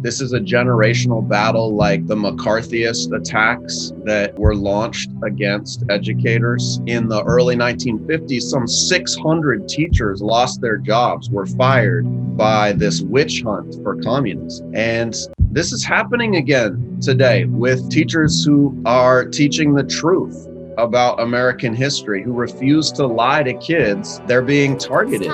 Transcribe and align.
This 0.00 0.20
is 0.20 0.32
a 0.32 0.38
generational 0.38 1.28
battle 1.28 1.74
like 1.74 2.06
the 2.06 2.14
McCarthyist 2.14 3.12
attacks 3.12 3.92
that 4.04 4.38
were 4.38 4.54
launched 4.54 5.10
against 5.24 5.82
educators. 5.90 6.80
In 6.86 7.08
the 7.08 7.24
early 7.24 7.56
1950s, 7.56 8.42
some 8.42 8.68
600 8.68 9.68
teachers 9.68 10.22
lost 10.22 10.60
their 10.60 10.76
jobs, 10.76 11.30
were 11.30 11.46
fired 11.46 12.04
by 12.36 12.72
this 12.72 13.00
witch 13.02 13.42
hunt 13.42 13.74
for 13.82 13.96
communists. 13.96 14.62
And 14.72 15.16
this 15.50 15.72
is 15.72 15.84
happening 15.84 16.36
again 16.36 17.00
today 17.00 17.46
with 17.46 17.90
teachers 17.90 18.44
who 18.44 18.80
are 18.86 19.24
teaching 19.24 19.74
the 19.74 19.82
truth 19.82 20.46
about 20.78 21.20
American 21.20 21.74
history, 21.74 22.22
who 22.22 22.32
refuse 22.32 22.92
to 22.92 23.04
lie 23.04 23.42
to 23.42 23.54
kids. 23.54 24.20
They're 24.26 24.42
being 24.42 24.78
targeted. 24.78 25.32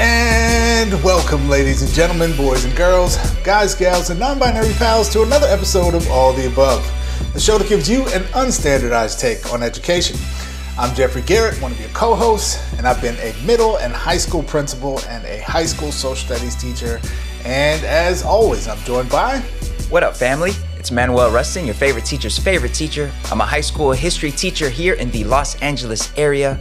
And 0.00 0.92
welcome, 1.04 1.48
ladies 1.48 1.82
and 1.82 1.90
gentlemen, 1.92 2.36
boys 2.36 2.64
and 2.64 2.74
girls, 2.76 3.16
guys, 3.42 3.74
gals, 3.74 4.10
and 4.10 4.18
non 4.18 4.38
binary 4.38 4.72
pals, 4.74 5.08
to 5.10 5.22
another 5.22 5.46
episode 5.46 5.94
of 5.94 6.08
All 6.10 6.32
the 6.32 6.46
Above, 6.46 6.84
the 7.34 7.40
show 7.40 7.58
that 7.58 7.68
gives 7.68 7.88
you 7.88 8.02
an 8.08 8.22
unstandardized 8.32 9.20
take 9.20 9.52
on 9.52 9.62
education. 9.62 10.16
I'm 10.78 10.94
Jeffrey 10.94 11.22
Garrett, 11.22 11.60
one 11.60 11.72
of 11.72 11.80
your 11.80 11.90
co 11.90 12.14
hosts, 12.14 12.58
and 12.78 12.86
I've 12.86 13.00
been 13.02 13.16
a 13.16 13.34
middle 13.44 13.76
and 13.78 13.92
high 13.92 14.16
school 14.16 14.42
principal 14.42 14.98
and 15.08 15.24
a 15.26 15.40
high 15.42 15.66
school 15.66 15.92
social 15.92 16.16
studies 16.16 16.56
teacher. 16.56 17.00
And 17.44 17.84
as 17.84 18.22
always, 18.22 18.68
I'm 18.68 18.78
joined 18.84 19.10
by. 19.10 19.40
What 19.90 20.02
up, 20.02 20.16
family? 20.16 20.52
It's 20.78 20.90
Manuel 20.90 21.30
Rustin, 21.30 21.66
your 21.66 21.74
favorite 21.74 22.06
teacher's 22.06 22.38
favorite 22.38 22.72
teacher. 22.72 23.12
I'm 23.30 23.40
a 23.40 23.44
high 23.44 23.60
school 23.60 23.92
history 23.92 24.30
teacher 24.30 24.70
here 24.70 24.94
in 24.94 25.10
the 25.10 25.24
Los 25.24 25.54
Angeles 25.60 26.10
area. 26.16 26.58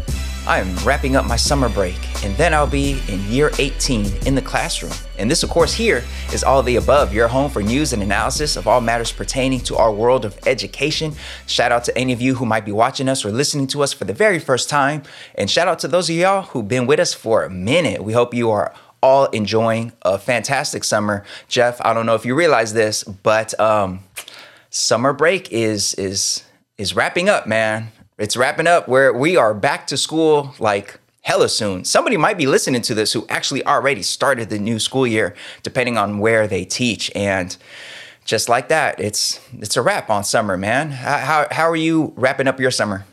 I 0.47 0.59
am 0.59 0.75
wrapping 0.77 1.15
up 1.15 1.25
my 1.25 1.35
summer 1.35 1.69
break, 1.69 1.99
and 2.25 2.35
then 2.35 2.51
I'll 2.51 2.65
be 2.65 2.99
in 3.07 3.23
year 3.27 3.51
18 3.59 4.25
in 4.25 4.33
the 4.33 4.41
classroom. 4.41 4.91
And 5.19 5.29
this, 5.29 5.43
of 5.43 5.51
course, 5.51 5.71
here 5.71 6.03
is 6.33 6.43
All 6.43 6.63
the 6.63 6.77
Above, 6.77 7.13
your 7.13 7.27
home 7.27 7.51
for 7.51 7.61
news 7.61 7.93
and 7.93 8.01
analysis 8.01 8.55
of 8.55 8.67
all 8.67 8.81
matters 8.81 9.11
pertaining 9.11 9.59
to 9.61 9.77
our 9.77 9.91
world 9.91 10.25
of 10.25 10.39
education. 10.47 11.13
Shout 11.45 11.71
out 11.71 11.83
to 11.83 11.95
any 11.95 12.11
of 12.11 12.21
you 12.21 12.33
who 12.33 12.47
might 12.47 12.65
be 12.65 12.71
watching 12.71 13.07
us 13.07 13.23
or 13.23 13.31
listening 13.31 13.67
to 13.67 13.83
us 13.83 13.93
for 13.93 14.05
the 14.05 14.13
very 14.13 14.39
first 14.39 14.67
time. 14.67 15.03
And 15.35 15.47
shout 15.47 15.67
out 15.67 15.77
to 15.79 15.87
those 15.87 16.09
of 16.09 16.15
y'all 16.15 16.41
who've 16.41 16.67
been 16.67 16.87
with 16.87 16.99
us 16.99 17.13
for 17.13 17.43
a 17.43 17.49
minute. 17.49 18.03
We 18.03 18.13
hope 18.13 18.33
you 18.33 18.49
are 18.49 18.73
all 19.03 19.25
enjoying 19.27 19.93
a 20.01 20.17
fantastic 20.17 20.83
summer. 20.83 21.23
Jeff, 21.49 21.79
I 21.81 21.93
don't 21.93 22.07
know 22.07 22.15
if 22.15 22.25
you 22.25 22.33
realize 22.33 22.73
this, 22.73 23.03
but 23.03 23.57
um, 23.59 23.99
summer 24.71 25.13
break 25.13 25.51
is 25.51 25.93
is 25.95 26.43
is 26.79 26.95
wrapping 26.95 27.29
up, 27.29 27.45
man. 27.45 27.91
It's 28.21 28.37
wrapping 28.37 28.67
up 28.67 28.87
where 28.87 29.11
we 29.11 29.35
are 29.35 29.51
back 29.51 29.87
to 29.87 29.97
school 29.97 30.53
like 30.59 30.99
hella 31.23 31.49
soon. 31.49 31.85
Somebody 31.85 32.17
might 32.17 32.37
be 32.37 32.45
listening 32.45 32.83
to 32.83 32.93
this 32.93 33.13
who 33.13 33.25
actually 33.29 33.65
already 33.65 34.03
started 34.03 34.51
the 34.51 34.59
new 34.59 34.77
school 34.77 35.07
year, 35.07 35.33
depending 35.63 35.97
on 35.97 36.19
where 36.19 36.45
they 36.47 36.63
teach. 36.63 37.11
And 37.15 37.57
just 38.23 38.47
like 38.47 38.67
that, 38.67 38.99
it's 38.99 39.39
it's 39.53 39.75
a 39.75 39.81
wrap 39.81 40.11
on 40.11 40.23
summer, 40.23 40.55
man. 40.55 40.91
How 40.91 41.47
how 41.49 41.67
are 41.67 41.75
you 41.75 42.13
wrapping 42.15 42.47
up 42.47 42.59
your 42.59 42.69
summer? 42.69 43.05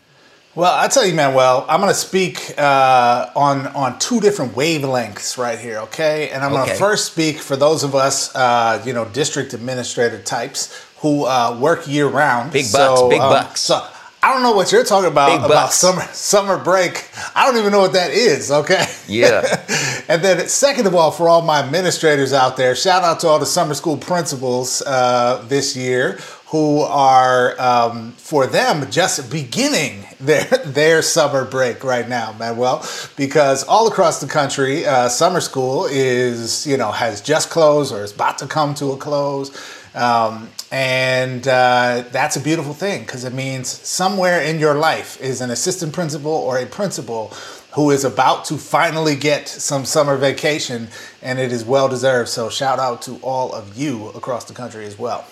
Well, 0.55 0.75
I 0.75 0.89
tell 0.89 1.07
you, 1.07 1.15
Manuel, 1.15 1.65
I'm 1.71 1.81
going 1.81 1.91
to 1.91 1.99
speak 1.99 2.53
uh, 2.59 3.31
on 3.35 3.67
on 3.69 3.99
two 3.99 4.21
different 4.21 4.57
wavelengths 4.57 5.39
right 5.39 5.59
here, 5.59 5.79
okay? 5.79 6.29
And 6.29 6.45
I'm 6.45 6.53
okay. 6.53 6.65
going 6.65 6.69
to 6.69 6.77
first 6.77 7.11
speak 7.11 7.39
for 7.39 7.57
those 7.57 7.83
of 7.83 7.95
us, 7.95 8.37
uh, 8.37 8.83
you 8.85 8.93
know, 8.93 9.07
district 9.07 9.55
administrator 9.55 10.21
types 10.21 10.85
who 10.99 11.25
uh, 11.25 11.57
work 11.59 11.89
year 11.89 12.09
round. 12.09 12.53
Big 12.53 12.71
bucks, 12.71 13.01
so, 13.01 13.09
big 13.09 13.21
um, 13.23 13.31
bucks. 13.31 13.63
So 13.63 13.89
I 14.23 14.33
don't 14.33 14.43
know 14.43 14.53
what 14.53 14.73
you're 14.73 14.85
talking 14.85 15.11
about 15.11 15.45
about 15.45 15.73
summer 15.73 16.03
summer 16.13 16.63
break. 16.63 17.09
I 17.37 17.47
don't 17.47 17.59
even 17.59 17.71
know 17.71 17.81
what 17.81 17.93
that 17.93 18.11
is. 18.11 18.51
Okay. 18.51 18.85
Yeah. 19.07 19.43
and 20.09 20.23
then 20.23 20.49
second 20.49 20.87
of 20.87 20.95
all, 20.95 21.11
for 21.11 21.29
all 21.29 21.43
my 21.43 21.61
administrators 21.61 22.33
out 22.33 22.57
there, 22.57 22.75
shout 22.75 23.05
out 23.05 23.21
to 23.21 23.29
all 23.29 23.39
the 23.39 23.47
summer 23.47 23.75
school 23.75 23.97
principals 23.97 24.83
uh, 24.83 25.45
this 25.49 25.77
year 25.77 26.19
who 26.47 26.81
are 26.81 27.61
um, 27.61 28.13
for 28.13 28.47
them 28.47 28.91
just 28.91 29.31
beginning 29.31 30.05
their 30.19 30.45
their 30.67 31.03
summer 31.03 31.45
break 31.45 31.85
right 31.85 32.09
now, 32.09 32.35
Manuel, 32.39 32.85
because 33.17 33.65
all 33.65 33.87
across 33.87 34.21
the 34.21 34.27
country, 34.27 34.85
uh, 34.85 35.09
summer 35.09 35.41
school 35.41 35.87
is 35.87 36.67
you 36.67 36.77
know 36.77 36.91
has 36.91 37.21
just 37.21 37.51
closed 37.51 37.93
or 37.93 38.03
is 38.03 38.13
about 38.13 38.39
to 38.39 38.47
come 38.47 38.75
to 38.75 38.93
a 38.93 38.97
close. 38.97 39.51
Um, 39.95 40.49
and 40.71 41.49
uh, 41.49 42.05
that's 42.11 42.37
a 42.37 42.41
beautiful 42.41 42.75
thing 42.75 43.03
because 43.03 43.25
it 43.25 43.33
means 43.33 43.69
somewhere 43.69 44.43
in 44.43 44.59
your 44.59 44.75
life 44.75 45.21
is 45.21 45.41
an 45.41 45.51
assistant 45.51 45.93
principal 45.93 46.33
or 46.33 46.59
a 46.59 46.67
principal 46.67 47.33
who 47.73 47.91
is 47.91 48.05
about 48.05 48.45
to 48.47 48.57
finally 48.57 49.15
get 49.15 49.49
some 49.49 49.85
summer 49.85 50.17
vacation, 50.17 50.89
and 51.23 51.39
it 51.39 51.53
is 51.53 51.65
well 51.65 51.89
deserved. 51.89 52.29
So, 52.29 52.49
shout 52.49 52.79
out 52.79 53.03
to 53.03 53.17
all 53.23 53.53
of 53.53 53.77
you 53.77 54.09
across 54.09 54.45
the 54.45 54.55
country 54.55 54.85
as 54.85 54.99
well. 54.99 55.27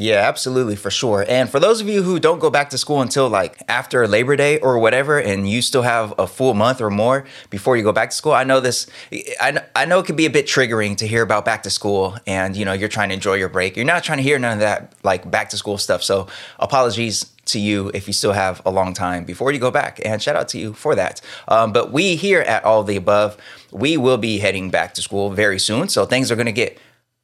Yeah, 0.00 0.28
absolutely, 0.28 0.76
for 0.76 0.92
sure. 0.92 1.24
And 1.28 1.50
for 1.50 1.58
those 1.58 1.80
of 1.80 1.88
you 1.88 2.04
who 2.04 2.20
don't 2.20 2.38
go 2.38 2.50
back 2.50 2.70
to 2.70 2.78
school 2.78 3.02
until 3.02 3.28
like 3.28 3.60
after 3.66 4.06
Labor 4.06 4.36
Day 4.36 4.60
or 4.60 4.78
whatever, 4.78 5.18
and 5.18 5.50
you 5.50 5.60
still 5.60 5.82
have 5.82 6.14
a 6.20 6.28
full 6.28 6.54
month 6.54 6.80
or 6.80 6.88
more 6.88 7.24
before 7.50 7.76
you 7.76 7.82
go 7.82 7.90
back 7.90 8.10
to 8.10 8.16
school, 8.16 8.32
I 8.32 8.44
know 8.44 8.60
this. 8.60 8.86
I, 9.40 9.60
I 9.74 9.86
know 9.86 9.98
it 9.98 10.06
can 10.06 10.14
be 10.14 10.24
a 10.26 10.30
bit 10.30 10.46
triggering 10.46 10.96
to 10.98 11.06
hear 11.08 11.22
about 11.22 11.44
back 11.44 11.64
to 11.64 11.70
school, 11.70 12.16
and 12.28 12.56
you 12.56 12.64
know 12.64 12.74
you're 12.74 12.88
trying 12.88 13.08
to 13.08 13.14
enjoy 13.16 13.34
your 13.34 13.48
break. 13.48 13.74
You're 13.74 13.86
not 13.86 14.04
trying 14.04 14.18
to 14.18 14.22
hear 14.22 14.38
none 14.38 14.52
of 14.52 14.60
that 14.60 14.94
like 15.02 15.28
back 15.28 15.48
to 15.48 15.56
school 15.56 15.78
stuff. 15.78 16.04
So 16.04 16.28
apologies 16.60 17.32
to 17.46 17.58
you 17.58 17.90
if 17.92 18.06
you 18.06 18.12
still 18.12 18.32
have 18.32 18.62
a 18.64 18.70
long 18.70 18.94
time 18.94 19.24
before 19.24 19.50
you 19.50 19.58
go 19.58 19.72
back. 19.72 20.00
And 20.04 20.22
shout 20.22 20.36
out 20.36 20.48
to 20.50 20.58
you 20.58 20.74
for 20.74 20.94
that. 20.94 21.20
Um, 21.48 21.72
but 21.72 21.90
we 21.90 22.14
here 22.14 22.42
at 22.42 22.62
All 22.64 22.84
the 22.84 22.94
Above, 22.96 23.36
we 23.72 23.96
will 23.96 24.18
be 24.18 24.38
heading 24.38 24.70
back 24.70 24.94
to 24.94 25.02
school 25.02 25.30
very 25.30 25.58
soon. 25.58 25.88
So 25.88 26.04
things 26.04 26.30
are 26.30 26.36
going 26.36 26.46
to 26.46 26.52
get 26.52 26.78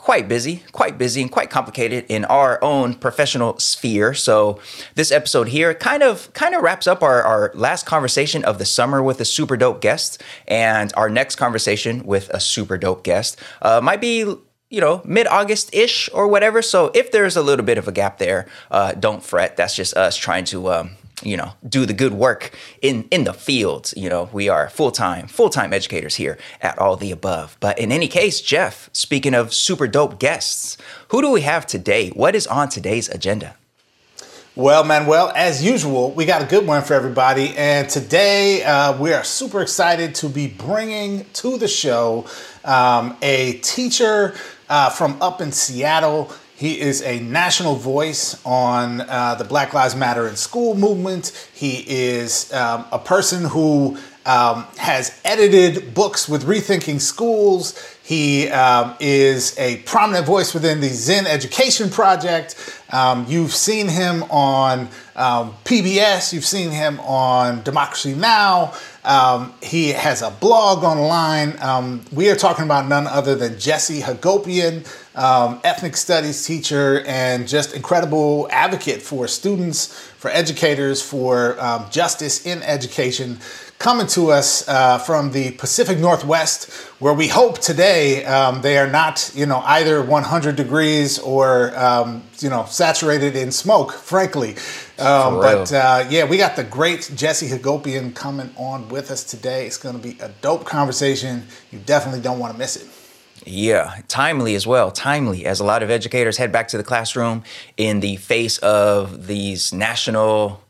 quite 0.04 0.28
busy, 0.28 0.62
quite 0.72 0.98
busy, 0.98 1.22
and 1.22 1.32
quite 1.32 1.48
complicated 1.48 2.04
in 2.10 2.26
our 2.26 2.62
own 2.62 2.92
professional 2.92 3.58
sphere. 3.58 4.12
So 4.12 4.60
this 4.96 5.10
episode 5.10 5.48
here 5.48 5.72
kind 5.72 6.02
of 6.02 6.30
kind 6.34 6.54
of 6.54 6.62
wraps 6.62 6.86
up 6.86 7.02
our, 7.02 7.22
our 7.22 7.50
last 7.54 7.86
conversation 7.86 8.44
of 8.44 8.58
the 8.58 8.66
summer 8.66 9.02
with 9.02 9.18
a 9.22 9.24
super 9.24 9.56
dope 9.56 9.80
guest, 9.80 10.22
and 10.46 10.92
our 10.94 11.08
next 11.08 11.36
conversation 11.36 12.04
with 12.04 12.28
a 12.28 12.38
super 12.38 12.76
dope 12.76 13.02
guest 13.02 13.40
uh, 13.62 13.80
might 13.82 14.02
be 14.02 14.18
you 14.68 14.80
know, 14.80 15.00
mid 15.06 15.26
August 15.26 15.74
ish 15.74 16.10
or 16.12 16.28
whatever. 16.28 16.60
So 16.60 16.90
if 16.94 17.10
there's 17.10 17.36
a 17.36 17.42
little 17.42 17.64
bit 17.64 17.78
of 17.78 17.88
a 17.88 17.92
gap 17.92 18.18
there, 18.18 18.46
uh, 18.70 18.92
don't 18.92 19.22
fret. 19.22 19.56
That's 19.56 19.74
just 19.74 19.96
us 19.96 20.18
trying 20.18 20.44
to 20.46 20.70
um, 20.70 20.96
you 21.24 21.36
know 21.36 21.52
do 21.68 21.86
the 21.86 21.92
good 21.92 22.12
work 22.12 22.56
in 22.82 23.08
in 23.10 23.24
the 23.24 23.32
fields 23.32 23.94
you 23.96 24.08
know 24.08 24.28
we 24.32 24.48
are 24.48 24.68
full-time 24.68 25.26
full-time 25.26 25.72
educators 25.72 26.16
here 26.16 26.38
at 26.60 26.78
all 26.78 26.96
the 26.96 27.10
above 27.10 27.56
but 27.60 27.78
in 27.78 27.90
any 27.90 28.08
case 28.08 28.40
jeff 28.40 28.90
speaking 28.92 29.34
of 29.34 29.52
super 29.52 29.86
dope 29.86 30.18
guests 30.18 30.76
who 31.08 31.20
do 31.20 31.30
we 31.30 31.40
have 31.40 31.66
today 31.66 32.10
what 32.10 32.34
is 32.34 32.46
on 32.46 32.68
today's 32.68 33.08
agenda 33.08 33.56
well, 34.56 34.84
Manuel, 34.84 35.32
as 35.34 35.64
usual, 35.64 36.12
we 36.12 36.26
got 36.26 36.40
a 36.40 36.44
good 36.44 36.64
one 36.64 36.84
for 36.84 36.94
everybody. 36.94 37.56
And 37.56 37.88
today 37.88 38.62
uh, 38.62 38.96
we 38.96 39.12
are 39.12 39.24
super 39.24 39.60
excited 39.60 40.14
to 40.16 40.28
be 40.28 40.46
bringing 40.46 41.24
to 41.32 41.58
the 41.58 41.66
show 41.66 42.26
um, 42.64 43.16
a 43.20 43.54
teacher 43.54 44.32
uh, 44.68 44.90
from 44.90 45.20
up 45.20 45.40
in 45.40 45.50
Seattle. 45.50 46.32
He 46.56 46.80
is 46.80 47.02
a 47.02 47.18
national 47.20 47.74
voice 47.74 48.40
on 48.44 49.00
uh, 49.00 49.34
the 49.34 49.44
Black 49.44 49.74
Lives 49.74 49.96
Matter 49.96 50.28
in 50.28 50.36
School 50.36 50.76
movement. 50.76 51.48
He 51.52 51.84
is 51.88 52.52
um, 52.52 52.84
a 52.92 52.98
person 52.98 53.44
who 53.44 53.98
um, 54.24 54.64
has 54.78 55.20
edited 55.24 55.94
books 55.94 56.28
with 56.28 56.44
Rethinking 56.44 57.00
Schools. 57.00 57.78
He 58.02 58.48
um, 58.48 58.94
is 59.00 59.58
a 59.58 59.78
prominent 59.78 60.26
voice 60.26 60.54
within 60.54 60.80
the 60.80 60.88
Zinn 60.88 61.26
Education 61.26 61.90
Project. 61.90 62.56
Um, 62.90 63.26
you've 63.28 63.52
seen 63.52 63.88
him 63.88 64.22
on 64.24 64.88
um, 65.16 65.54
PBS, 65.64 66.32
you've 66.32 66.44
seen 66.44 66.70
him 66.70 67.00
on 67.00 67.62
Democracy 67.62 68.14
Now! 68.14 68.74
Um, 69.04 69.52
he 69.62 69.90
has 69.90 70.22
a 70.22 70.30
blog 70.30 70.82
online. 70.82 71.60
Um, 71.60 72.04
we 72.12 72.30
are 72.30 72.36
talking 72.36 72.64
about 72.64 72.88
none 72.88 73.06
other 73.06 73.34
than 73.34 73.58
Jesse 73.58 74.00
Hagopian, 74.00 74.86
um, 75.14 75.60
ethnic 75.64 75.96
studies 75.96 76.44
teacher, 76.44 77.02
and 77.06 77.46
just 77.46 77.74
incredible 77.74 78.48
advocate 78.50 79.02
for 79.02 79.28
students, 79.28 79.98
for 80.16 80.30
educators, 80.30 81.00
for 81.02 81.60
um, 81.60 81.86
justice 81.90 82.46
in 82.46 82.62
education 82.62 83.38
coming 83.78 84.06
to 84.06 84.30
us 84.30 84.66
uh, 84.68 84.98
from 84.98 85.32
the 85.32 85.50
Pacific 85.52 85.98
Northwest, 85.98 86.72
where 87.00 87.12
we 87.12 87.28
hope 87.28 87.58
today 87.58 88.24
um, 88.24 88.62
they 88.62 88.78
are 88.78 88.88
not, 88.88 89.30
you 89.34 89.46
know, 89.46 89.58
either 89.66 90.02
100 90.02 90.56
degrees 90.56 91.18
or, 91.18 91.76
um, 91.76 92.22
you 92.38 92.48
know, 92.48 92.64
saturated 92.64 93.36
in 93.36 93.52
smoke, 93.52 93.92
frankly. 93.92 94.56
Um, 94.98 95.36
but 95.40 95.72
uh, 95.72 96.06
yeah, 96.08 96.24
we 96.24 96.36
got 96.36 96.56
the 96.56 96.64
great 96.64 97.10
Jesse 97.14 97.48
Hagopian 97.48 98.14
coming 98.14 98.50
on 98.56 98.88
with 98.88 99.10
us 99.10 99.24
today. 99.24 99.66
It's 99.66 99.76
going 99.76 99.96
to 99.96 100.02
be 100.02 100.18
a 100.20 100.30
dope 100.40 100.64
conversation. 100.64 101.42
You 101.70 101.80
definitely 101.80 102.20
don't 102.20 102.38
want 102.38 102.52
to 102.54 102.58
miss 102.58 102.76
it. 102.76 103.03
Yeah, 103.44 104.00
timely 104.08 104.54
as 104.54 104.66
well. 104.66 104.90
Timely, 104.90 105.44
as 105.44 105.60
a 105.60 105.64
lot 105.64 105.82
of 105.82 105.90
educators 105.90 106.36
head 106.36 106.50
back 106.50 106.68
to 106.68 106.78
the 106.78 106.84
classroom 106.84 107.44
in 107.76 108.00
the 108.00 108.16
face 108.16 108.58
of 108.58 109.26
these 109.26 109.72
national 109.72 110.62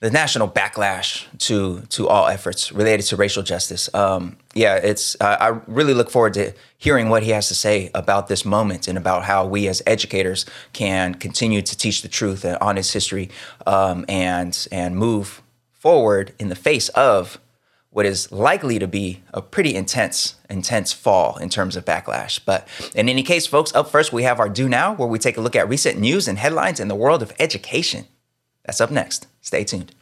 the 0.00 0.10
national 0.10 0.48
backlash 0.48 1.26
to 1.38 1.80
to 1.90 2.08
all 2.08 2.26
efforts 2.26 2.72
related 2.72 3.04
to 3.06 3.16
racial 3.16 3.44
justice. 3.44 3.88
Um, 3.94 4.36
yeah, 4.52 4.74
it's 4.74 5.16
uh, 5.20 5.36
I 5.40 5.48
really 5.68 5.94
look 5.94 6.10
forward 6.10 6.34
to 6.34 6.52
hearing 6.76 7.08
what 7.08 7.22
he 7.22 7.30
has 7.30 7.46
to 7.48 7.54
say 7.54 7.88
about 7.94 8.26
this 8.26 8.44
moment 8.44 8.88
and 8.88 8.98
about 8.98 9.24
how 9.24 9.46
we 9.46 9.68
as 9.68 9.80
educators 9.86 10.44
can 10.72 11.14
continue 11.14 11.62
to 11.62 11.78
teach 11.78 12.02
the 12.02 12.08
truth 12.08 12.44
on 12.60 12.76
his 12.76 12.92
history 12.92 13.30
um, 13.64 14.04
and 14.08 14.66
and 14.72 14.96
move 14.96 15.40
forward 15.70 16.34
in 16.38 16.48
the 16.48 16.56
face 16.56 16.88
of 16.90 17.38
what 17.92 18.06
is 18.06 18.32
likely 18.32 18.78
to 18.78 18.88
be 18.88 19.22
a 19.34 19.42
pretty 19.42 19.74
intense, 19.74 20.36
intense 20.48 20.92
fall 20.92 21.36
in 21.36 21.50
terms 21.50 21.76
of 21.76 21.84
backlash. 21.84 22.40
But 22.44 22.66
in 22.94 23.08
any 23.08 23.22
case, 23.22 23.46
folks, 23.46 23.74
up 23.74 23.90
first 23.90 24.12
we 24.12 24.22
have 24.22 24.40
our 24.40 24.48
Do 24.48 24.66
Now, 24.68 24.94
where 24.94 25.06
we 25.06 25.18
take 25.18 25.36
a 25.36 25.42
look 25.42 25.54
at 25.54 25.68
recent 25.68 25.98
news 25.98 26.26
and 26.26 26.38
headlines 26.38 26.80
in 26.80 26.88
the 26.88 26.94
world 26.94 27.22
of 27.22 27.32
education. 27.38 28.06
That's 28.64 28.80
up 28.80 28.90
next. 28.90 29.26
Stay 29.42 29.64
tuned. 29.64 29.94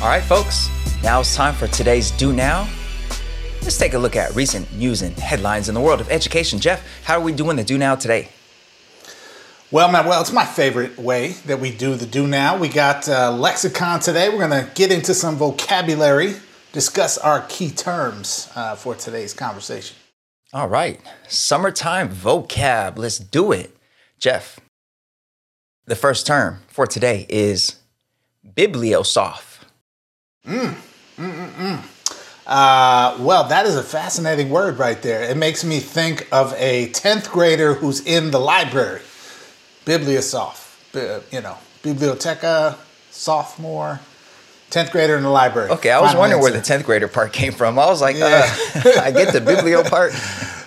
All 0.00 0.12
right, 0.12 0.22
folks, 0.22 0.68
now 1.02 1.20
it's 1.20 1.34
time 1.34 1.54
for 1.54 1.66
today's 1.66 2.12
Do 2.12 2.32
Now. 2.32 2.68
Let's 3.62 3.78
take 3.78 3.94
a 3.94 3.98
look 3.98 4.14
at 4.14 4.32
recent 4.36 4.72
news 4.74 5.02
and 5.02 5.16
headlines 5.18 5.68
in 5.68 5.74
the 5.74 5.80
world 5.80 6.00
of 6.00 6.08
education. 6.08 6.60
Jeff, 6.60 6.86
how 7.02 7.18
are 7.18 7.20
we 7.20 7.32
doing 7.32 7.56
the 7.56 7.64
Do 7.64 7.78
Now 7.78 7.96
today? 7.96 8.28
Well, 9.72 9.90
man, 9.90 10.06
well, 10.06 10.20
it's 10.20 10.32
my 10.32 10.44
favorite 10.44 10.96
way 10.96 11.32
that 11.46 11.58
we 11.58 11.72
do 11.72 11.96
the 11.96 12.06
Do 12.06 12.28
Now. 12.28 12.56
We 12.56 12.68
got 12.68 13.08
uh, 13.08 13.32
lexicon 13.32 13.98
today. 13.98 14.28
We're 14.28 14.48
going 14.48 14.64
to 14.64 14.70
get 14.76 14.92
into 14.92 15.12
some 15.12 15.34
vocabulary, 15.34 16.36
discuss 16.70 17.18
our 17.18 17.44
key 17.48 17.70
terms 17.70 18.48
uh, 18.54 18.76
for 18.76 18.94
today's 18.94 19.34
conversation. 19.34 19.96
All 20.52 20.68
right. 20.68 21.00
Summertime 21.26 22.10
vocab. 22.10 22.96
Let's 22.96 23.18
do 23.18 23.50
it. 23.50 23.76
Jeff, 24.20 24.60
the 25.86 25.96
first 25.96 26.28
term 26.28 26.60
for 26.68 26.86
today 26.86 27.26
is 27.28 27.74
bibliosoph. 28.48 29.62
Mm. 30.46 30.76
Mm-mm-mm. 31.18 31.82
Uh, 32.46 33.16
well, 33.18 33.48
that 33.48 33.66
is 33.66 33.74
a 33.74 33.82
fascinating 33.82 34.48
word 34.48 34.78
right 34.78 35.02
there. 35.02 35.24
It 35.24 35.36
makes 35.36 35.64
me 35.64 35.80
think 35.80 36.28
of 36.30 36.54
a 36.56 36.88
10th 36.90 37.28
grader 37.30 37.74
who's 37.74 38.06
in 38.06 38.30
the 38.30 38.38
library. 38.38 39.00
Bibliosoph, 39.86 41.32
you 41.32 41.40
know, 41.40 41.56
biblioteca, 41.82 42.76
sophomore. 43.10 44.00
10th 44.70 44.90
grader 44.90 45.16
in 45.16 45.22
the 45.22 45.30
library. 45.30 45.70
Okay, 45.70 45.92
I 45.92 46.00
was 46.00 46.08
Final 46.08 46.20
wondering 46.20 46.42
answer. 46.42 46.52
where 46.52 46.60
the 46.60 46.82
10th 46.82 46.84
grader 46.84 47.08
part 47.08 47.32
came 47.32 47.52
from. 47.52 47.78
I 47.78 47.86
was 47.86 48.02
like, 48.02 48.16
yeah. 48.16 48.52
uh, 48.74 49.00
I 49.00 49.12
get 49.12 49.32
the 49.32 49.40
biblio 49.40 49.88
part. 49.88 50.12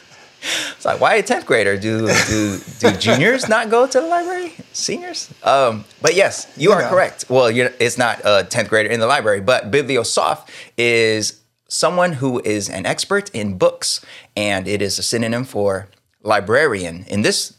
It's 0.80 0.86
like, 0.86 1.02
why 1.02 1.16
a 1.16 1.24
10th 1.24 1.46
grader? 1.46 1.76
Do, 1.76 2.08
do, 2.08 2.58
do 2.80 2.92
juniors 2.94 3.50
not 3.50 3.70
go 3.70 3.86
to 3.86 4.00
the 4.00 4.08
library? 4.08 4.54
Seniors? 4.72 5.30
Um, 5.44 5.84
but 6.02 6.16
yes, 6.16 6.50
you, 6.56 6.70
you 6.70 6.72
are 6.72 6.82
know. 6.82 6.90
correct. 6.90 7.26
Well, 7.28 7.48
it's 7.48 7.98
not 7.98 8.22
a 8.22 8.48
10th 8.50 8.70
grader 8.70 8.88
in 8.88 9.02
the 9.02 9.06
library, 9.06 9.42
but 9.42 9.72
bibliosoph 9.72 10.48
is 10.78 11.42
someone 11.68 12.14
who 12.14 12.40
is 12.46 12.70
an 12.70 12.86
expert 12.86 13.30
in 13.32 13.58
books, 13.58 14.00
and 14.38 14.70
it 14.70 14.82
is 14.82 14.98
a 14.98 15.04
synonym 15.04 15.44
for 15.44 15.90
librarian. 16.24 17.04
In 17.10 17.24
this 17.24 17.59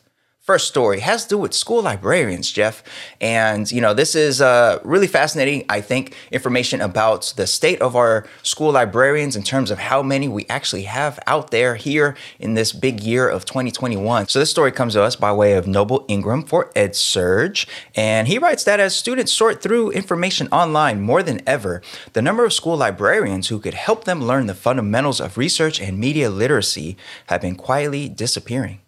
first 0.50 0.66
story 0.66 0.98
has 0.98 1.22
to 1.22 1.28
do 1.28 1.38
with 1.38 1.54
school 1.54 1.80
librarians, 1.80 2.50
Jeff. 2.50 2.82
And, 3.20 3.70
you 3.70 3.80
know, 3.80 3.94
this 3.94 4.16
is 4.16 4.40
uh, 4.40 4.80
really 4.82 5.06
fascinating, 5.06 5.64
I 5.68 5.80
think, 5.80 6.12
information 6.32 6.80
about 6.80 7.32
the 7.36 7.46
state 7.46 7.80
of 7.80 7.94
our 7.94 8.26
school 8.42 8.72
librarians 8.72 9.36
in 9.36 9.44
terms 9.44 9.70
of 9.70 9.78
how 9.78 10.02
many 10.02 10.26
we 10.26 10.46
actually 10.48 10.82
have 10.82 11.20
out 11.28 11.52
there 11.52 11.76
here 11.76 12.16
in 12.40 12.54
this 12.54 12.72
big 12.72 12.98
year 12.98 13.28
of 13.28 13.44
2021. 13.44 14.26
So 14.26 14.40
this 14.40 14.50
story 14.50 14.72
comes 14.72 14.94
to 14.94 15.02
us 15.04 15.14
by 15.14 15.30
way 15.30 15.52
of 15.52 15.68
Noble 15.68 16.04
Ingram 16.08 16.42
for 16.42 16.72
EdSurge. 16.74 17.68
And 17.94 18.26
he 18.26 18.36
writes 18.36 18.64
that 18.64 18.80
as 18.80 18.96
students 18.96 19.30
sort 19.30 19.62
through 19.62 19.92
information 19.92 20.48
online 20.48 21.00
more 21.00 21.22
than 21.22 21.42
ever, 21.46 21.80
the 22.12 22.22
number 22.22 22.44
of 22.44 22.52
school 22.52 22.76
librarians 22.76 23.46
who 23.46 23.60
could 23.60 23.74
help 23.74 24.02
them 24.02 24.20
learn 24.20 24.46
the 24.46 24.54
fundamentals 24.54 25.20
of 25.20 25.38
research 25.38 25.80
and 25.80 25.96
media 25.96 26.28
literacy 26.28 26.96
have 27.26 27.40
been 27.40 27.54
quietly 27.54 28.08
disappearing. 28.08 28.80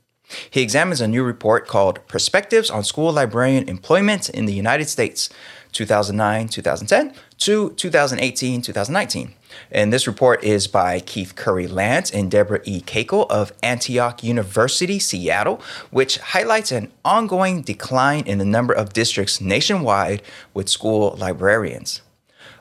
He 0.50 0.62
examines 0.62 1.00
a 1.00 1.08
new 1.08 1.22
report 1.22 1.66
called 1.66 2.06
Perspectives 2.08 2.70
on 2.70 2.84
School 2.84 3.12
Librarian 3.12 3.68
Employment 3.68 4.28
in 4.28 4.46
the 4.46 4.52
United 4.52 4.88
States, 4.88 5.28
2009 5.72 6.48
2010 6.48 7.14
to 7.38 7.70
2018 7.70 8.62
2019. 8.62 9.34
And 9.70 9.92
this 9.92 10.06
report 10.06 10.42
is 10.44 10.66
by 10.66 11.00
Keith 11.00 11.34
Curry 11.34 11.66
Lance 11.66 12.10
and 12.10 12.30
Deborah 12.30 12.60
E. 12.64 12.80
Kachel 12.80 13.26
of 13.30 13.52
Antioch 13.62 14.22
University, 14.22 14.98
Seattle, 14.98 15.60
which 15.90 16.18
highlights 16.18 16.72
an 16.72 16.92
ongoing 17.04 17.62
decline 17.62 18.24
in 18.24 18.38
the 18.38 18.44
number 18.44 18.72
of 18.72 18.92
districts 18.92 19.40
nationwide 19.40 20.22
with 20.54 20.68
school 20.68 21.16
librarians. 21.18 22.02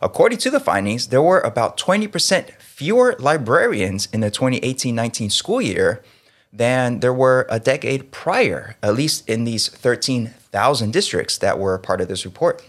According 0.01 0.39
to 0.39 0.49
the 0.49 0.59
findings, 0.59 1.07
there 1.07 1.21
were 1.21 1.41
about 1.41 1.77
20% 1.77 2.51
fewer 2.59 3.15
librarians 3.19 4.07
in 4.11 4.21
the 4.21 4.31
2018 4.31 4.95
19 4.95 5.29
school 5.29 5.61
year 5.61 6.01
than 6.53 6.99
there 6.99 7.13
were 7.13 7.47
a 7.49 7.59
decade 7.59 8.11
prior, 8.11 8.75
at 8.83 8.95
least 8.95 9.27
in 9.29 9.45
these 9.45 9.69
13,000 9.69 10.91
districts 10.91 11.37
that 11.37 11.59
were 11.59 11.77
part 11.77 12.01
of 12.01 12.07
this 12.07 12.25
report. 12.25 12.63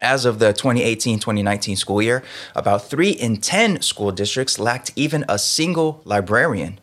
As 0.00 0.24
of 0.24 0.38
the 0.38 0.52
2018 0.52 1.18
2019 1.18 1.76
school 1.76 2.02
year, 2.02 2.22
about 2.54 2.84
3 2.84 3.10
in 3.10 3.38
10 3.38 3.80
school 3.80 4.12
districts 4.12 4.58
lacked 4.58 4.90
even 4.96 5.24
a 5.28 5.38
single 5.38 6.02
librarian. 6.04 6.80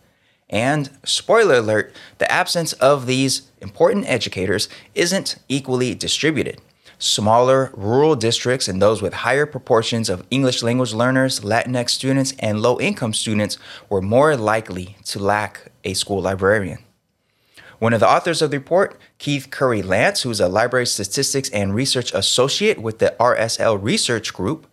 And 0.49 0.89
spoiler 1.03 1.55
alert, 1.55 1.95
the 2.17 2.31
absence 2.31 2.73
of 2.73 3.05
these 3.05 3.49
important 3.59 4.07
educators 4.07 4.69
isn't 4.93 5.37
equally 5.49 5.95
distributed. 5.95 6.61
Smaller 7.03 7.69
rural 7.73 8.15
districts 8.15 8.69
and 8.69 8.81
those 8.81 9.01
with 9.01 9.13
higher 9.13 9.45
proportions 9.45 10.07
of 10.07 10.25
English 10.31 10.63
language 10.63 10.93
learners, 10.93 11.41
Latinx 11.41 11.89
students, 11.89 12.33
and 12.39 12.61
low 12.61 12.79
income 12.79 13.13
students 13.13 13.57
were 13.89 14.01
more 14.01 14.37
likely 14.37 14.95
to 15.03 15.19
lack 15.19 15.73
a 15.83 15.95
school 15.95 16.21
librarian. 16.21 16.79
One 17.77 17.91
of 17.91 17.99
the 17.99 18.07
authors 18.07 18.41
of 18.41 18.51
the 18.51 18.57
report, 18.57 18.97
Keith 19.17 19.49
Curry 19.51 19.81
Lance, 19.81 20.21
who's 20.21 20.39
a 20.39 20.47
library 20.47 20.85
statistics 20.85 21.49
and 21.49 21.75
research 21.75 22.13
associate 22.13 22.81
with 22.81 22.99
the 22.99 23.13
RSL 23.19 23.83
Research 23.83 24.33
Group, 24.33 24.65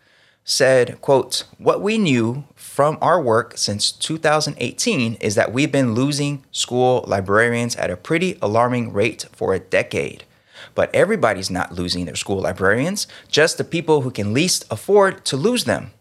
said, 0.44 1.00
quote, 1.00 1.42
What 1.58 1.82
we 1.82 1.98
knew 1.98 2.44
from 2.54 2.96
our 3.02 3.20
work 3.20 3.58
since 3.58 3.90
2018 3.90 5.14
is 5.14 5.34
that 5.34 5.52
we've 5.52 5.72
been 5.72 5.96
losing 5.96 6.44
school 6.52 7.04
librarians 7.08 7.74
at 7.74 7.90
a 7.90 7.96
pretty 7.96 8.38
alarming 8.40 8.92
rate 8.92 9.26
for 9.32 9.52
a 9.52 9.58
decade. 9.58 10.22
But 10.74 10.94
everybody's 10.94 11.50
not 11.50 11.74
losing 11.74 12.04
their 12.04 12.16
school 12.16 12.40
librarians, 12.40 13.06
just 13.28 13.58
the 13.58 13.64
people 13.64 14.02
who 14.02 14.10
can 14.10 14.32
least 14.32 14.64
afford 14.70 15.24
to 15.26 15.36
lose 15.36 15.64
them. 15.64 15.92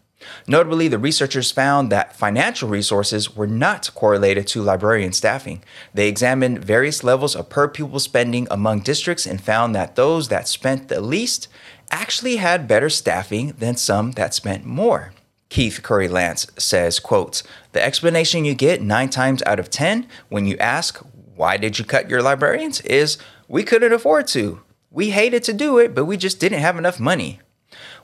Notably, 0.46 0.88
the 0.88 0.98
researchers 0.98 1.50
found 1.50 1.90
that 1.90 2.16
financial 2.16 2.68
resources 2.68 3.34
were 3.34 3.46
not 3.46 3.90
correlated 3.94 4.46
to 4.48 4.62
librarian 4.62 5.12
staffing. 5.12 5.62
They 5.94 6.08
examined 6.08 6.64
various 6.64 7.02
levels 7.02 7.34
of 7.34 7.48
per 7.48 7.68
pupil 7.68 8.00
spending 8.00 8.46
among 8.50 8.80
districts 8.80 9.26
and 9.26 9.40
found 9.40 9.74
that 9.74 9.96
those 9.96 10.28
that 10.28 10.48
spent 10.48 10.88
the 10.88 11.00
least 11.00 11.48
actually 11.90 12.36
had 12.36 12.68
better 12.68 12.90
staffing 12.90 13.54
than 13.58 13.76
some 13.76 14.12
that 14.12 14.34
spent 14.34 14.64
more. 14.64 15.12
Keith 15.48 15.80
Curry 15.82 16.06
Lance 16.06 16.46
says, 16.56 17.00
quote, 17.00 17.42
The 17.72 17.84
explanation 17.84 18.44
you 18.44 18.54
get 18.54 18.82
nine 18.82 19.10
times 19.10 19.42
out 19.46 19.58
of 19.58 19.68
10 19.68 20.06
when 20.28 20.46
you 20.46 20.56
ask, 20.58 20.98
why 21.34 21.56
did 21.56 21.78
you 21.78 21.84
cut 21.84 22.08
your 22.08 22.22
librarians? 22.22 22.80
is 22.82 23.18
we 23.48 23.64
couldn't 23.64 23.92
afford 23.92 24.28
to. 24.28 24.60
We 24.90 25.10
hated 25.10 25.44
to 25.44 25.52
do 25.52 25.78
it, 25.78 25.94
but 25.94 26.04
we 26.04 26.16
just 26.16 26.40
didn't 26.40 26.60
have 26.60 26.76
enough 26.76 26.98
money. 26.98 27.40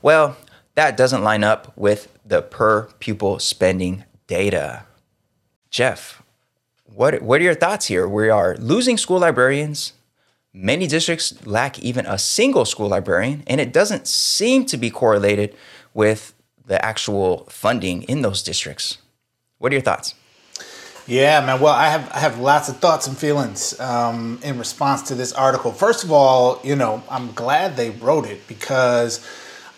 Well, 0.03 0.37
that 0.77 0.97
doesn't 0.97 1.25
line 1.25 1.43
up 1.43 1.73
with 1.77 2.09
the 2.25 2.43
per 2.43 2.89
pupil 3.01 3.39
spending 3.39 4.05
data. 4.27 4.85
Jeff, 5.71 6.23
what, 6.85 7.23
what 7.23 7.41
are 7.41 7.45
your 7.45 7.55
thoughts 7.55 7.87
here? 7.87 8.07
We 8.07 8.31
are 8.31 8.57
losing 8.59 8.97
school 8.97 9.19
librarians. 9.19 9.95
Many 10.53 10.87
districts 10.87 11.45
lack 11.45 11.79
even 11.81 12.07
a 12.07 12.19
single 12.19 12.65
school 12.65 12.89
librarian, 12.89 13.43
and 13.47 13.61
it 13.61 13.73
doesn't 13.73 14.07
seem 14.07 14.65
to 14.67 14.77
be 14.77 14.89
correlated 14.91 15.55
with 15.93 16.35
the 16.67 16.83
actual 16.85 17.47
funding 17.51 18.05
in 18.05 18.23
those 18.23 18.43
districts. 18.43 18.99
What 19.59 19.73
are 19.73 19.75
your 19.75 19.83
thoughts? 19.83 20.15
Yeah, 21.07 21.45
man. 21.47 21.61
Well, 21.61 21.73
I 21.73 21.89
have 21.89 22.11
I 22.13 22.19
have 22.19 22.41
lots 22.41 22.69
of 22.69 22.79
thoughts 22.79 23.07
and 23.07 23.17
feelings 23.17 23.79
um, 23.79 24.41
in 24.43 24.59
response 24.59 25.03
to 25.03 25.15
this 25.15 25.33
article. 25.33 25.71
First 25.71 26.03
of 26.03 26.11
all, 26.11 26.61
you 26.65 26.75
know, 26.75 27.01
I'm 27.09 27.31
glad 27.33 27.77
they 27.77 27.91
wrote 27.91 28.27
it 28.27 28.47
because 28.49 29.25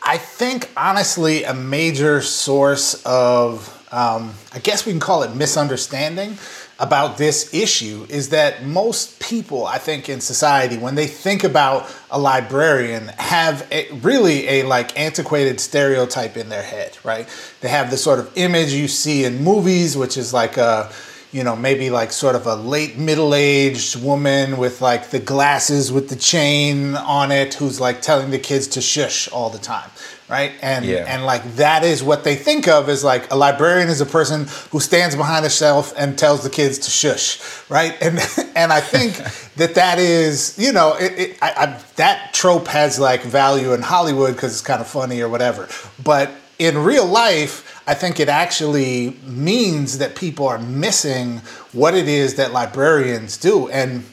I 0.03 0.17
think 0.17 0.71
honestly 0.75 1.45
a 1.45 1.53
major 1.53 2.23
source 2.23 3.03
of 3.05 3.75
um, 3.93 4.33
I 4.55 4.59
guess 4.61 4.87
we 4.87 4.93
can 4.93 5.01
call 5.01 5.23
it 5.23 5.35
misunderstanding 5.35 6.39
about 6.79 7.19
this 7.19 7.53
issue 7.53 8.07
is 8.09 8.29
that 8.29 8.65
most 8.65 9.21
people, 9.21 9.67
I 9.67 9.79
think, 9.79 10.09
in 10.09 10.21
society, 10.21 10.79
when 10.79 10.95
they 10.95 11.09
think 11.09 11.43
about 11.45 11.93
a 12.11 12.19
librarian, 12.19 13.09
have 13.19 13.67
a, 13.73 13.91
really 14.01 14.49
a 14.49 14.63
like 14.63 14.99
antiquated 14.99 15.61
stereotype 15.61 16.37
in 16.37 16.49
their 16.49 16.63
head, 16.63 16.97
right? 17.05 17.29
They 17.61 17.69
have 17.69 17.91
the 17.91 17.97
sort 17.97 18.19
of 18.19 18.31
image 18.37 18.73
you 18.73 18.89
see 18.89 19.25
in 19.25 19.43
movies, 19.43 19.97
which 19.97 20.17
is 20.17 20.33
like 20.33 20.57
a 20.57 20.91
you 21.33 21.45
know, 21.45 21.55
maybe 21.55 21.91
like 21.91 22.11
sort 22.13 22.35
of 22.35 22.47
a 22.47 22.55
late 22.55 22.97
middle 22.97 23.35
aged 23.35 24.03
woman 24.03 24.57
with 24.57 24.81
like 24.81 25.11
the 25.11 25.19
glasses 25.19 25.93
with 25.93 26.09
the 26.09 26.17
chain 26.17 26.95
on 26.97 27.31
it 27.31 27.55
who's 27.55 27.81
like 27.81 28.01
telling 28.03 28.31
the 28.31 28.39
kids 28.39 28.67
to 28.69 28.81
shush 28.81 29.29
all 29.29 29.51
the 29.51 29.59
time. 29.59 29.91
Right. 30.29 30.53
And 30.61 30.85
Yeah. 30.85 31.05
and 31.09 31.25
like 31.25 31.57
that 31.57 31.85
is 31.85 32.03
what 32.03 32.23
they 32.25 32.35
think 32.37 32.69
of 32.69 32.89
as 32.91 33.03
like 33.03 33.31
a 33.33 33.35
librarian 33.37 33.89
is 33.89 34.01
a 34.03 34.07
person 34.07 34.47
who 34.71 34.79
stands 34.81 35.17
behind 35.17 35.47
a 35.47 35.51
shelf 35.51 35.95
and 35.97 36.19
tells 36.19 36.43
the 36.43 36.51
kids 36.51 36.79
to 36.81 36.91
shush. 36.91 37.41
Right. 37.71 37.97
And 38.03 38.19
and 38.55 38.71
I 38.73 38.81
think 38.81 39.17
that 39.57 39.75
that 39.77 39.99
is, 39.99 40.55
you 40.59 40.73
know, 40.73 40.95
it, 40.99 41.13
it, 41.19 41.39
I, 41.43 41.53
I, 41.57 41.83
that 41.97 42.35
trope 42.35 42.69
has 42.69 42.99
like 42.99 43.23
value 43.23 43.73
in 43.73 43.81
Hollywood 43.81 44.35
because 44.35 44.53
it's 44.53 44.61
kind 44.63 44.81
of 44.83 44.87
funny 44.87 45.21
or 45.23 45.29
whatever. 45.31 45.69
But 46.03 46.31
in 46.59 46.79
real 46.79 47.07
life, 47.07 47.83
I 47.87 47.95
think 47.95 48.19
it 48.19 48.29
actually 48.29 49.17
means 49.25 49.99
that 49.99 50.17
people 50.17 50.47
are 50.49 50.59
missing 50.59 51.39
what 51.73 51.95
it 51.95 52.09
is 52.09 52.35
that 52.35 52.53
librarians 52.53 53.37
do. 53.37 53.69
And 53.69 54.05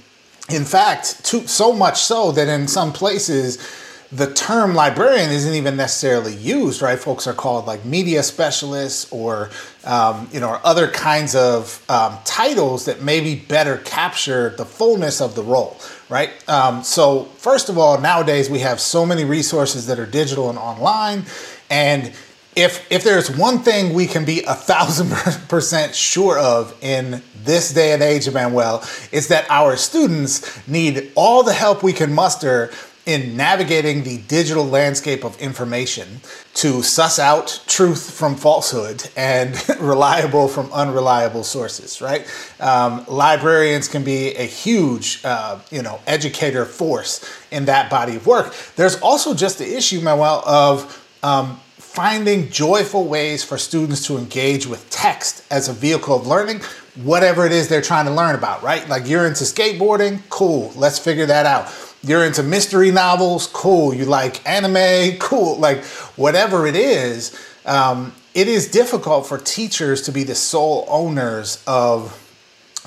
in 0.50 0.64
fact, 0.64 1.26
to, 1.26 1.48
so 1.48 1.74
much 1.74 2.02
so 2.02 2.32
that 2.34 2.48
in 2.48 2.68
some 2.68 2.94
places, 2.94 3.58
the 4.12 4.32
term 4.32 4.76
librarian 4.76 5.32
isn't 5.32 5.56
even 5.56 5.76
necessarily 5.76 6.36
used, 6.36 6.82
right? 6.84 7.00
Folks 7.00 7.26
are 7.26 7.34
called 7.34 7.66
like 7.66 7.84
media 7.84 8.22
specialists 8.22 9.12
or, 9.12 9.50
um, 9.84 10.30
you 10.32 10.40
know, 10.40 10.50
or 10.50 10.62
other 10.64 10.88
kinds 10.88 11.36
of 11.36 11.84
um, 11.90 12.18
titles 12.24 12.86
that 12.86 13.02
maybe 13.02 13.36
better 13.36 13.78
capture 13.80 14.52
the 14.52 14.66
fullness 14.66 15.20
of 15.20 15.34
the 15.34 15.42
role, 15.42 15.78
right? 16.10 16.30
Um, 16.48 16.84
so, 16.84 17.24
first 17.38 17.68
of 17.68 17.80
all, 17.80 18.00
nowadays 18.00 18.50
we 18.50 18.60
have 18.60 18.80
so 18.80 19.06
many 19.06 19.26
resources 19.26 19.88
that 19.88 20.00
are 20.00 20.06
digital 20.06 20.50
and 20.52 20.60
online. 20.60 21.26
And 21.70 22.14
if 22.56 22.90
if 22.92 23.04
there's 23.04 23.30
one 23.36 23.60
thing 23.60 23.94
we 23.94 24.08
can 24.08 24.26
be 24.26 24.44
a 24.44 24.54
thousand 24.54 25.12
percent 25.50 25.94
sure 25.94 26.40
of 26.40 26.76
in 26.82 27.22
this 27.44 27.74
day 27.74 27.94
and 27.94 28.02
age, 28.02 28.32
Manuel, 28.32 28.84
it's 29.12 29.28
that 29.28 29.46
our 29.50 29.76
students 29.76 30.68
need 30.68 31.12
all 31.16 31.44
the 31.44 31.54
help 31.54 31.84
we 31.84 31.94
can 31.94 32.14
muster 32.14 32.72
in 33.06 33.38
navigating 33.38 34.04
the 34.04 34.18
digital 34.28 34.66
landscape 34.66 35.24
of 35.24 35.40
information 35.40 36.08
to 36.56 36.82
suss 36.82 37.20
out 37.20 37.62
truth 37.68 38.10
from 38.10 38.36
falsehood 38.36 39.08
and 39.16 39.64
reliable 39.80 40.48
from 40.48 40.72
unreliable 40.74 41.44
sources. 41.44 42.02
Right? 42.02 42.26
Um, 42.60 43.06
librarians 43.08 43.88
can 43.88 44.04
be 44.04 44.34
a 44.36 44.46
huge, 44.46 45.22
uh, 45.24 45.60
you 45.70 45.84
know, 45.84 46.00
educator 46.08 46.66
force 46.66 47.24
in 47.52 47.66
that 47.66 47.92
body 47.92 48.16
of 48.16 48.26
work. 48.26 48.56
There's 48.76 49.00
also 49.02 49.36
just 49.36 49.60
the 49.60 49.78
issue, 49.78 50.02
Manuel, 50.02 50.42
of 50.48 51.02
um, 51.22 51.60
finding 51.96 52.50
joyful 52.50 53.08
ways 53.08 53.44
for 53.44 53.58
students 53.58 54.06
to 54.08 54.18
engage 54.18 54.68
with 54.68 54.88
text 54.90 55.46
as 55.50 55.70
a 55.70 55.74
vehicle 55.74 56.16
of 56.16 56.28
learning, 56.28 56.60
whatever 57.04 57.46
it 57.46 57.54
is 57.54 57.70
they're 57.70 57.82
trying 57.82 58.06
to 58.06 58.12
learn 58.12 58.36
about, 58.36 58.62
right? 58.62 58.88
Like 58.90 59.08
you're 59.08 59.26
into 59.26 59.46
skateboarding, 59.46 60.20
cool, 60.30 60.74
let's 60.76 61.00
figure 61.00 61.26
that 61.26 61.46
out. 61.46 61.74
You're 62.04 62.26
into 62.26 62.44
mystery 62.44 62.92
novels, 62.92 63.48
cool. 63.48 63.94
You 63.94 64.06
like 64.06 64.48
anime, 64.48 65.18
cool. 65.20 65.58
Like 65.58 65.84
whatever 66.18 66.68
it 66.68 66.76
is, 66.76 67.36
um, 67.66 68.14
it 68.36 68.48
is 68.48 68.68
difficult 68.68 69.26
for 69.26 69.38
teachers 69.38 70.02
to 70.04 70.12
be 70.12 70.24
the 70.24 70.36
sole 70.36 70.86
owners 70.90 71.64
of 71.66 72.22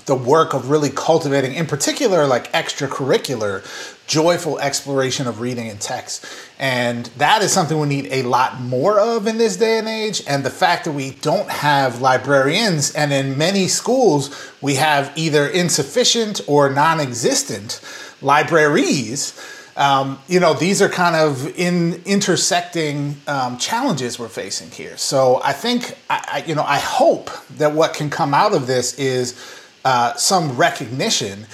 the 0.05 0.15
work 0.15 0.55
of 0.55 0.71
really 0.71 0.91
cultivating, 0.91 1.55
in 1.55 1.67
particular, 1.67 2.27
like 2.27 2.53
extracurricular, 2.53 3.63
joyful 4.09 4.59
exploration 4.59 5.29
of 5.29 5.41
reading 5.41 5.69
and 5.69 5.81
text. 5.81 6.25
And 6.59 7.07
that 7.19 7.43
is 7.43 7.53
something 7.53 7.79
we 7.79 7.87
need 7.87 8.09
a 8.11 8.23
lot 8.23 8.61
more 8.61 8.99
of 8.99 9.29
in 9.29 9.39
this 9.39 9.57
day 9.57 9.79
and 9.79 9.87
age. 9.87 10.23
And 10.27 10.45
the 10.45 10.51
fact 10.51 10.87
that 10.87 10.93
we 10.93 11.11
don't 11.11 11.49
have 11.49 12.01
librarians, 12.01 12.93
and 12.95 13.13
in 13.13 13.39
many 13.39 13.69
schools, 13.69 14.51
we 14.61 14.75
have 14.75 15.13
either 15.15 15.47
insufficient 15.47 16.41
or 16.49 16.71
non 16.71 16.99
existent 16.99 17.81
libraries. 18.21 19.39
Um, 19.77 20.19
you 20.27 20.41
know, 20.41 20.55
these 20.55 20.83
are 20.83 20.89
kind 20.89 21.15
of 21.15 21.57
in 21.57 22.03
intersecting 22.05 23.17
um, 23.29 23.59
challenges 23.59 24.19
we're 24.19 24.29
facing 24.29 24.73
here. 24.73 24.97
So 24.97 25.41
I 25.45 25.53
think, 25.53 25.97
I, 26.11 26.29
I, 26.33 26.49
you 26.49 26.57
know, 26.57 26.65
I 26.65 26.79
hope 26.79 27.31
that 27.59 27.75
what 27.75 27.95
can 27.95 28.11
come 28.11 28.35
out 28.35 28.55
of 28.55 28.67
this 28.67 28.99
is 28.99 29.41
uh, 29.85 30.15
some 30.15 30.57
recognition 30.57 31.47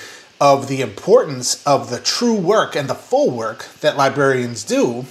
of 0.45 0.69
the 0.69 0.83
importance 0.83 1.67
of 1.67 1.89
the 1.89 1.99
true 1.99 2.39
work 2.39 2.77
and 2.77 2.87
the 2.87 2.95
full 2.95 3.31
work 3.31 3.67
that 3.81 3.97
librarians 3.97 4.63
do 4.63 5.07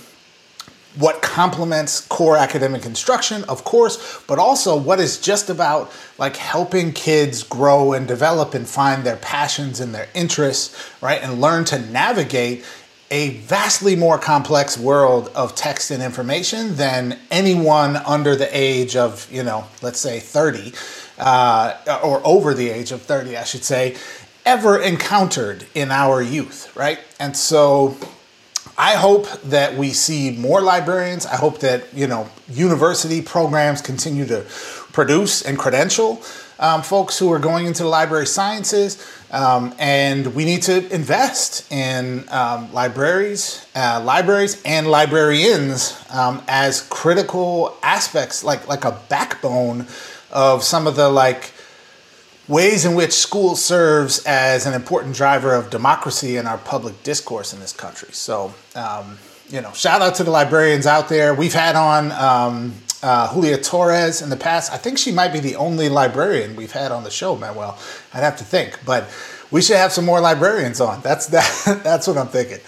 what 0.95 1.23
complements 1.23 2.01
core 2.01 2.37
academic 2.37 2.85
instruction 2.85 3.43
of 3.45 3.63
course 3.63 4.21
but 4.27 4.37
also 4.37 4.77
what 4.77 4.99
is 4.99 5.19
just 5.19 5.49
about 5.49 5.91
like 6.19 6.35
helping 6.35 6.93
kids 6.93 7.41
grow 7.41 7.93
and 7.93 8.07
develop 8.07 8.53
and 8.53 8.67
find 8.67 9.03
their 9.03 9.15
passions 9.15 9.79
and 9.79 9.95
their 9.95 10.07
interests 10.13 10.93
right 11.01 11.23
and 11.23 11.41
learn 11.41 11.65
to 11.65 11.79
navigate 11.79 12.63
a 13.09 13.37
vastly 13.37 13.95
more 13.95 14.19
complex 14.19 14.77
world 14.77 15.31
of 15.33 15.55
text 15.55 15.89
and 15.89 16.03
information 16.03 16.75
than 16.75 17.17
anyone 17.31 17.95
under 17.95 18.35
the 18.35 18.49
age 18.55 18.95
of 18.95 19.27
you 19.31 19.41
know 19.41 19.65
let's 19.81 19.99
say 19.99 20.19
30 20.19 20.73
uh, 21.17 21.99
or 22.03 22.21
over 22.23 22.53
the 22.53 22.69
age 22.69 22.91
of 22.91 23.01
30 23.01 23.35
i 23.35 23.43
should 23.43 23.63
say 23.63 23.95
ever 24.45 24.79
encountered 24.79 25.65
in 25.73 25.91
our 25.91 26.21
youth 26.21 26.75
right 26.75 26.99
and 27.19 27.35
so 27.35 27.95
I 28.77 28.95
hope 28.95 29.29
that 29.43 29.75
we 29.75 29.91
see 29.91 30.31
more 30.31 30.59
librarians. 30.59 31.27
I 31.27 31.35
hope 31.35 31.59
that 31.59 31.93
you 31.93 32.07
know 32.07 32.27
university 32.49 33.21
programs 33.21 33.83
continue 33.83 34.25
to 34.25 34.45
produce 34.91 35.43
and 35.43 35.59
credential 35.59 36.23
um, 36.59 36.81
folks 36.81 37.19
who 37.19 37.31
are 37.31 37.39
going 37.39 37.65
into 37.65 37.83
the 37.83 37.89
library 37.89 38.25
sciences, 38.25 39.05
um, 39.31 39.73
and 39.79 40.33
we 40.33 40.45
need 40.45 40.61
to 40.63 40.93
invest 40.93 41.71
in 41.71 42.23
um, 42.29 42.71
libraries, 42.73 43.67
uh, 43.75 44.01
libraries, 44.03 44.61
and 44.63 44.87
librarians 44.87 46.01
um, 46.11 46.41
as 46.47 46.81
critical 46.89 47.75
aspects, 47.83 48.43
like 48.43 48.67
like 48.67 48.85
a 48.85 48.99
backbone 49.09 49.87
of 50.31 50.63
some 50.63 50.87
of 50.87 50.95
the 50.95 51.09
like 51.09 51.52
ways 52.47 52.85
in 52.85 52.95
which 52.95 53.13
school 53.13 53.55
serves 53.55 54.23
as 54.25 54.65
an 54.65 54.73
important 54.73 55.15
driver 55.15 55.53
of 55.53 55.69
democracy 55.69 56.37
in 56.37 56.45
our 56.45 56.57
public 56.57 57.01
discourse 57.03 57.53
in 57.53 57.59
this 57.59 57.71
country. 57.71 58.09
So, 58.11 58.53
um, 58.75 59.17
you 59.49 59.61
know, 59.61 59.71
shout 59.71 60.01
out 60.01 60.15
to 60.15 60.23
the 60.23 60.31
librarians 60.31 60.85
out 60.85 61.09
there. 61.09 61.33
We've 61.33 61.53
had 61.53 61.75
on 61.75 62.11
um, 62.11 62.73
uh, 63.01 63.33
Julia 63.33 63.57
Torres 63.57 64.21
in 64.21 64.29
the 64.29 64.37
past. 64.37 64.71
I 64.71 64.77
think 64.77 64.97
she 64.97 65.11
might 65.11 65.31
be 65.31 65.39
the 65.39 65.55
only 65.55 65.89
librarian 65.89 66.55
we've 66.55 66.71
had 66.71 66.91
on 66.91 67.03
the 67.03 67.11
show, 67.11 67.35
Manuel. 67.35 67.77
I'd 68.13 68.23
have 68.23 68.37
to 68.37 68.43
think, 68.43 68.79
but 68.85 69.09
we 69.51 69.61
should 69.61 69.77
have 69.77 69.91
some 69.91 70.05
more 70.05 70.19
librarians 70.19 70.81
on. 70.81 71.01
That's 71.01 71.27
that. 71.35 71.81
That's 71.83 72.07
what 72.07 72.17
I'm 72.17 72.27
thinking. 72.27 72.59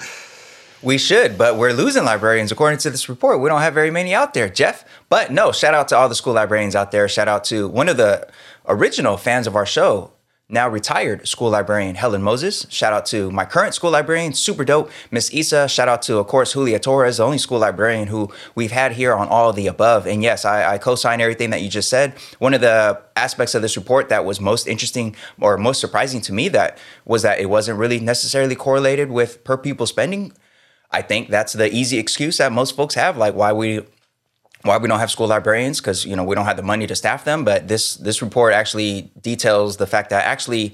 We 0.82 1.00
should, 1.00 1.38
but 1.38 1.58
we're 1.58 1.74
losing 1.74 2.04
librarians 2.04 2.52
according 2.52 2.78
to 2.80 2.92
this 2.92 3.10
report. 3.10 3.40
We 3.40 3.50
don't 3.50 3.62
have 3.62 3.74
very 3.74 3.90
many 3.90 4.14
out 4.14 4.36
there, 4.36 4.48
Jeff. 4.48 4.86
But 5.10 5.32
no, 5.32 5.52
shout 5.52 5.74
out 5.74 5.88
to 5.88 5.98
all 5.98 6.08
the 6.08 6.16
school 6.16 6.34
librarians 6.34 6.76
out 6.76 6.92
there. 6.92 7.08
Shout 7.10 7.28
out 7.28 7.44
to 7.46 7.68
one 7.68 7.90
of 7.90 7.98
the 7.98 8.28
original 8.68 9.18
fans 9.18 9.48
of 9.48 9.56
our 9.56 9.66
show, 9.66 10.12
now 10.48 10.70
retired 10.70 11.28
school 11.28 11.50
librarian 11.50 11.96
Helen 11.96 12.22
Moses. 12.22 12.68
Shout 12.70 12.94
out 12.94 13.08
to 13.08 13.32
my 13.32 13.46
current 13.46 13.74
school 13.74 13.90
librarian, 13.90 14.34
super 14.34 14.64
dope, 14.64 14.92
Miss 15.10 15.34
Isa. 15.34 15.68
Shout 15.68 15.88
out 15.88 16.04
to, 16.04 16.20
of 16.20 16.28
course, 16.28 16.54
Julia 16.54 16.78
Torres, 16.78 17.18
the 17.18 17.26
only 17.26 17.40
school 17.40 17.58
librarian 17.58 18.08
who 18.08 18.32
we've 18.54 18.72
had 18.72 18.92
here 18.92 19.16
on 19.16 19.28
all 19.28 19.54
the 19.54 19.66
above. 19.66 20.06
And 20.06 20.22
yes, 20.22 20.46
I, 20.46 20.74
I 20.74 20.78
co 20.78 20.94
sign 20.94 21.20
everything 21.20 21.50
that 21.50 21.64
you 21.64 21.70
just 21.70 21.90
said. 21.90 22.14
One 22.38 22.54
of 22.54 22.62
the 22.62 23.02
aspects 23.16 23.56
of 23.56 23.64
this 23.64 23.76
report 23.76 24.10
that 24.10 24.24
was 24.24 24.40
most 24.40 24.68
interesting 24.68 25.16
or 25.42 25.58
most 25.58 25.82
surprising 25.82 26.22
to 26.22 26.34
me 26.34 26.50
that 26.50 26.78
was 27.06 27.24
that 27.24 27.40
it 27.40 27.50
wasn't 27.50 27.80
really 27.80 28.00
necessarily 28.00 28.56
correlated 28.56 29.10
with 29.10 29.44
per 29.44 29.58
pupil 29.58 29.88
spending. 29.88 30.32
I 30.92 31.02
think 31.02 31.30
that's 31.30 31.54
the 31.54 31.74
easy 31.74 31.98
excuse 31.98 32.38
that 32.38 32.52
most 32.52 32.76
folks 32.76 32.94
have, 32.94 33.18
like 33.18 33.34
why 33.34 33.52
we 33.52 33.82
why 34.66 34.78
we 34.78 34.88
don't 34.88 35.00
have 35.00 35.12
school 35.12 35.28
librarians 35.28 35.80
because 35.80 36.06
you 36.06 36.16
know 36.16 36.24
we 36.24 36.36
don't 36.36 36.46
have 36.46 36.58
the 36.58 36.64
money 36.64 36.88
to 36.88 36.96
staff 36.96 37.24
them. 37.24 37.44
But 37.44 37.68
this 37.68 37.96
this 37.96 38.22
report 38.22 38.54
actually 38.54 39.12
details 39.22 39.78
the 39.78 39.88
fact 39.88 40.10
that 40.10 40.26
actually 40.26 40.74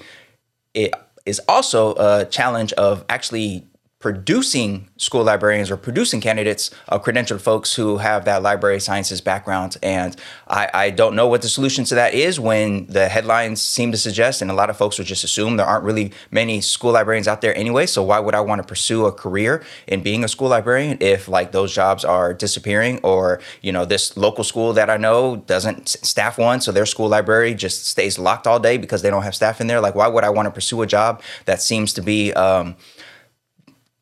it 0.74 0.94
is 1.26 1.42
also 1.48 1.94
a 1.96 2.26
challenge 2.26 2.74
of 2.74 3.06
actually 3.10 3.68
producing 4.02 4.90
school 4.98 5.24
librarians 5.24 5.70
or 5.70 5.78
producing 5.78 6.20
candidates 6.20 6.72
of 6.90 7.04
credentialed 7.04 7.40
folks 7.40 7.76
who 7.76 7.98
have 7.98 8.26
that 8.26 8.42
library 8.42 8.80
sciences 8.80 9.22
background. 9.22 9.78
And 9.84 10.16
I, 10.48 10.70
I, 10.74 10.90
don't 10.90 11.16
know 11.16 11.28
what 11.28 11.44
the 11.44 11.50
solution 11.50 11.86
to 11.86 11.96
that 11.96 12.16
is 12.16 12.40
when 12.40 12.88
the 12.88 13.08
headlines 13.08 13.62
seem 13.62 13.92
to 13.92 13.98
suggest, 13.98 14.42
and 14.42 14.50
a 14.50 14.56
lot 14.56 14.72
of 14.72 14.78
folks 14.78 14.98
would 14.98 15.06
just 15.06 15.24
assume 15.24 15.56
there 15.56 15.68
aren't 15.68 15.86
really 15.86 16.12
many 16.32 16.62
school 16.62 16.92
librarians 16.92 17.28
out 17.28 17.42
there 17.42 17.56
anyway. 17.56 17.86
So 17.86 18.02
why 18.02 18.20
would 18.20 18.34
I 18.34 18.42
want 18.42 18.62
to 18.62 18.68
pursue 18.68 19.06
a 19.06 19.12
career 19.12 19.64
in 19.86 20.02
being 20.02 20.24
a 20.24 20.28
school 20.28 20.50
librarian 20.50 20.98
if 21.00 21.28
like 21.28 21.52
those 21.52 21.74
jobs 21.74 22.04
are 22.04 22.34
disappearing 22.34 23.00
or, 23.04 23.40
you 23.62 23.72
know, 23.72 23.86
this 23.86 24.18
local 24.18 24.44
school 24.44 24.74
that 24.74 24.90
I 24.90 24.98
know 24.98 25.36
doesn't 25.36 25.90
staff 25.90 26.40
one. 26.40 26.60
So 26.60 26.72
their 26.72 26.88
school 26.88 27.08
library 27.08 27.54
just 27.54 27.86
stays 27.86 28.18
locked 28.18 28.48
all 28.48 28.60
day 28.60 28.78
because 28.78 29.04
they 29.04 29.12
don't 29.12 29.24
have 29.24 29.36
staff 29.36 29.62
in 29.62 29.68
there. 29.68 29.80
Like, 29.80 29.94
why 29.94 30.08
would 30.08 30.24
I 30.24 30.32
want 30.32 30.48
to 30.48 30.52
pursue 30.52 30.82
a 30.82 30.88
job 30.88 31.22
that 31.46 31.62
seems 31.62 31.94
to 31.94 32.02
be, 32.02 32.34
um, 32.34 32.76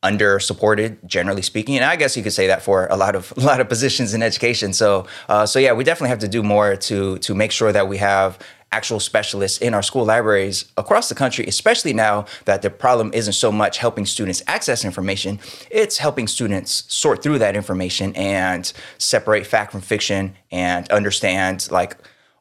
under 0.01 0.39
supported 0.39 0.97
generally 1.05 1.41
speaking. 1.41 1.75
And 1.75 1.85
i 1.85 1.95
guess 1.95 2.15
you 2.15 2.23
could 2.23 2.33
say 2.33 2.47
that 2.47 2.61
for 2.61 2.87
a 2.87 2.95
lot 2.95 3.15
of 3.15 3.33
a 3.37 3.41
lot 3.41 3.59
of 3.59 3.67
positions 3.69 4.13
in 4.13 4.23
education. 4.23 4.73
So 4.73 5.07
uh, 5.27 5.45
so 5.45 5.59
yeah 5.59 5.73
we 5.73 5.83
definitely 5.83 6.09
have 6.09 6.19
to 6.19 6.27
do 6.27 6.43
more 6.43 6.75
to 6.75 7.17
to 7.19 7.35
make 7.35 7.51
sure 7.51 7.71
that 7.71 7.87
we 7.87 7.97
have 7.97 8.39
actual 8.71 8.99
specialists 8.99 9.57
in 9.57 9.73
our 9.73 9.81
school 9.81 10.05
libraries 10.05 10.65
across 10.77 11.09
the 11.09 11.15
country, 11.15 11.45
especially 11.45 11.93
now 11.93 12.25
that 12.45 12.61
the 12.61 12.69
problem 12.69 13.11
isn't 13.13 13.33
so 13.33 13.51
much 13.51 13.79
helping 13.79 14.05
students 14.05 14.43
access 14.47 14.85
information, 14.85 15.39
it's 15.71 15.97
helping 15.97 16.27
students 16.27 16.83
sort 16.87 17.23
through 17.23 17.39
that 17.39 17.55
information 17.55 18.15
and 18.15 18.71
separate 18.97 19.45
fact 19.47 19.71
from 19.71 19.81
fiction 19.81 20.35
and 20.51 20.89
understand 20.91 21.67
like 21.71 21.97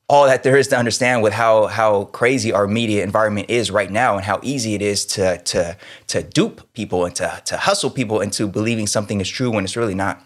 all 0.08 0.26
that 0.26 0.42
there 0.42 0.56
is 0.56 0.68
to 0.68 0.76
understand 0.76 1.22
with 1.22 1.32
how 1.32 1.66
how 1.66 2.04
crazy 2.04 2.52
our 2.52 2.66
media 2.66 3.04
environment 3.04 3.50
is 3.50 3.70
right 3.70 3.90
now 3.90 4.16
and 4.16 4.24
how 4.24 4.40
easy 4.42 4.74
it 4.74 4.82
is 4.82 5.04
to 5.04 5.38
to 5.38 5.76
to 6.06 6.22
dupe 6.22 6.72
people 6.72 7.04
and 7.04 7.14
to 7.14 7.42
to 7.44 7.56
hustle 7.56 7.90
people 7.90 8.20
into 8.20 8.46
believing 8.46 8.86
something 8.86 9.20
is 9.20 9.28
true 9.28 9.50
when 9.50 9.64
it's 9.64 9.76
really 9.76 9.94
not 9.94 10.22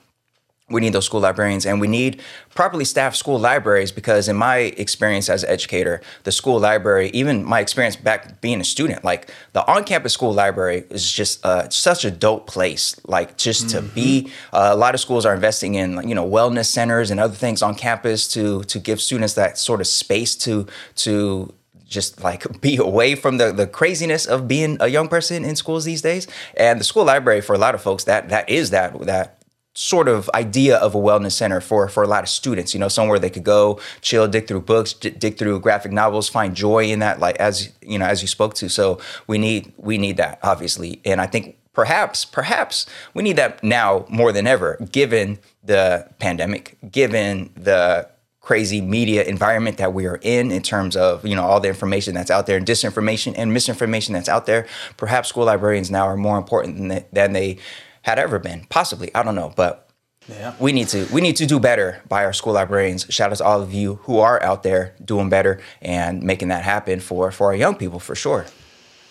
we 0.72 0.80
need 0.80 0.92
those 0.92 1.06
school 1.06 1.20
librarians 1.20 1.66
and 1.66 1.80
we 1.80 1.88
need 1.88 2.20
properly 2.54 2.84
staffed 2.84 3.16
school 3.16 3.38
libraries 3.38 3.92
because 3.92 4.28
in 4.28 4.36
my 4.36 4.56
experience 4.56 5.28
as 5.28 5.42
an 5.44 5.50
educator 5.50 6.00
the 6.24 6.32
school 6.32 6.58
library 6.58 7.10
even 7.10 7.44
my 7.44 7.60
experience 7.60 7.96
back 7.96 8.40
being 8.40 8.60
a 8.60 8.64
student 8.64 9.04
like 9.04 9.30
the 9.52 9.66
on-campus 9.70 10.12
school 10.12 10.32
library 10.32 10.84
is 10.90 11.10
just 11.10 11.44
uh, 11.44 11.68
such 11.68 12.04
a 12.04 12.10
dope 12.10 12.46
place 12.46 12.98
like 13.06 13.36
just 13.36 13.66
mm-hmm. 13.66 13.86
to 13.86 13.94
be 13.94 14.30
uh, 14.52 14.70
a 14.72 14.76
lot 14.76 14.94
of 14.94 15.00
schools 15.00 15.24
are 15.26 15.34
investing 15.34 15.74
in 15.74 16.06
you 16.08 16.14
know 16.14 16.28
wellness 16.28 16.66
centers 16.66 17.10
and 17.10 17.20
other 17.20 17.34
things 17.34 17.62
on 17.62 17.74
campus 17.74 18.26
to 18.28 18.62
to 18.64 18.78
give 18.78 19.00
students 19.00 19.34
that 19.34 19.58
sort 19.58 19.80
of 19.80 19.86
space 19.86 20.34
to 20.34 20.66
to 20.94 21.52
just 21.92 22.24
like 22.24 22.60
be 22.60 22.76
away 22.76 23.14
from 23.14 23.38
the, 23.38 23.52
the 23.52 23.66
craziness 23.66 24.26
of 24.26 24.48
being 24.48 24.76
a 24.80 24.88
young 24.88 25.08
person 25.08 25.44
in 25.44 25.54
schools 25.54 25.84
these 25.84 26.02
days 26.02 26.26
and 26.56 26.80
the 26.80 26.84
school 26.84 27.04
library 27.04 27.40
for 27.40 27.54
a 27.54 27.58
lot 27.58 27.74
of 27.74 27.82
folks 27.82 28.04
that 28.04 28.30
that 28.30 28.48
is 28.48 28.70
that 28.70 28.98
that 29.02 29.41
sort 29.74 30.08
of 30.08 30.28
idea 30.34 30.76
of 30.76 30.94
a 30.94 30.98
wellness 30.98 31.32
center 31.32 31.60
for 31.60 31.88
for 31.88 32.02
a 32.02 32.06
lot 32.06 32.22
of 32.22 32.28
students 32.28 32.74
you 32.74 32.80
know 32.80 32.88
somewhere 32.88 33.18
they 33.18 33.30
could 33.30 33.44
go 33.44 33.80
chill 34.02 34.28
dig 34.28 34.46
through 34.46 34.60
books 34.60 34.92
dig 34.92 35.38
through 35.38 35.58
graphic 35.60 35.90
novels 35.90 36.28
find 36.28 36.54
joy 36.54 36.84
in 36.84 36.98
that 36.98 37.20
like 37.20 37.36
as 37.36 37.72
you 37.80 37.98
know 37.98 38.04
as 38.04 38.20
you 38.20 38.28
spoke 38.28 38.54
to. 38.54 38.68
So 38.68 39.00
we 39.26 39.38
need 39.38 39.72
we 39.76 39.98
need 39.98 40.16
that 40.18 40.38
obviously. 40.42 41.00
And 41.04 41.20
i 41.20 41.26
think 41.26 41.56
perhaps 41.72 42.24
perhaps 42.24 42.86
we 43.14 43.22
need 43.22 43.36
that 43.36 43.62
now 43.64 44.04
more 44.08 44.30
than 44.32 44.46
ever 44.46 44.76
given 44.90 45.38
the 45.64 46.06
pandemic 46.18 46.76
given 46.90 47.50
the 47.56 48.06
crazy 48.42 48.80
media 48.80 49.22
environment 49.22 49.78
that 49.78 49.94
we 49.94 50.04
are 50.04 50.18
in 50.20 50.50
in 50.50 50.60
terms 50.60 50.96
of 50.96 51.24
you 51.24 51.34
know 51.34 51.44
all 51.44 51.60
the 51.60 51.68
information 51.68 52.12
that's 52.12 52.30
out 52.30 52.46
there 52.46 52.58
and 52.58 52.66
disinformation 52.66 53.32
and 53.38 53.54
misinformation 53.54 54.12
that's 54.12 54.28
out 54.28 54.46
there. 54.46 54.66
Perhaps 54.96 55.28
school 55.28 55.44
librarians 55.44 55.90
now 55.90 56.06
are 56.06 56.16
more 56.16 56.36
important 56.36 56.76
than 56.76 56.88
they, 56.88 57.06
than 57.12 57.32
they 57.32 57.58
had 58.02 58.18
ever 58.18 58.38
been. 58.38 58.66
Possibly, 58.68 59.14
I 59.14 59.22
don't 59.22 59.34
know, 59.34 59.52
but 59.56 59.88
yeah. 60.28 60.54
we 60.60 60.72
need 60.72 60.88
to 60.88 61.06
we 61.12 61.20
need 61.20 61.36
to 61.36 61.46
do 61.46 61.58
better 61.58 62.02
by 62.08 62.24
our 62.24 62.32
school 62.32 62.52
librarians. 62.52 63.06
Shout 63.08 63.32
out 63.32 63.38
to 63.38 63.44
all 63.44 63.62
of 63.62 63.72
you 63.72 63.96
who 64.02 64.18
are 64.18 64.42
out 64.42 64.62
there 64.62 64.94
doing 65.04 65.28
better 65.28 65.60
and 65.80 66.22
making 66.22 66.48
that 66.48 66.64
happen 66.64 67.00
for 67.00 67.30
for 67.32 67.48
our 67.48 67.56
young 67.56 67.74
people 67.74 67.98
for 67.98 68.14
sure. 68.14 68.46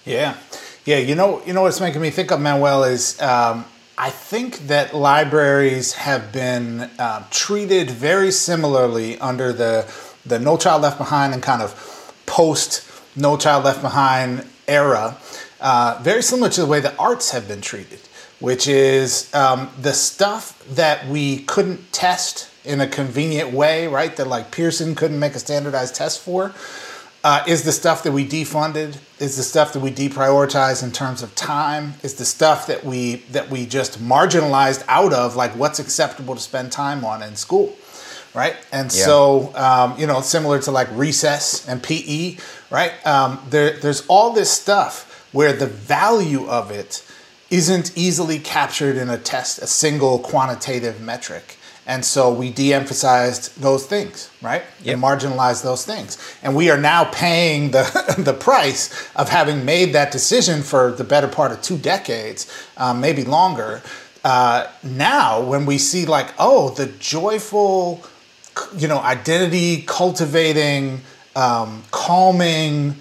Yeah, 0.06 0.38
yeah. 0.86 0.98
You 0.98 1.16
know, 1.16 1.42
you 1.46 1.54
know 1.54 1.64
what's 1.64 1.82
making 1.82 2.02
me 2.02 2.10
think 2.10 2.32
of 2.32 2.40
Manuel 2.40 2.84
is. 2.84 3.20
Um, 3.22 3.66
I 3.98 4.10
think 4.10 4.68
that 4.68 4.96
libraries 4.96 5.94
have 5.94 6.32
been 6.32 6.90
uh, 6.98 7.24
treated 7.30 7.92
very 7.92 8.32
similarly 8.32 9.20
under 9.20 9.54
the 9.54 9.92
the 10.26 10.40
No 10.40 10.58
Child 10.58 10.84
Left 10.84 10.98
Behind 10.98 11.34
and 11.34 11.44
kind 11.44 11.62
of 11.62 12.24
post 12.26 12.90
No 13.16 13.38
Child 13.38 13.66
Left 13.66 13.82
Behind 13.82 14.48
era, 14.68 15.18
uh, 15.60 16.00
very 16.02 16.24
similar 16.24 16.50
to 16.50 16.62
the 16.62 16.68
way 16.68 16.80
the 16.80 16.96
arts 16.98 17.32
have 17.32 17.48
been 17.48 17.62
treated 17.62 18.01
which 18.42 18.68
is 18.68 19.34
um, 19.34 19.70
the 19.80 19.94
stuff 19.94 20.62
that 20.68 21.08
we 21.08 21.40
couldn't 21.44 21.94
test 21.94 22.50
in 22.66 22.82
a 22.82 22.88
convenient 22.88 23.54
way, 23.54 23.88
right? 23.88 24.16
That 24.18 24.28
like 24.28 24.52
Pearson 24.52 24.96
couldn't 24.96 25.20
make 25.20 25.36
a 25.36 25.40
standardized 25.40 25.96
test 25.96 26.20
for, 26.20 26.54
uh, 27.24 27.44
is 27.48 27.64
the 27.64 27.72
stuff 27.72 28.02
that 28.04 28.12
we 28.12 28.28
defunded, 28.28 28.98
is 29.20 29.38
the 29.38 29.44
stuff 29.44 29.74
that 29.74 29.80
we 29.80 29.92
deprioritized 29.92 30.84
in 30.84 30.92
terms 30.92 31.22
of 31.22 31.34
time, 31.36 31.94
is 32.02 32.16
the 32.16 32.26
stuff 32.26 32.66
that 32.66 32.84
we 32.84 33.18
that 33.32 33.50
we 33.50 33.68
just 33.68 34.00
marginalized 34.00 34.84
out 34.88 35.14
of 35.14 35.36
like 35.36 35.52
what's 35.52 35.80
acceptable 35.80 36.34
to 36.34 36.42
spend 36.42 36.72
time 36.72 37.06
on 37.06 37.22
in 37.22 37.36
school, 37.36 37.76
right? 38.34 38.56
And 38.72 38.92
yeah. 38.92 39.06
so 39.06 39.56
um, 39.56 40.00
you 40.00 40.08
know, 40.08 40.22
similar 40.22 40.60
to 40.62 40.72
like 40.72 40.88
recess 40.94 41.68
and 41.68 41.82
PE, 41.84 42.38
right? 42.72 42.94
Um, 43.06 43.40
there, 43.52 43.78
there's 43.78 44.06
all 44.08 44.34
this 44.34 44.50
stuff 44.50 45.30
where 45.32 45.54
the 45.54 45.68
value 45.68 46.50
of 46.50 46.72
it 46.72 47.06
isn't 47.52 47.96
easily 47.98 48.40
captured 48.40 48.96
in 48.96 49.10
a 49.10 49.18
test, 49.18 49.60
a 49.60 49.68
single 49.68 50.18
quantitative 50.20 51.02
metric. 51.02 51.58
And 51.86 52.06
so 52.06 52.32
we 52.32 52.52
de 52.52 52.74
emphasized 52.74 53.60
those 53.60 53.86
things, 53.86 54.32
right? 54.42 54.64
Yep. 54.84 54.94
And 54.94 55.04
marginalized 55.04 55.64
those 55.64 55.86
things. 55.86 56.18
And 56.42 56.56
we 56.56 56.70
are 56.70 56.78
now 56.78 57.04
paying 57.06 57.72
the, 57.72 58.16
the 58.18 58.34
price 58.34 59.10
of 59.16 59.30
having 59.30 59.66
made 59.66 59.94
that 59.94 60.12
decision 60.12 60.62
for 60.62 60.92
the 60.92 61.04
better 61.04 61.28
part 61.28 61.52
of 61.52 61.62
two 61.62 61.78
decades, 61.78 62.50
um, 62.78 63.02
maybe 63.02 63.26
longer. 63.26 63.82
Uh, 64.24 64.68
now, 64.84 65.42
when 65.42 65.66
we 65.66 65.78
see, 65.78 66.06
like, 66.06 66.34
oh, 66.40 66.70
the 66.70 66.86
joyful, 66.86 68.02
you 68.78 68.88
know, 68.88 69.00
identity 69.00 69.82
cultivating, 69.82 71.02
um, 71.36 71.84
calming 71.92 72.96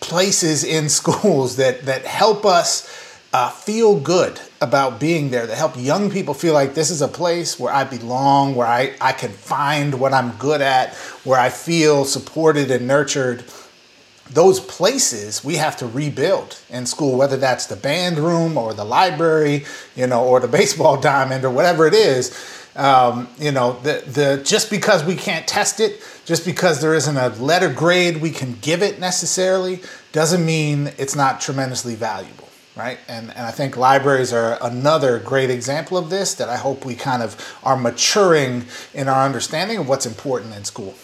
places 0.00 0.64
in 0.64 0.88
schools 1.00 1.56
that, 1.56 1.82
that 1.82 2.04
help 2.06 2.44
us 2.44 3.05
uh, 3.36 3.50
feel 3.50 4.00
good 4.00 4.40
about 4.62 4.98
being 4.98 5.28
there, 5.28 5.46
that 5.46 5.58
help 5.58 5.76
young 5.76 6.10
people 6.10 6.32
feel 6.32 6.54
like 6.54 6.72
this 6.72 6.88
is 6.88 7.02
a 7.02 7.08
place 7.08 7.60
where 7.60 7.70
I 7.70 7.84
belong, 7.84 8.54
where 8.54 8.66
I, 8.66 8.94
I 8.98 9.12
can 9.12 9.30
find 9.30 10.00
what 10.00 10.14
I'm 10.14 10.30
good 10.38 10.62
at, 10.62 10.94
where 11.22 11.38
I 11.38 11.50
feel 11.50 12.06
supported 12.06 12.70
and 12.70 12.86
nurtured. 12.86 13.44
Those 14.30 14.58
places 14.58 15.44
we 15.44 15.56
have 15.56 15.76
to 15.76 15.86
rebuild 15.86 16.58
in 16.70 16.86
school, 16.86 17.18
whether 17.18 17.36
that's 17.36 17.66
the 17.66 17.76
band 17.76 18.18
room 18.18 18.56
or 18.56 18.72
the 18.72 18.84
library, 18.84 19.66
you 19.94 20.06
know, 20.06 20.24
or 20.24 20.40
the 20.40 20.48
baseball 20.60 20.98
diamond 20.98 21.44
or 21.44 21.50
whatever 21.50 21.86
it 21.86 21.92
is. 21.92 22.34
Um, 22.74 23.28
you 23.38 23.52
know, 23.52 23.78
the, 23.82 24.02
the 24.06 24.42
just 24.46 24.70
because 24.70 25.04
we 25.04 25.14
can't 25.14 25.46
test 25.46 25.78
it, 25.78 26.02
just 26.24 26.46
because 26.46 26.80
there 26.80 26.94
isn't 26.94 27.16
a 27.18 27.28
letter 27.28 27.70
grade 27.70 28.16
we 28.22 28.30
can 28.30 28.56
give 28.62 28.82
it 28.82 28.98
necessarily, 28.98 29.80
doesn't 30.12 30.44
mean 30.44 30.90
it's 30.96 31.14
not 31.14 31.42
tremendously 31.42 31.96
valuable 31.96 32.45
right? 32.76 32.98
And, 33.08 33.30
and 33.30 33.46
I 33.46 33.50
think 33.50 33.76
libraries 33.76 34.32
are 34.32 34.58
another 34.62 35.18
great 35.18 35.50
example 35.50 35.96
of 35.96 36.10
this 36.10 36.34
that 36.34 36.48
I 36.48 36.56
hope 36.56 36.84
we 36.84 36.94
kind 36.94 37.22
of 37.22 37.58
are 37.64 37.76
maturing 37.76 38.66
in 38.92 39.08
our 39.08 39.24
understanding 39.24 39.78
of 39.78 39.88
what's 39.88 40.06
important 40.06 40.54
in 40.54 40.64
school. 40.64 40.94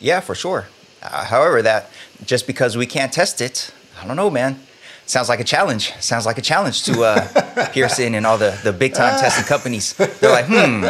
Yeah, 0.00 0.20
for 0.20 0.34
sure. 0.34 0.66
Uh, 1.02 1.24
however, 1.24 1.62
that 1.62 1.90
just 2.24 2.46
because 2.46 2.76
we 2.76 2.86
can't 2.86 3.12
test 3.12 3.40
it, 3.40 3.72
I 4.00 4.06
don't 4.06 4.16
know, 4.16 4.30
man. 4.30 4.60
Sounds 5.06 5.28
like 5.28 5.40
a 5.40 5.44
challenge. 5.44 5.92
Sounds 6.00 6.24
like 6.24 6.38
a 6.38 6.42
challenge 6.42 6.82
to 6.84 7.02
uh, 7.04 7.68
Pearson 7.72 8.14
and 8.14 8.26
all 8.26 8.38
the, 8.38 8.58
the 8.64 8.72
big 8.72 8.94
time 8.94 9.18
testing 9.20 9.44
companies. 9.44 9.92
They're 9.94 10.30
like, 10.30 10.46
hmm. 10.48 10.86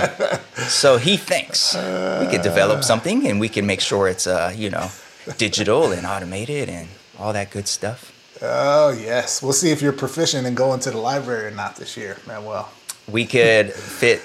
So 0.69 0.99
he 0.99 1.17
thinks 1.17 1.75
we 1.75 2.27
could 2.29 2.43
develop 2.43 2.85
something 2.85 3.27
and 3.27 3.41
we 3.41 3.49
can 3.49 3.67
make 3.67 3.81
sure 3.81 4.07
it's, 4.07 4.29
uh, 4.29 4.53
you 4.55 4.71
know, 4.71 4.89
digital 5.37 5.91
and 5.91 6.07
automated 6.07 6.69
and 6.69 6.89
all 7.19 7.33
that 7.33 7.51
good 7.51 7.67
stuff. 7.67 8.14
Oh 8.47 8.91
yes, 8.91 9.43
we'll 9.43 9.53
see 9.53 9.71
if 9.71 9.81
you're 9.81 9.93
proficient 9.93 10.47
in 10.47 10.55
going 10.55 10.81
to 10.81 10.91
the 10.91 10.99
library 10.99 11.47
or 11.47 11.51
not 11.51 11.77
this 11.77 11.97
year, 11.97 12.19
Manuel. 12.27 12.71
We 13.11 13.27
could 13.27 13.73
fit 13.73 14.23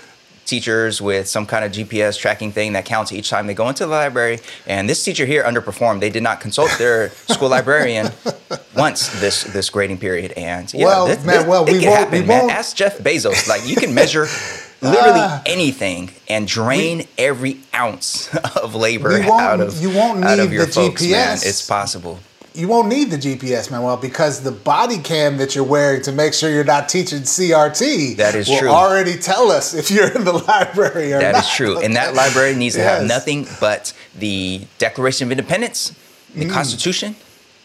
teachers 0.49 0.99
with 0.99 1.27
some 1.27 1.45
kind 1.45 1.63
of 1.63 1.71
GPS 1.71 2.19
tracking 2.19 2.51
thing 2.51 2.73
that 2.73 2.83
counts 2.83 3.11
each 3.11 3.29
time 3.29 3.45
they 3.47 3.53
go 3.53 3.69
into 3.69 3.85
the 3.85 3.91
library. 3.91 4.39
And 4.65 4.89
this 4.89 5.03
teacher 5.03 5.25
here 5.25 5.43
underperformed. 5.43 5.99
They 5.99 6.09
did 6.09 6.23
not 6.23 6.41
consult 6.41 6.71
their 6.77 7.09
school 7.27 7.49
librarian 7.49 8.11
once 8.75 9.07
this 9.21 9.43
this 9.43 9.69
grading 9.69 9.99
period. 9.99 10.31
And 10.33 10.73
yeah, 10.73 10.85
well, 10.85 11.07
this, 11.07 11.23
man, 11.23 11.47
well, 11.47 11.65
we 11.65 11.73
won't, 11.73 11.83
happen, 11.83 12.21
we 12.23 12.27
won't. 12.27 12.51
Ask 12.51 12.75
Jeff 12.75 12.97
Bezos. 12.97 13.47
Like 13.47 13.65
you 13.67 13.75
can 13.75 13.93
measure 13.93 14.27
literally 14.81 15.19
uh, 15.19 15.41
anything 15.45 16.09
and 16.27 16.47
drain 16.47 16.99
we, 16.99 17.07
every 17.17 17.59
ounce 17.73 18.33
of 18.55 18.75
labor 18.75 19.21
out 19.21 19.61
of 19.61 19.79
you 19.81 19.91
won't 19.91 20.19
need 20.19 20.39
of 20.39 20.51
your 20.51 20.65
the 20.65 20.71
folks, 20.71 21.03
GPS. 21.03 21.11
Man. 21.11 21.37
It's 21.43 21.65
possible 21.67 22.19
you 22.59 22.67
won't 22.67 22.89
need 22.89 23.09
the 23.09 23.17
GPS, 23.17 23.71
Manuel, 23.71 23.97
because 23.97 24.41
the 24.41 24.51
body 24.51 24.97
cam 24.97 25.37
that 25.37 25.55
you're 25.55 25.63
wearing 25.63 26.01
to 26.03 26.11
make 26.11 26.33
sure 26.33 26.51
you're 26.51 26.63
not 26.63 26.89
teaching 26.89 27.19
CRT 27.19 28.17
that 28.17 28.35
is 28.35 28.49
will 28.49 28.59
true. 28.59 28.69
already 28.69 29.17
tell 29.17 29.49
us 29.49 29.73
if 29.73 29.89
you're 29.89 30.11
in 30.11 30.25
the 30.25 30.33
library 30.47 31.13
or 31.13 31.19
That 31.19 31.31
not. 31.33 31.43
is 31.45 31.49
true. 31.49 31.77
Okay. 31.77 31.85
And 31.85 31.95
that 31.95 32.13
library 32.15 32.55
needs 32.55 32.75
to 32.75 32.81
yes. 32.81 32.99
have 32.99 33.07
nothing 33.07 33.47
but 33.61 33.93
the 34.17 34.67
Declaration 34.77 35.27
of 35.27 35.31
Independence, 35.31 35.95
the 36.35 36.45
mm. 36.45 36.51
Constitution, 36.51 37.15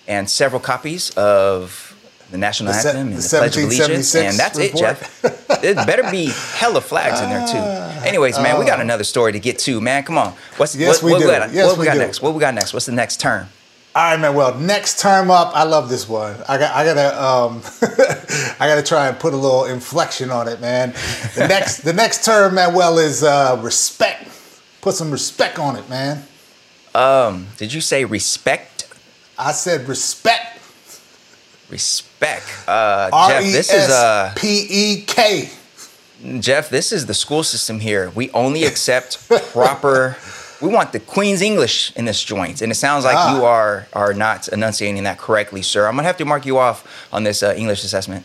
and 0.07 0.31
several 0.31 0.61
copies 0.61 1.11
of 1.11 1.91
the 2.31 2.39
national 2.39 2.73
the 2.73 2.79
anthem 2.79 2.97
and 3.09 3.17
the, 3.17 3.23
the 3.23 3.29
Pledge 3.29 3.57
of 3.57 3.65
Allegiance, 3.65 4.15
and 4.15 4.39
that's 4.39 4.59
report. 4.59 4.75
it, 4.75 4.79
Jeff. 4.79 5.65
it 5.65 5.77
better 5.87 6.09
be 6.11 6.27
hella 6.55 6.81
flags 6.81 7.21
in 7.21 7.29
there 7.31 7.47
too. 7.47 7.59
Ah. 7.59 8.05
Anyways, 8.05 8.39
man, 8.39 8.59
we 8.59 8.65
got 8.65 8.79
ah. 8.79 8.83
another 8.83 9.05
story 9.05 9.33
to 9.33 9.41
get 9.41 9.59
to, 9.61 9.81
man. 9.81 10.05
Come 10.05 10.19
on, 10.19 10.35
what's 10.57 10.77
yes, 10.77 11.03
what, 11.03 11.07
we 11.07 11.13
what, 11.13 11.21
do. 11.21 11.27
We 11.27 11.33
got, 11.33 11.53
yes, 11.53 11.67
what 11.67 11.79
we, 11.79 11.81
we 11.81 11.87
got 11.87 11.95
do. 11.95 11.99
next? 11.99 12.23
What 12.23 12.35
we 12.35 12.41
got 12.41 12.55
next? 12.55 12.73
What's 12.73 12.87
the 12.87 12.93
next 12.93 13.21
term? 13.21 13.49
All 13.97 14.03
right, 14.03 14.19
man. 14.19 14.35
Well, 14.35 14.59
next 14.59 14.99
term 14.99 15.31
up, 15.31 15.53
I 15.55 15.63
love 15.63 15.89
this 15.89 16.09
one. 16.09 16.35
I 16.49 16.59
got, 16.59 16.75
I 16.75 16.85
gotta, 16.85 17.25
um, 17.25 17.63
I 18.59 18.67
gotta 18.67 18.83
try 18.83 19.07
and 19.07 19.17
put 19.17 19.33
a 19.35 19.37
little 19.37 19.67
inflection 19.67 20.33
on 20.33 20.49
it, 20.49 20.61
man. 20.61 20.93
The 21.37 21.47
next, 21.49 21.79
the 21.83 21.93
next 21.93 22.25
term, 22.25 22.57
Manuel, 22.57 22.99
is 22.99 23.23
uh, 23.23 23.61
respect. 23.63 24.29
Put 24.81 24.95
some 24.97 25.13
respect 25.13 25.61
on 25.61 25.77
it, 25.77 25.89
man. 25.89 26.25
Um, 26.93 27.47
did 27.57 27.73
you 27.73 27.81
say 27.81 28.05
respect? 28.05 28.93
I 29.39 29.53
said 29.53 29.87
respect. 29.89 30.59
Respect. 31.71 32.47
Uh, 32.67 33.11
R 33.13 33.29
Jeff, 33.29 33.43
this 33.45 33.73
is 33.73 33.91
uh, 33.91 34.33
S 34.35 34.41
P 34.41 34.67
E 34.71 35.05
K. 35.07 35.51
Jeff. 36.41 36.69
This 36.69 36.91
is 36.91 37.07
the 37.07 37.15
school 37.15 37.45
system 37.45 37.79
here. 37.79 38.11
We 38.11 38.33
only 38.33 38.65
accept 38.65 39.29
proper. 39.29 40.17
We 40.65 40.73
want 40.73 40.93
the 40.93 41.01
Queen's 41.01 41.43
English 41.43 41.93
in 41.95 42.07
this 42.07 42.25
joint, 42.25 42.63
and 42.63 42.73
it 42.73 42.77
sounds 42.77 43.05
like 43.05 43.17
Ah. 43.19 43.37
you 43.37 43.45
are 43.45 43.87
are 43.93 44.15
not 44.15 44.49
enunciating 44.49 45.05
that 45.05 45.19
correctly, 45.19 45.61
sir. 45.61 45.87
I'm 45.87 45.95
gonna 45.95 46.07
have 46.07 46.17
to 46.17 46.25
mark 46.25 46.47
you 46.47 46.57
off 46.57 47.07
on 47.13 47.23
this 47.23 47.43
uh, 47.43 47.53
English 47.55 47.85
assessment. 47.85 48.25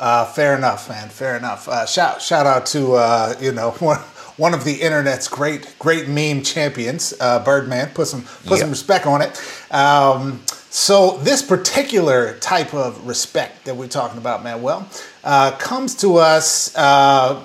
Uh, 0.00 0.24
fair 0.24 0.56
enough, 0.56 0.88
man. 0.88 1.10
Fair 1.10 1.36
enough. 1.36 1.68
Uh, 1.68 1.86
shout 1.86 2.20
shout 2.20 2.44
out 2.44 2.66
to 2.66 2.94
uh, 2.94 3.34
you 3.40 3.52
know 3.52 3.70
one 3.78 4.00
one 4.36 4.52
of 4.52 4.64
the 4.64 4.82
internet's 4.82 5.28
great 5.28 5.76
great 5.78 6.08
meme 6.08 6.42
champions, 6.42 7.14
uh, 7.20 7.38
Birdman. 7.38 7.90
Put 7.94 8.08
some 8.08 8.24
put 8.44 8.58
some 8.58 8.70
respect 8.70 9.06
on 9.06 9.22
it. 9.22 9.40
Um, 9.70 10.42
so 10.70 11.18
this 11.18 11.40
particular 11.40 12.36
type 12.40 12.74
of 12.74 13.06
respect 13.06 13.64
that 13.66 13.76
we're 13.76 13.86
talking 13.86 14.18
about, 14.18 14.42
Manuel, 14.42 14.88
uh, 15.22 15.52
comes 15.52 15.94
to 15.98 16.16
us 16.16 16.74
uh, 16.76 17.40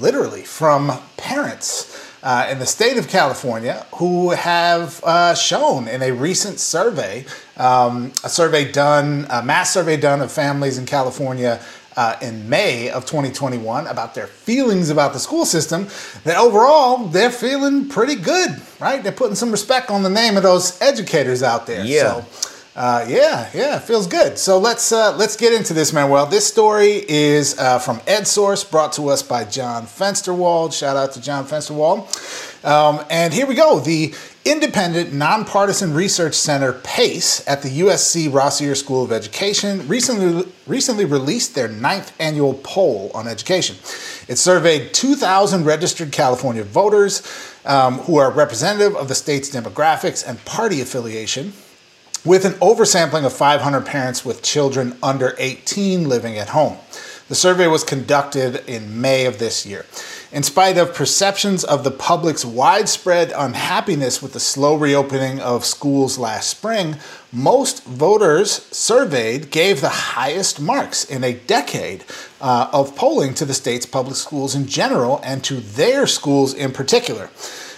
literally 0.00 0.44
from 0.44 0.98
parents. 1.18 2.00
Uh, 2.24 2.48
in 2.50 2.58
the 2.58 2.64
state 2.64 2.96
of 2.96 3.06
California, 3.06 3.84
who 3.96 4.30
have 4.30 4.98
uh, 5.04 5.34
shown 5.34 5.86
in 5.86 6.00
a 6.00 6.10
recent 6.10 6.58
survey, 6.58 7.22
um, 7.58 8.14
a 8.24 8.30
survey 8.30 8.72
done, 8.72 9.26
a 9.28 9.42
mass 9.42 9.74
survey 9.74 9.98
done 9.98 10.22
of 10.22 10.32
families 10.32 10.78
in 10.78 10.86
California 10.86 11.60
uh, 11.96 12.16
in 12.22 12.48
May 12.48 12.88
of 12.88 13.04
2021 13.04 13.86
about 13.88 14.14
their 14.14 14.26
feelings 14.26 14.88
about 14.88 15.12
the 15.12 15.18
school 15.18 15.44
system, 15.44 15.86
that 16.24 16.38
overall 16.38 17.08
they're 17.08 17.30
feeling 17.30 17.90
pretty 17.90 18.14
good, 18.14 18.58
right? 18.80 19.02
They're 19.02 19.12
putting 19.12 19.36
some 19.36 19.50
respect 19.50 19.90
on 19.90 20.02
the 20.02 20.08
name 20.08 20.38
of 20.38 20.42
those 20.42 20.80
educators 20.80 21.42
out 21.42 21.66
there. 21.66 21.84
Yeah. 21.84 22.22
So, 22.22 22.50
uh, 22.76 23.06
yeah, 23.08 23.48
yeah, 23.54 23.78
feels 23.78 24.08
good. 24.08 24.36
So 24.36 24.58
let's 24.58 24.90
uh, 24.90 25.16
let's 25.16 25.36
get 25.36 25.52
into 25.52 25.72
this, 25.72 25.92
Manuel. 25.92 26.26
This 26.26 26.44
story 26.44 27.04
is 27.08 27.56
uh, 27.56 27.78
from 27.78 27.98
EdSource, 28.00 28.68
brought 28.68 28.92
to 28.94 29.10
us 29.10 29.22
by 29.22 29.44
John 29.44 29.84
Fensterwald. 29.84 30.76
Shout 30.76 30.96
out 30.96 31.12
to 31.12 31.20
John 31.20 31.44
Fensterwald. 31.44 32.64
Um, 32.64 33.04
and 33.10 33.32
here 33.32 33.46
we 33.46 33.54
go. 33.54 33.78
The 33.78 34.12
independent, 34.44 35.12
nonpartisan 35.12 35.94
research 35.94 36.34
center 36.34 36.72
PACE 36.72 37.46
at 37.46 37.62
the 37.62 37.68
USC 37.68 38.32
Rossier 38.32 38.74
School 38.74 39.04
of 39.04 39.12
Education 39.12 39.86
recently 39.86 40.50
recently 40.66 41.04
released 41.04 41.54
their 41.54 41.68
ninth 41.68 42.12
annual 42.18 42.54
poll 42.64 43.12
on 43.14 43.28
education. 43.28 43.76
It 44.26 44.36
surveyed 44.36 44.92
2,000 44.92 45.64
registered 45.64 46.10
California 46.10 46.64
voters 46.64 47.22
um, 47.64 47.98
who 47.98 48.16
are 48.16 48.32
representative 48.32 48.96
of 48.96 49.06
the 49.06 49.14
state's 49.14 49.48
demographics 49.48 50.26
and 50.26 50.44
party 50.44 50.80
affiliation 50.80 51.52
with 52.24 52.44
an 52.44 52.52
oversampling 52.54 53.24
of 53.24 53.32
500 53.32 53.84
parents 53.84 54.24
with 54.24 54.42
children 54.42 54.96
under 55.02 55.34
18 55.38 56.08
living 56.08 56.38
at 56.38 56.50
home. 56.50 56.78
The 57.28 57.34
survey 57.34 57.66
was 57.66 57.84
conducted 57.84 58.62
in 58.68 59.00
May 59.00 59.24
of 59.24 59.38
this 59.38 59.64
year. 59.64 59.86
In 60.30 60.42
spite 60.42 60.76
of 60.76 60.94
perceptions 60.94 61.64
of 61.64 61.84
the 61.84 61.90
public's 61.90 62.44
widespread 62.44 63.32
unhappiness 63.34 64.20
with 64.20 64.32
the 64.32 64.40
slow 64.40 64.74
reopening 64.74 65.40
of 65.40 65.64
schools 65.64 66.18
last 66.18 66.50
spring, 66.50 66.96
most 67.32 67.84
voters 67.84 68.50
surveyed 68.50 69.50
gave 69.50 69.80
the 69.80 69.88
highest 69.88 70.60
marks 70.60 71.04
in 71.04 71.24
a 71.24 71.34
decade 71.34 72.04
uh, 72.40 72.68
of 72.72 72.96
polling 72.96 73.32
to 73.34 73.44
the 73.44 73.54
state's 73.54 73.86
public 73.86 74.16
schools 74.16 74.54
in 74.54 74.66
general 74.66 75.20
and 75.22 75.44
to 75.44 75.60
their 75.60 76.06
schools 76.06 76.52
in 76.52 76.72
particular. 76.72 77.30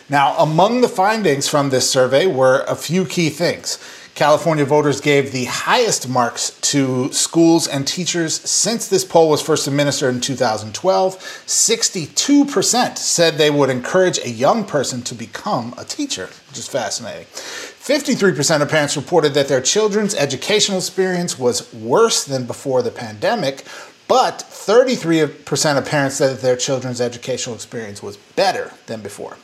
Now, 0.08 0.36
among 0.38 0.80
the 0.80 0.88
findings 0.88 1.48
from 1.48 1.70
this 1.70 1.90
survey 1.90 2.26
were 2.26 2.64
a 2.66 2.76
few 2.76 3.04
key 3.04 3.28
things. 3.28 3.78
California 4.16 4.64
voters 4.64 5.02
gave 5.02 5.30
the 5.30 5.44
highest 5.44 6.08
marks 6.08 6.58
to 6.62 7.12
schools 7.12 7.68
and 7.68 7.86
teachers 7.86 8.40
since 8.48 8.88
this 8.88 9.04
poll 9.04 9.28
was 9.28 9.42
first 9.42 9.66
administered 9.66 10.14
in 10.14 10.22
2012. 10.22 11.18
62% 11.18 12.96
said 12.96 13.34
they 13.34 13.50
would 13.50 13.68
encourage 13.68 14.18
a 14.20 14.30
young 14.30 14.64
person 14.64 15.02
to 15.02 15.14
become 15.14 15.74
a 15.76 15.84
teacher, 15.84 16.30
which 16.48 16.56
is 16.56 16.66
fascinating. 16.66 17.26
53% 17.26 18.62
of 18.62 18.70
parents 18.70 18.96
reported 18.96 19.34
that 19.34 19.48
their 19.48 19.60
children's 19.60 20.14
educational 20.14 20.78
experience 20.78 21.38
was 21.38 21.70
worse 21.74 22.24
than 22.24 22.46
before 22.46 22.80
the 22.80 22.90
pandemic, 22.90 23.64
but 24.08 24.38
33% 24.48 25.76
of 25.76 25.86
parents 25.86 26.16
said 26.16 26.36
that 26.36 26.40
their 26.40 26.56
children's 26.56 27.02
educational 27.02 27.54
experience 27.54 28.02
was 28.02 28.16
better 28.16 28.72
than 28.86 29.02
before. 29.02 29.36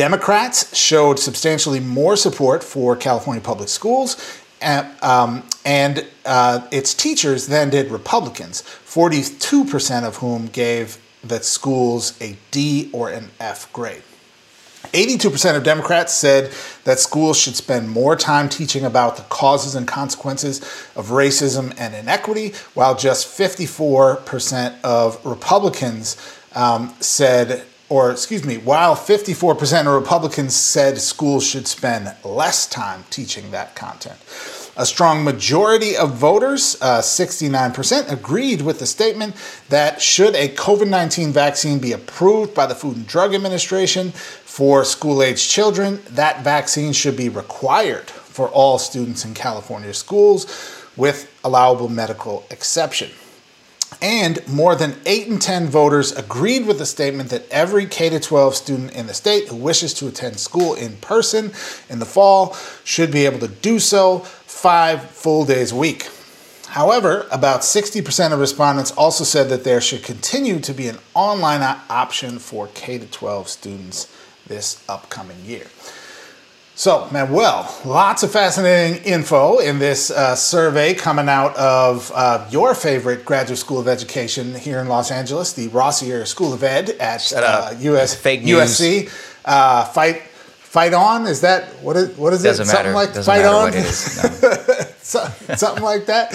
Democrats 0.00 0.74
showed 0.74 1.18
substantially 1.18 1.78
more 1.78 2.16
support 2.16 2.64
for 2.64 2.96
California 2.96 3.42
public 3.42 3.68
schools 3.68 4.16
and, 4.62 4.86
um, 5.02 5.42
and 5.66 6.06
uh, 6.24 6.66
its 6.70 6.94
teachers 6.94 7.48
than 7.48 7.68
did 7.68 7.90
Republicans, 7.90 8.62
42% 8.62 10.04
of 10.04 10.16
whom 10.16 10.46
gave 10.46 10.96
the 11.22 11.42
schools 11.42 12.18
a 12.22 12.38
D 12.50 12.88
or 12.94 13.10
an 13.10 13.28
F 13.40 13.70
grade. 13.74 14.02
82% 14.84 15.54
of 15.54 15.64
Democrats 15.64 16.14
said 16.14 16.50
that 16.84 16.98
schools 16.98 17.38
should 17.38 17.54
spend 17.54 17.90
more 17.90 18.16
time 18.16 18.48
teaching 18.48 18.86
about 18.86 19.18
the 19.18 19.22
causes 19.24 19.74
and 19.74 19.86
consequences 19.86 20.60
of 20.96 21.10
racism 21.10 21.74
and 21.78 21.94
inequity, 21.94 22.54
while 22.72 22.94
just 22.94 23.28
54% 23.38 24.80
of 24.82 25.22
Republicans 25.26 26.16
um, 26.54 26.94
said, 27.00 27.66
or 27.90 28.12
excuse 28.12 28.44
me, 28.44 28.56
while 28.56 28.94
54% 28.94 29.80
of 29.80 30.00
Republicans 30.00 30.54
said 30.54 30.98
schools 30.98 31.44
should 31.44 31.66
spend 31.66 32.14
less 32.24 32.66
time 32.66 33.04
teaching 33.10 33.50
that 33.50 33.74
content. 33.74 34.16
A 34.76 34.86
strong 34.86 35.24
majority 35.24 35.96
of 35.96 36.14
voters, 36.14 36.78
uh, 36.80 37.00
69%, 37.00 38.10
agreed 38.10 38.62
with 38.62 38.78
the 38.78 38.86
statement 38.86 39.34
that 39.68 40.00
should 40.00 40.36
a 40.36 40.48
COVID 40.48 40.88
19 40.88 41.32
vaccine 41.32 41.80
be 41.80 41.92
approved 41.92 42.54
by 42.54 42.66
the 42.66 42.76
Food 42.76 42.96
and 42.96 43.06
Drug 43.06 43.34
Administration 43.34 44.12
for 44.12 44.84
school 44.84 45.22
aged 45.22 45.50
children, 45.50 46.00
that 46.10 46.42
vaccine 46.44 46.92
should 46.92 47.16
be 47.16 47.28
required 47.28 48.08
for 48.08 48.48
all 48.50 48.78
students 48.78 49.24
in 49.24 49.34
California 49.34 49.92
schools 49.92 50.46
with 50.96 51.28
allowable 51.42 51.88
medical 51.88 52.46
exception. 52.50 53.10
And 54.02 54.46
more 54.48 54.74
than 54.74 54.96
8 55.04 55.26
in 55.26 55.38
10 55.38 55.68
voters 55.68 56.12
agreed 56.12 56.66
with 56.66 56.78
the 56.78 56.86
statement 56.86 57.28
that 57.30 57.48
every 57.50 57.84
K 57.84 58.18
12 58.18 58.54
student 58.54 58.92
in 58.92 59.06
the 59.06 59.14
state 59.14 59.48
who 59.48 59.56
wishes 59.56 59.92
to 59.94 60.08
attend 60.08 60.40
school 60.40 60.74
in 60.74 60.96
person 60.96 61.52
in 61.88 61.98
the 61.98 62.06
fall 62.06 62.56
should 62.82 63.12
be 63.12 63.26
able 63.26 63.40
to 63.40 63.48
do 63.48 63.78
so 63.78 64.20
five 64.20 65.10
full 65.10 65.44
days 65.44 65.72
a 65.72 65.76
week. 65.76 66.08
However, 66.68 67.26
about 67.32 67.60
60% 67.60 68.32
of 68.32 68.38
respondents 68.38 68.92
also 68.92 69.24
said 69.24 69.48
that 69.48 69.64
there 69.64 69.80
should 69.80 70.04
continue 70.04 70.60
to 70.60 70.72
be 70.72 70.86
an 70.86 70.98
online 71.14 71.62
option 71.90 72.38
for 72.38 72.68
K 72.68 72.98
12 72.98 73.48
students 73.48 74.16
this 74.46 74.82
upcoming 74.88 75.44
year. 75.44 75.66
So, 76.80 77.06
Manuel, 77.12 77.70
lots 77.84 78.22
of 78.22 78.32
fascinating 78.32 79.04
info 79.04 79.58
in 79.58 79.78
this 79.78 80.10
uh, 80.10 80.34
survey 80.34 80.94
coming 80.94 81.28
out 81.28 81.54
of 81.58 82.10
uh, 82.14 82.48
your 82.50 82.74
favorite 82.74 83.26
graduate 83.26 83.58
school 83.58 83.78
of 83.78 83.86
education 83.86 84.54
here 84.54 84.78
in 84.78 84.88
Los 84.88 85.10
Angeles, 85.10 85.52
the 85.52 85.68
Rossier 85.68 86.24
School 86.24 86.54
of 86.54 86.62
Ed 86.62 86.88
at 86.98 87.34
uh, 87.36 87.74
US, 87.80 88.14
Fake 88.14 88.44
news. 88.44 88.80
USC. 88.80 89.10
Uh, 89.44 89.84
fight, 89.84 90.22
fight 90.22 90.94
on. 90.94 91.26
Is 91.26 91.42
that 91.42 91.64
what 91.82 91.98
is 91.98 92.16
what 92.16 92.32
is 92.32 92.42
Doesn't 92.42 92.62
it? 92.62 92.68
Something 92.70 92.94
matter. 92.94 92.94
like 92.94 93.08
Doesn't 93.12 93.24
fight 93.30 93.42
matter 93.42 93.56
on. 93.56 93.64
what 93.64 93.74
it 93.74 93.84
is. 93.84 95.12
No. 95.12 95.20
Something 95.56 95.84
like 95.84 96.06
that. 96.06 96.32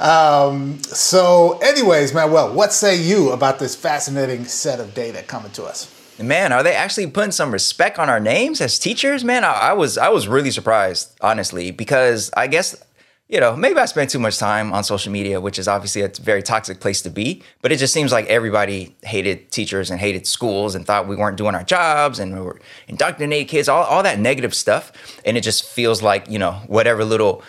Um, 0.00 0.82
so, 0.82 1.60
anyways, 1.62 2.12
Manuel, 2.12 2.52
what 2.52 2.72
say 2.72 3.00
you 3.00 3.30
about 3.30 3.60
this 3.60 3.76
fascinating 3.76 4.46
set 4.46 4.80
of 4.80 4.92
data 4.92 5.22
coming 5.22 5.52
to 5.52 5.62
us? 5.62 5.93
Man, 6.18 6.52
are 6.52 6.62
they 6.62 6.74
actually 6.74 7.08
putting 7.08 7.32
some 7.32 7.50
respect 7.50 7.98
on 7.98 8.08
our 8.08 8.20
names 8.20 8.60
as 8.60 8.78
teachers? 8.78 9.24
Man, 9.24 9.42
I, 9.42 9.52
I 9.52 9.72
was 9.72 9.98
I 9.98 10.08
was 10.10 10.28
really 10.28 10.50
surprised, 10.50 11.16
honestly, 11.20 11.72
because 11.72 12.30
I 12.36 12.46
guess 12.46 12.80
you 13.28 13.40
know 13.40 13.56
maybe 13.56 13.80
I 13.80 13.86
spent 13.86 14.10
too 14.10 14.20
much 14.20 14.38
time 14.38 14.72
on 14.72 14.84
social 14.84 15.10
media, 15.10 15.40
which 15.40 15.58
is 15.58 15.66
obviously 15.66 16.02
a 16.02 16.08
very 16.08 16.42
toxic 16.42 16.78
place 16.78 17.02
to 17.02 17.10
be. 17.10 17.42
But 17.62 17.72
it 17.72 17.78
just 17.78 17.92
seems 17.92 18.12
like 18.12 18.26
everybody 18.26 18.94
hated 19.02 19.50
teachers 19.50 19.90
and 19.90 19.98
hated 19.98 20.26
schools 20.26 20.76
and 20.76 20.86
thought 20.86 21.08
we 21.08 21.16
weren't 21.16 21.36
doing 21.36 21.56
our 21.56 21.64
jobs 21.64 22.20
and 22.20 22.32
we 22.32 22.40
were 22.40 22.60
indoctrinating 22.86 23.48
kids, 23.48 23.68
all 23.68 23.82
all 23.82 24.04
that 24.04 24.20
negative 24.20 24.54
stuff. 24.54 24.92
And 25.24 25.36
it 25.36 25.40
just 25.40 25.64
feels 25.64 26.00
like 26.00 26.30
you 26.30 26.38
know 26.38 26.52
whatever 26.68 27.04
little 27.04 27.42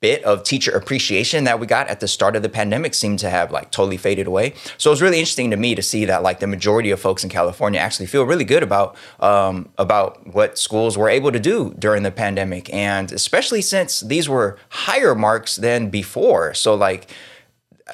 bit 0.00 0.24
of 0.24 0.42
teacher 0.42 0.70
appreciation 0.72 1.44
that 1.44 1.60
we 1.60 1.66
got 1.66 1.88
at 1.88 2.00
the 2.00 2.08
start 2.08 2.34
of 2.34 2.42
the 2.42 2.48
pandemic 2.48 2.94
seemed 2.94 3.18
to 3.18 3.28
have 3.28 3.50
like 3.50 3.70
totally 3.70 3.98
faded 3.98 4.26
away. 4.26 4.54
So 4.78 4.90
it 4.90 4.92
was 4.92 5.02
really 5.02 5.18
interesting 5.18 5.50
to 5.50 5.56
me 5.56 5.74
to 5.74 5.82
see 5.82 6.06
that 6.06 6.22
like 6.22 6.40
the 6.40 6.46
majority 6.46 6.90
of 6.90 6.98
folks 6.98 7.22
in 7.22 7.30
California 7.30 7.78
actually 7.78 8.06
feel 8.06 8.24
really 8.24 8.44
good 8.44 8.62
about 8.62 8.96
um, 9.20 9.68
about 9.76 10.34
what 10.34 10.58
schools 10.58 10.96
were 10.96 11.10
able 11.10 11.32
to 11.32 11.40
do 11.40 11.74
during 11.78 12.02
the 12.02 12.10
pandemic, 12.10 12.72
and 12.72 13.12
especially 13.12 13.60
since 13.60 14.00
these 14.00 14.28
were 14.28 14.58
higher 14.70 15.14
marks 15.14 15.56
than 15.56 15.90
before. 15.90 16.54
So 16.54 16.74
like 16.74 17.10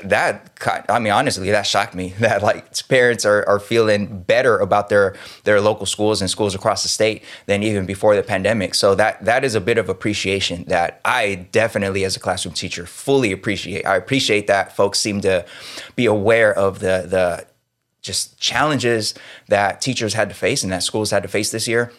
that 0.04 0.50
I 0.88 0.98
mean 0.98 1.12
honestly 1.12 1.50
that 1.50 1.66
shocked 1.66 1.94
me 1.94 2.08
that 2.18 2.42
like 2.42 2.66
parents 2.88 3.24
are, 3.24 3.46
are 3.48 3.58
feeling 3.58 4.22
better 4.22 4.58
about 4.58 4.88
their 4.88 5.16
their 5.44 5.60
local 5.60 5.86
schools 5.86 6.20
and 6.20 6.30
schools 6.30 6.54
across 6.54 6.82
the 6.82 6.88
state 6.88 7.24
than 7.46 7.62
even 7.62 7.86
before 7.86 8.16
the 8.16 8.22
pandemic. 8.22 8.74
So 8.74 8.94
that 8.94 9.24
that 9.24 9.44
is 9.44 9.54
a 9.54 9.60
bit 9.60 9.78
of 9.78 9.88
appreciation 9.88 10.64
that 10.68 11.00
I 11.04 11.46
definitely 11.52 12.04
as 12.04 12.16
a 12.16 12.20
classroom 12.20 12.54
teacher 12.54 12.86
fully 12.86 13.32
appreciate. 13.32 13.86
I 13.86 13.96
appreciate 13.96 14.46
that 14.46 14.74
folks 14.74 14.98
seem 14.98 15.20
to 15.22 15.44
be 15.94 16.06
aware 16.06 16.52
of 16.56 16.80
the 16.80 17.06
the 17.08 17.46
just 18.02 18.38
challenges 18.38 19.14
that 19.48 19.80
teachers 19.80 20.14
had 20.14 20.28
to 20.28 20.34
face 20.34 20.62
and 20.62 20.72
that 20.72 20.82
schools 20.82 21.10
had 21.10 21.22
to 21.24 21.28
face 21.28 21.50
this 21.50 21.66
year 21.66 21.92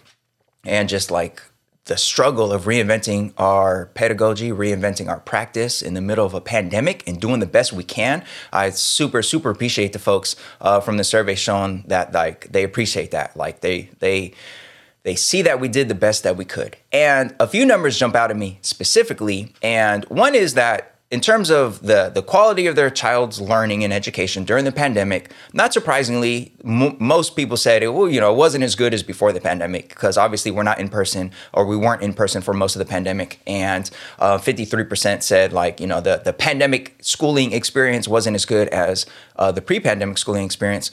and 0.64 0.88
just 0.88 1.12
like 1.12 1.42
the 1.88 1.98
struggle 1.98 2.54
of 2.54 2.64
reinventing 2.66 3.34
our 3.38 3.88
pedagogy, 3.88 4.52
reinventing 4.52 5.10
our 5.10 5.20
practice 5.20 5.82
in 5.82 5.94
the 5.94 6.02
middle 6.02 6.26
of 6.26 6.34
a 6.34 6.42
pandemic 6.42 7.08
and 7.08 7.20
doing 7.20 7.40
the 7.40 7.46
best 7.46 7.74
we 7.74 7.84
can. 7.84 8.24
I 8.54 8.70
super, 8.70 9.22
super 9.22 9.50
appreciate 9.50 9.94
the 9.94 10.00
folks 10.00 10.36
uh, 10.62 10.80
from 10.80 10.98
the 10.98 11.04
survey 11.04 11.36
showing 11.36 11.84
that 11.88 12.14
like 12.14 12.52
they 12.52 12.64
appreciate 12.64 13.12
that. 13.12 13.36
Like 13.36 13.62
they 13.62 13.90
they 14.00 14.34
they 15.04 15.16
see 15.16 15.42
that 15.44 15.60
we 15.60 15.70
did 15.70 15.88
the 15.88 15.96
best 15.96 16.24
that 16.24 16.36
we 16.36 16.46
could. 16.46 16.76
And 16.92 17.34
a 17.40 17.48
few 17.48 17.66
numbers 17.66 17.98
jump 17.98 18.16
out 18.16 18.30
at 18.30 18.38
me 18.38 18.60
specifically. 18.62 19.54
And 19.62 20.04
one 20.06 20.36
is 20.36 20.56
that 20.56 20.97
in 21.10 21.22
terms 21.22 21.50
of 21.50 21.82
the, 21.84 22.12
the 22.14 22.22
quality 22.22 22.68
of 22.68 22.76
their 22.76 22.90
child's 22.90 23.40
learning 23.40 23.86
and 23.86 23.94
education 23.94 24.44
during 24.44 24.66
the 24.66 24.74
pandemic, 24.74 25.32
not 25.54 25.72
surprisingly, 25.72 26.54
m- 26.66 26.98
most 27.00 27.38
people 27.38 27.56
said 27.56 27.82
it, 27.82 27.90
well, 27.90 28.10
you 28.10 28.20
know, 28.20 28.34
it 28.34 28.36
wasn't 28.36 28.62
as 28.62 28.76
good 28.76 28.94
as 28.94 29.04
before 29.04 29.32
the 29.32 29.40
pandemic 29.40 29.88
because 29.88 30.18
obviously 30.18 30.52
we're 30.52 30.64
not 30.64 30.80
in 30.80 30.90
person 30.90 31.32
or 31.54 31.66
we 31.66 31.78
weren't 31.78 32.02
in 32.02 32.14
person 32.14 32.42
for 32.42 32.54
most 32.54 32.76
of 32.76 32.80
the 32.80 32.86
pandemic. 32.86 33.40
And 33.48 33.90
uh, 34.20 34.38
53% 34.38 35.24
said 35.24 35.54
like, 35.54 35.80
you 35.80 35.88
know, 35.88 36.02
the, 36.02 36.22
the 36.24 36.34
pandemic 36.34 36.98
schooling 37.00 37.54
experience 37.54 38.06
wasn't 38.06 38.36
as 38.36 38.44
good 38.44 38.68
as 38.70 39.06
uh, 39.38 39.54
the 39.54 39.62
pre-pandemic 39.62 40.18
schooling 40.18 40.44
experience. 40.44 40.92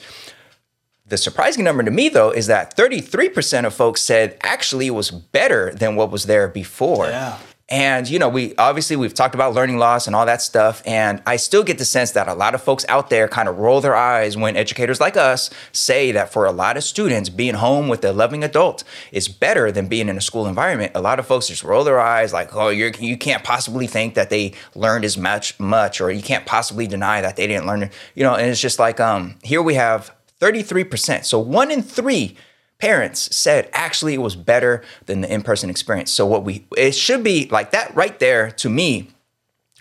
The 1.07 1.17
surprising 1.17 1.65
number 1.65 1.83
to 1.83 1.91
me, 1.91 2.07
though, 2.07 2.31
is 2.31 2.47
that 2.47 2.75
33% 2.75 3.65
of 3.65 3.73
folks 3.73 4.01
said 4.01 4.37
actually 4.41 4.87
it 4.87 4.91
was 4.91 5.11
better 5.11 5.73
than 5.73 5.97
what 5.97 6.09
was 6.09 6.23
there 6.23 6.47
before. 6.47 7.07
Yeah. 7.07 7.37
And, 7.67 8.07
you 8.07 8.19
know, 8.19 8.29
we 8.29 8.53
obviously 8.57 8.95
we've 8.95 9.13
talked 9.13 9.33
about 9.33 9.55
learning 9.55 9.79
loss 9.79 10.05
and 10.05 10.15
all 10.15 10.27
that 10.27 10.41
stuff. 10.43 10.83
And 10.85 11.23
I 11.25 11.37
still 11.37 11.63
get 11.63 11.79
the 11.79 11.85
sense 11.85 12.11
that 12.11 12.27
a 12.27 12.35
lot 12.35 12.53
of 12.53 12.61
folks 12.61 12.85
out 12.87 13.09
there 13.09 13.27
kind 13.27 13.49
of 13.49 13.57
roll 13.57 13.81
their 13.81 13.95
eyes 13.95 14.37
when 14.37 14.55
educators 14.55 14.99
like 14.99 15.17
us 15.17 15.49
say 15.71 16.11
that 16.11 16.31
for 16.31 16.45
a 16.45 16.51
lot 16.51 16.77
of 16.77 16.83
students, 16.83 17.29
being 17.29 17.55
home 17.55 17.87
with 17.87 18.05
a 18.05 18.13
loving 18.13 18.43
adult 18.43 18.83
is 19.11 19.27
better 19.27 19.71
than 19.71 19.87
being 19.87 20.09
in 20.09 20.17
a 20.17 20.21
school 20.21 20.45
environment. 20.45 20.91
A 20.93 21.01
lot 21.01 21.17
of 21.17 21.25
folks 21.25 21.47
just 21.47 21.63
roll 21.63 21.83
their 21.83 21.99
eyes 21.99 22.31
like, 22.31 22.55
oh, 22.55 22.69
you're, 22.69 22.91
you 22.99 23.17
can't 23.17 23.43
possibly 23.43 23.87
think 23.87 24.13
that 24.13 24.29
they 24.29 24.53
learned 24.75 25.03
as 25.03 25.17
much, 25.17 25.59
much, 25.59 25.99
or 25.99 26.11
you 26.11 26.21
can't 26.21 26.45
possibly 26.45 26.85
deny 26.85 27.21
that 27.21 27.35
they 27.35 27.47
didn't 27.47 27.65
learn, 27.65 27.89
you 28.13 28.23
know, 28.23 28.35
and 28.35 28.47
it's 28.47 28.61
just 28.61 28.77
like, 28.77 28.99
um, 28.99 29.37
here 29.41 29.63
we 29.63 29.73
have 29.73 30.15
33%. 30.39 31.25
So 31.25 31.39
one 31.39 31.71
in 31.71 31.81
three 31.81 32.37
parents 32.79 33.35
said 33.35 33.69
actually 33.73 34.13
it 34.13 34.21
was 34.21 34.35
better 34.35 34.83
than 35.05 35.21
the 35.21 35.31
in-person 35.31 35.69
experience. 35.69 36.11
So 36.11 36.25
what 36.25 36.43
we 36.43 36.65
it 36.77 36.93
should 36.93 37.23
be 37.23 37.47
like 37.51 37.71
that 37.71 37.95
right 37.95 38.17
there 38.19 38.51
to 38.51 38.69
me 38.69 39.09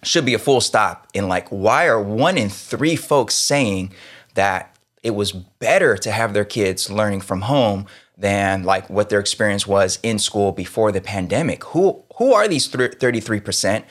should 0.03 0.25
be 0.25 0.35
a 0.35 0.39
full 0.39 0.61
stop 0.61 1.09
in 1.15 1.29
like 1.29 1.49
why 1.49 1.87
are 1.87 2.01
one 2.01 2.37
in 2.37 2.49
3 2.49 2.97
folks 2.97 3.35
saying 3.35 3.93
that 4.35 4.77
it 5.03 5.15
was 5.15 5.33
better 5.33 5.97
to 5.99 6.11
have 6.11 6.35
their 6.35 6.45
kids 6.45 6.91
learning 6.91 7.21
from 7.21 7.43
home 7.43 7.87
than 8.17 8.63
like 8.63 8.89
what 8.89 9.09
their 9.09 9.21
experience 9.21 9.67
was 9.67 9.99
in 10.03 10.19
school 10.19 10.53
before 10.53 10.93
the 10.93 11.01
pandemic. 11.01 11.65
Who 11.65 12.03
who 12.17 12.33
are 12.33 12.47
these 12.47 12.69
33%? 12.69 13.85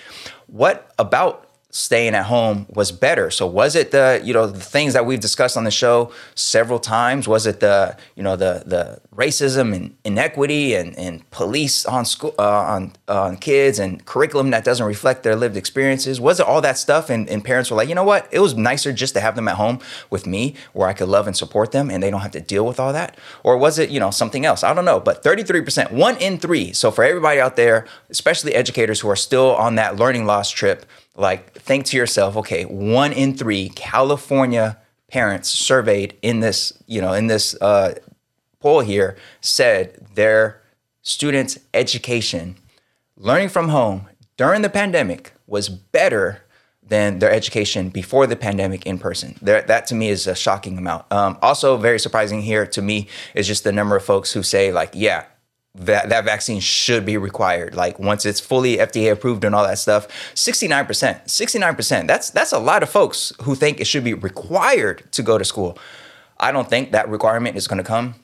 What 0.47 0.91
about 0.97 1.42
staying 1.73 2.13
at 2.13 2.25
home 2.27 2.67
was 2.69 2.91
better. 2.91 3.31
So 3.31 3.47
was 3.47 3.75
it 3.75 3.89
the 3.89 4.21
you 4.23 4.31
know 4.31 4.45
the 4.45 4.59
things 4.59 4.93
that 4.93 5.07
we've 5.07 5.19
discussed 5.19 5.57
on 5.57 5.63
the 5.63 5.71
show 5.71 6.11
several 6.35 6.77
times? 6.77 7.27
Was 7.27 7.47
it 7.47 7.61
the 7.61 7.97
you 8.15 8.21
know 8.21 8.35
the 8.35 8.63
the 8.65 9.01
racism 9.13 9.75
and 9.75 9.95
inequity 10.03 10.75
and, 10.75 10.95
and 10.97 11.29
police 11.31 11.83
on 11.85 12.05
school 12.05 12.35
uh, 12.37 12.43
on 12.43 12.93
on 13.07 13.37
kids 13.37 13.79
and 13.79 14.05
curriculum 14.05 14.51
that 14.51 14.63
doesn't 14.63 14.85
reflect 14.85 15.23
their 15.23 15.35
lived 15.35 15.57
experiences? 15.57 16.21
Was 16.21 16.39
it 16.39 16.45
all 16.45 16.61
that 16.61 16.77
stuff? 16.77 17.09
And, 17.09 17.27
and 17.27 17.43
parents 17.43 17.71
were 17.71 17.77
like, 17.77 17.89
you 17.89 17.95
know 17.95 18.03
what? 18.03 18.27
It 18.31 18.39
was 18.39 18.53
nicer 18.53 18.93
just 18.93 19.15
to 19.15 19.19
have 19.19 19.35
them 19.35 19.47
at 19.47 19.55
home 19.55 19.79
with 20.11 20.27
me 20.27 20.55
where 20.73 20.87
I 20.87 20.93
could 20.93 21.09
love 21.09 21.25
and 21.25 21.35
support 21.35 21.71
them 21.71 21.89
and 21.89 22.03
they 22.03 22.11
don't 22.11 22.21
have 22.21 22.31
to 22.31 22.41
deal 22.41 22.67
with 22.67 22.79
all 22.79 22.93
that. 22.93 23.17
Or 23.43 23.57
was 23.57 23.79
it 23.79 23.89
you 23.89 23.99
know 23.99 24.11
something 24.11 24.45
else? 24.45 24.63
I 24.63 24.75
don't 24.75 24.85
know. 24.85 24.99
But 24.99 25.23
thirty 25.23 25.41
three 25.41 25.61
percent, 25.61 25.91
one 25.91 26.17
in 26.17 26.37
three. 26.37 26.71
So 26.71 26.91
for 26.91 27.03
everybody 27.03 27.39
out 27.39 27.55
there, 27.55 27.87
especially 28.11 28.53
educators 28.53 28.99
who 28.99 29.09
are 29.09 29.15
still 29.15 29.55
on 29.55 29.73
that 29.75 29.95
learning 29.95 30.27
loss 30.27 30.51
trip 30.51 30.85
like 31.15 31.53
think 31.53 31.85
to 31.85 31.97
yourself 31.97 32.35
okay 32.35 32.63
one 32.63 33.11
in 33.11 33.35
three 33.35 33.69
california 33.69 34.77
parents 35.07 35.49
surveyed 35.49 36.17
in 36.21 36.39
this 36.39 36.73
you 36.87 37.01
know 37.01 37.13
in 37.13 37.27
this 37.27 37.55
uh, 37.61 37.93
poll 38.59 38.79
here 38.79 39.15
said 39.41 40.07
their 40.15 40.61
students 41.01 41.59
education 41.73 42.55
learning 43.17 43.49
from 43.49 43.69
home 43.69 44.07
during 44.37 44.61
the 44.61 44.69
pandemic 44.69 45.33
was 45.45 45.69
better 45.69 46.43
than 46.85 47.19
their 47.19 47.31
education 47.31 47.89
before 47.89 48.27
the 48.27 48.35
pandemic 48.35 48.85
in 48.85 48.99
person. 48.99 49.35
There, 49.41 49.61
that 49.61 49.87
to 49.87 49.95
me 49.95 50.09
is 50.09 50.27
a 50.27 50.35
shocking 50.35 50.77
amount. 50.77 51.11
Um, 51.11 51.37
also, 51.41 51.77
very 51.77 51.99
surprising 51.99 52.41
here 52.41 52.65
to 52.67 52.81
me 52.81 53.07
is 53.33 53.47
just 53.47 53.63
the 53.63 53.71
number 53.71 53.95
of 53.95 54.03
folks 54.03 54.33
who 54.33 54.43
say, 54.43 54.71
like, 54.71 54.91
yeah, 54.93 55.25
that 55.75 56.09
that 56.09 56.23
vaccine 56.23 56.59
should 56.59 57.05
be 57.05 57.17
required. 57.17 57.75
Like 57.75 57.99
once 57.99 58.25
it's 58.25 58.39
fully 58.39 58.77
FDA 58.77 59.11
approved 59.11 59.43
and 59.43 59.55
all 59.55 59.63
that 59.63 59.79
stuff, 59.79 60.07
69%, 60.35 61.25
69%. 61.25 62.07
That's 62.07 62.29
that's 62.29 62.51
a 62.51 62.59
lot 62.59 62.83
of 62.83 62.89
folks 62.89 63.33
who 63.41 63.55
think 63.55 63.79
it 63.79 63.85
should 63.85 64.03
be 64.03 64.13
required 64.13 65.11
to 65.13 65.23
go 65.23 65.37
to 65.37 65.45
school. 65.45 65.77
I 66.39 66.51
don't 66.51 66.69
think 66.69 66.91
that 66.91 67.09
requirement 67.09 67.57
is 67.57 67.67
going 67.67 67.77
to 67.77 67.83
come 67.83 68.15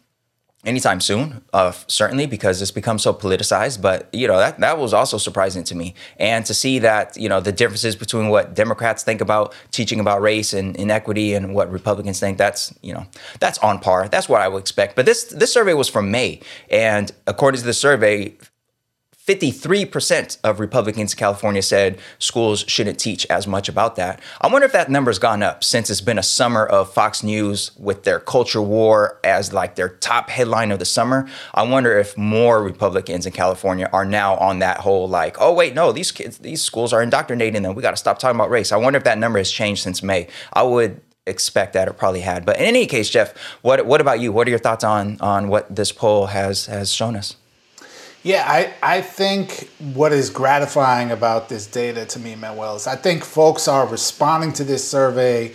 anytime 0.65 0.99
soon, 0.99 1.41
uh, 1.53 1.71
certainly 1.87 2.25
because 2.25 2.61
it's 2.61 2.71
become 2.71 2.99
so 2.99 3.13
politicized. 3.13 3.81
But 3.81 4.09
you 4.13 4.27
know 4.27 4.37
that 4.37 4.59
that 4.59 4.77
was 4.77 4.93
also 4.93 5.17
surprising 5.17 5.63
to 5.65 5.75
me, 5.75 5.95
and 6.17 6.45
to 6.45 6.53
see 6.53 6.79
that 6.79 7.17
you 7.17 7.29
know 7.29 7.39
the 7.39 7.51
differences 7.51 7.95
between 7.95 8.29
what 8.29 8.53
Democrats 8.53 9.03
think 9.03 9.21
about 9.21 9.53
teaching 9.71 9.99
about 9.99 10.21
race 10.21 10.53
and 10.53 10.75
inequity 10.75 11.33
and 11.33 11.53
what 11.53 11.71
Republicans 11.71 12.19
think. 12.19 12.37
That's 12.37 12.73
you 12.81 12.93
know 12.93 13.05
that's 13.39 13.57
on 13.59 13.79
par. 13.79 14.07
That's 14.09 14.27
what 14.27 14.41
I 14.41 14.47
would 14.47 14.59
expect. 14.59 14.95
But 14.95 15.05
this 15.05 15.25
this 15.25 15.51
survey 15.53 15.73
was 15.73 15.89
from 15.89 16.11
May, 16.11 16.41
and 16.69 17.11
according 17.27 17.59
to 17.61 17.65
the 17.65 17.73
survey, 17.73 18.35
53% 19.29 20.39
of 20.43 20.59
Republicans 20.59 21.13
in 21.13 21.19
California 21.19 21.61
said 21.61 21.99
schools 22.17 22.65
shouldn't 22.67 22.97
teach 22.97 23.27
as 23.27 23.45
much 23.45 23.69
about 23.69 23.95
that. 23.95 24.19
I 24.41 24.47
wonder 24.47 24.65
if 24.65 24.71
that 24.71 24.89
number's 24.89 25.19
gone 25.19 25.43
up 25.43 25.63
since 25.63 25.91
it's 25.91 26.01
been 26.01 26.17
a 26.17 26.23
summer 26.23 26.65
of 26.65 26.91
Fox 26.91 27.21
News 27.21 27.69
with 27.77 28.05
their 28.05 28.19
culture 28.19 28.61
war 28.61 29.19
as 29.23 29.53
like 29.53 29.75
their 29.75 29.89
top 29.89 30.31
headline 30.31 30.71
of 30.71 30.79
the 30.79 30.85
summer. 30.85 31.29
I 31.53 31.61
wonder 31.61 31.95
if 31.99 32.17
more 32.17 32.63
Republicans 32.63 33.27
in 33.27 33.31
California 33.31 33.87
are 33.93 34.03
now 34.03 34.35
on 34.37 34.59
that 34.59 34.79
whole 34.79 35.07
like, 35.07 35.37
oh 35.39 35.53
wait, 35.53 35.75
no, 35.75 35.91
these 35.91 36.11
kids, 36.11 36.39
these 36.39 36.63
schools 36.63 36.91
are 36.91 37.03
indoctrinating 37.03 37.61
them. 37.61 37.75
We 37.75 37.83
got 37.83 37.91
to 37.91 37.97
stop 37.97 38.17
talking 38.17 38.35
about 38.35 38.49
race. 38.49 38.71
I 38.71 38.77
wonder 38.77 38.97
if 38.97 39.03
that 39.03 39.19
number 39.19 39.37
has 39.37 39.51
changed 39.51 39.83
since 39.83 40.01
May. 40.01 40.27
I 40.53 40.63
would 40.63 41.01
expect 41.27 41.73
that 41.73 41.87
it 41.87 41.93
probably 41.99 42.21
had. 42.21 42.47
But 42.47 42.57
in 42.57 42.63
any 42.63 42.87
case, 42.87 43.11
Jeff, 43.11 43.37
what 43.61 43.85
what 43.85 44.01
about 44.01 44.19
you? 44.19 44.31
What 44.31 44.47
are 44.47 44.49
your 44.49 44.57
thoughts 44.57 44.83
on 44.83 45.17
on 45.21 45.49
what 45.49 45.75
this 45.75 45.91
poll 45.91 46.25
has 46.25 46.65
has 46.65 46.91
shown 46.91 47.15
us? 47.15 47.35
Yeah, 48.21 48.43
I, 48.45 48.73
I 48.97 49.01
think 49.01 49.69
what 49.93 50.11
is 50.11 50.29
gratifying 50.29 51.11
about 51.11 51.47
this 51.47 51.65
data 51.65 52.05
to 52.07 52.19
me, 52.19 52.35
Manuel, 52.35 52.75
is 52.75 52.85
I 52.85 52.97
think 52.97 53.23
folks 53.23 53.67
are 53.67 53.87
responding 53.87 54.51
to 54.53 54.65
this 54.65 54.85
survey 54.85 55.53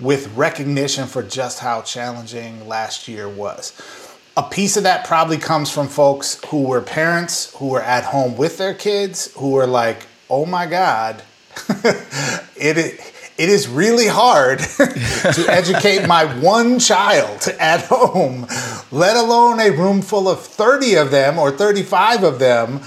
with 0.00 0.34
recognition 0.36 1.06
for 1.06 1.22
just 1.22 1.60
how 1.60 1.82
challenging 1.82 2.66
last 2.66 3.06
year 3.06 3.28
was. 3.28 3.80
A 4.36 4.42
piece 4.42 4.76
of 4.76 4.82
that 4.82 5.06
probably 5.06 5.38
comes 5.38 5.70
from 5.70 5.86
folks 5.86 6.40
who 6.46 6.62
were 6.62 6.80
parents 6.80 7.54
who 7.56 7.68
were 7.68 7.82
at 7.82 8.04
home 8.04 8.36
with 8.36 8.58
their 8.58 8.74
kids 8.74 9.32
who 9.36 9.50
were 9.50 9.66
like, 9.66 10.06
oh 10.28 10.44
my 10.44 10.66
God, 10.66 11.22
it 12.56 13.11
it 13.38 13.48
is 13.48 13.68
really 13.68 14.06
hard 14.06 14.58
to 14.78 15.46
educate 15.48 16.06
my 16.06 16.24
one 16.40 16.78
child 16.78 17.48
at 17.58 17.84
home, 17.86 18.46
let 18.90 19.16
alone 19.16 19.60
a 19.60 19.70
room 19.70 20.02
full 20.02 20.28
of 20.28 20.40
30 20.40 20.94
of 20.96 21.10
them 21.10 21.38
or 21.38 21.50
35 21.50 22.24
of 22.24 22.38
them 22.38 22.80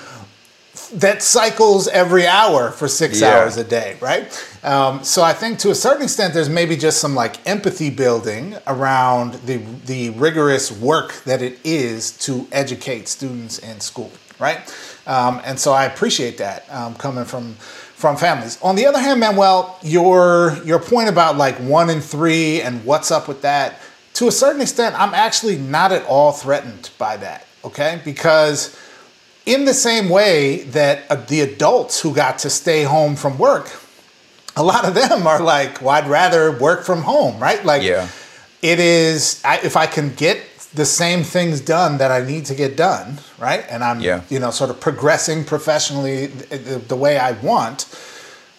that 0.93 1.23
cycles 1.23 1.88
every 1.88 2.27
hour 2.27 2.71
for 2.71 2.88
six 2.88 3.21
yeah. 3.21 3.29
hours 3.29 3.58
a 3.58 3.63
day, 3.63 3.97
right? 4.01 4.23
Um, 4.63 5.03
so 5.03 5.23
I 5.23 5.34
think 5.34 5.60
to 5.60 5.71
a 5.71 5.75
certain 5.75 6.03
extent, 6.03 6.34
there's 6.34 6.49
maybe 6.49 6.75
just 6.75 6.99
some 6.99 7.15
like 7.15 7.45
empathy 7.47 7.89
building 7.89 8.55
around 8.67 9.34
the 9.45 9.58
the 9.86 10.12
rigorous 10.12 10.71
work 10.71 11.23
that 11.23 11.41
it 11.41 11.60
is 11.63 12.12
to 12.19 12.47
educate 12.51 13.08
students 13.08 13.60
in 13.60 13.79
school, 13.79 14.12
right? 14.39 14.60
Um, 15.08 15.41
and 15.45 15.60
so 15.60 15.71
I 15.71 15.86
appreciate 15.86 16.38
that 16.38 16.71
um, 16.71 16.95
coming 16.95 17.25
from 17.25 17.55
from 18.05 18.17
families. 18.17 18.59
On 18.61 18.75
the 18.75 18.85
other 18.85 18.99
hand, 18.99 19.19
Manuel, 19.19 19.79
your 19.81 20.57
your 20.63 20.77
point 20.77 21.09
about 21.09 21.37
like 21.37 21.55
one 21.55 21.89
in 21.89 22.01
three 22.01 22.61
and 22.61 22.85
what's 22.85 23.09
up 23.09 23.27
with 23.27 23.41
that, 23.41 23.79
to 24.13 24.27
a 24.27 24.31
certain 24.31 24.61
extent, 24.61 24.93
I'm 24.99 25.15
actually 25.15 25.57
not 25.57 25.91
at 25.91 26.05
all 26.05 26.31
threatened 26.31 26.91
by 26.99 27.17
that. 27.17 27.47
Okay, 27.63 27.99
because 28.05 28.77
in 29.47 29.65
the 29.65 29.73
same 29.73 30.07
way 30.09 30.63
that 30.65 31.03
uh, 31.09 31.15
the 31.15 31.41
adults 31.41 31.99
who 32.01 32.13
got 32.13 32.37
to 32.39 32.49
stay 32.51 32.83
home 32.83 33.15
from 33.15 33.39
work 33.39 33.71
a 34.57 34.63
lot 34.63 34.85
of 34.85 34.93
them 34.93 35.27
are 35.27 35.41
like, 35.41 35.81
well, 35.81 35.89
I'd 35.89 36.07
rather 36.07 36.51
work 36.57 36.83
from 36.85 37.01
home, 37.01 37.39
right? 37.39 37.63
Like, 37.65 37.83
Yeah. 37.83 38.07
it 38.61 38.79
is, 38.79 39.41
I, 39.43 39.57
if 39.63 39.75
I 39.75 39.85
can 39.85 40.13
get 40.15 40.37
the 40.75 40.85
same 40.85 41.23
things 41.23 41.61
done 41.61 41.97
that 41.99 42.11
I 42.11 42.25
need 42.25 42.45
to 42.45 42.55
get 42.55 42.75
done, 42.75 43.19
right? 43.39 43.65
And 43.69 43.83
I'm, 43.83 43.99
Yeah. 44.01 44.21
you 44.29 44.39
know, 44.39 44.51
sort 44.51 44.69
of 44.69 44.79
progressing 44.79 45.43
professionally 45.43 46.27
the, 46.27 46.57
the, 46.57 46.77
the 46.79 46.95
way 46.95 47.17
I 47.17 47.31
want. 47.33 47.85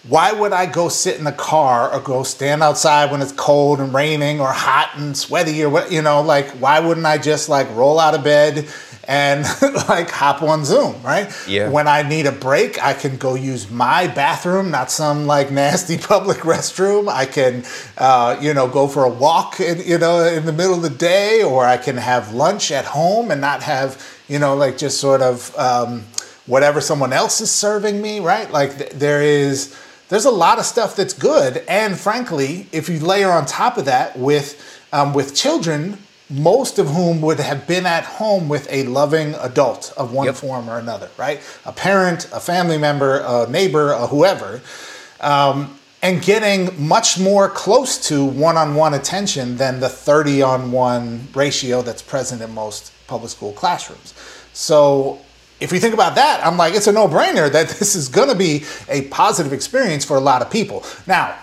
Why 0.08 0.30
would 0.32 0.52
I 0.52 0.66
go 0.66 0.88
sit 0.88 1.18
in 1.18 1.24
the 1.24 1.32
car 1.32 1.92
or 1.92 1.98
go 2.00 2.22
stand 2.22 2.62
outside 2.62 3.10
when 3.10 3.20
it's 3.20 3.32
cold 3.32 3.80
and 3.80 3.92
raining 3.92 4.40
or 4.40 4.52
hot 4.52 4.90
and 4.96 5.16
sweaty 5.16 5.64
or 5.64 5.68
what, 5.68 5.90
you 5.90 6.00
know, 6.00 6.22
like, 6.22 6.48
why 6.60 6.78
wouldn't 6.78 7.04
I 7.06 7.18
just 7.18 7.48
like 7.48 7.68
roll 7.74 7.98
out 7.98 8.14
of 8.14 8.22
bed 8.22 8.68
and 9.08 9.44
like 9.88 10.10
hop 10.10 10.42
on 10.42 10.64
Zoom, 10.64 11.00
right? 11.02 11.32
Yeah. 11.46 11.68
When 11.68 11.86
I 11.86 12.02
need 12.02 12.26
a 12.26 12.32
break, 12.32 12.82
I 12.82 12.92
can 12.94 13.16
go 13.16 13.34
use 13.34 13.70
my 13.70 14.06
bathroom, 14.08 14.70
not 14.70 14.90
some 14.90 15.26
like 15.26 15.50
nasty 15.50 15.98
public 16.12 16.38
restroom. 16.38 17.08
I 17.08 17.26
can, 17.26 17.64
uh, 17.98 18.38
you 18.40 18.52
know, 18.54 18.68
go 18.68 18.88
for 18.88 19.04
a 19.04 19.10
walk, 19.10 19.60
in, 19.60 19.80
you 19.86 19.98
know, 19.98 20.24
in 20.24 20.46
the 20.46 20.52
middle 20.52 20.74
of 20.74 20.82
the 20.82 20.90
day, 20.90 21.42
or 21.42 21.64
I 21.64 21.76
can 21.76 21.96
have 21.96 22.34
lunch 22.34 22.70
at 22.70 22.84
home 22.84 23.30
and 23.30 23.40
not 23.40 23.62
have, 23.62 24.04
you 24.28 24.38
know, 24.38 24.56
like 24.56 24.78
just 24.78 25.00
sort 25.00 25.22
of 25.22 25.56
um, 25.56 26.02
whatever 26.46 26.80
someone 26.80 27.12
else 27.12 27.40
is 27.40 27.50
serving 27.50 28.02
me, 28.02 28.20
right? 28.20 28.50
Like 28.50 28.76
th- 28.76 28.90
there 28.92 29.22
is, 29.22 29.76
there's 30.08 30.24
a 30.24 30.30
lot 30.30 30.58
of 30.58 30.64
stuff 30.64 30.94
that's 30.94 31.14
good, 31.14 31.64
and 31.68 31.98
frankly, 31.98 32.68
if 32.70 32.88
you 32.88 33.00
layer 33.00 33.30
on 33.30 33.44
top 33.44 33.76
of 33.76 33.86
that 33.86 34.16
with 34.16 34.62
um, 34.92 35.12
with 35.12 35.34
children 35.34 35.98
most 36.28 36.78
of 36.78 36.88
whom 36.88 37.20
would 37.20 37.38
have 37.38 37.66
been 37.66 37.86
at 37.86 38.04
home 38.04 38.48
with 38.48 38.66
a 38.70 38.82
loving 38.84 39.34
adult 39.34 39.92
of 39.96 40.12
one 40.12 40.26
Yep. 40.26 40.34
form 40.34 40.68
or 40.68 40.78
another, 40.78 41.08
right? 41.16 41.40
A 41.64 41.72
parent, 41.72 42.26
a 42.32 42.40
family 42.40 42.78
member, 42.78 43.18
a 43.18 43.46
neighbor, 43.48 43.92
a 43.92 44.08
whoever, 44.08 44.60
um, 45.20 45.78
and 46.02 46.20
getting 46.22 46.70
much 46.84 47.18
more 47.18 47.48
close 47.48 47.96
to 48.08 48.24
one 48.24 48.56
on 48.56 48.74
one 48.74 48.92
attention 48.94 49.56
than 49.56 49.80
the 49.80 49.88
30 49.88 50.42
on 50.42 50.72
1 50.72 51.28
ratio 51.34 51.80
that's 51.82 52.02
present 52.02 52.42
in 52.42 52.52
most 52.54 52.92
public 53.06 53.30
school 53.30 53.52
classrooms. 53.52 54.12
So, 54.52 55.20
if 55.58 55.72
you 55.72 55.80
think 55.80 55.94
about 55.94 56.16
that, 56.16 56.44
I'm 56.44 56.58
like, 56.58 56.74
it's 56.74 56.86
a 56.86 56.92
no 56.92 57.08
brainer 57.08 57.50
that 57.50 57.68
this 57.78 57.94
is 57.94 58.08
going 58.08 58.28
to 58.28 58.34
be 58.34 58.64
a 58.88 59.02
positive 59.02 59.52
experience 59.52 60.04
for 60.04 60.16
a 60.16 60.20
lot 60.20 60.42
of 60.42 60.50
people. 60.50 60.84
Now, 61.06 61.34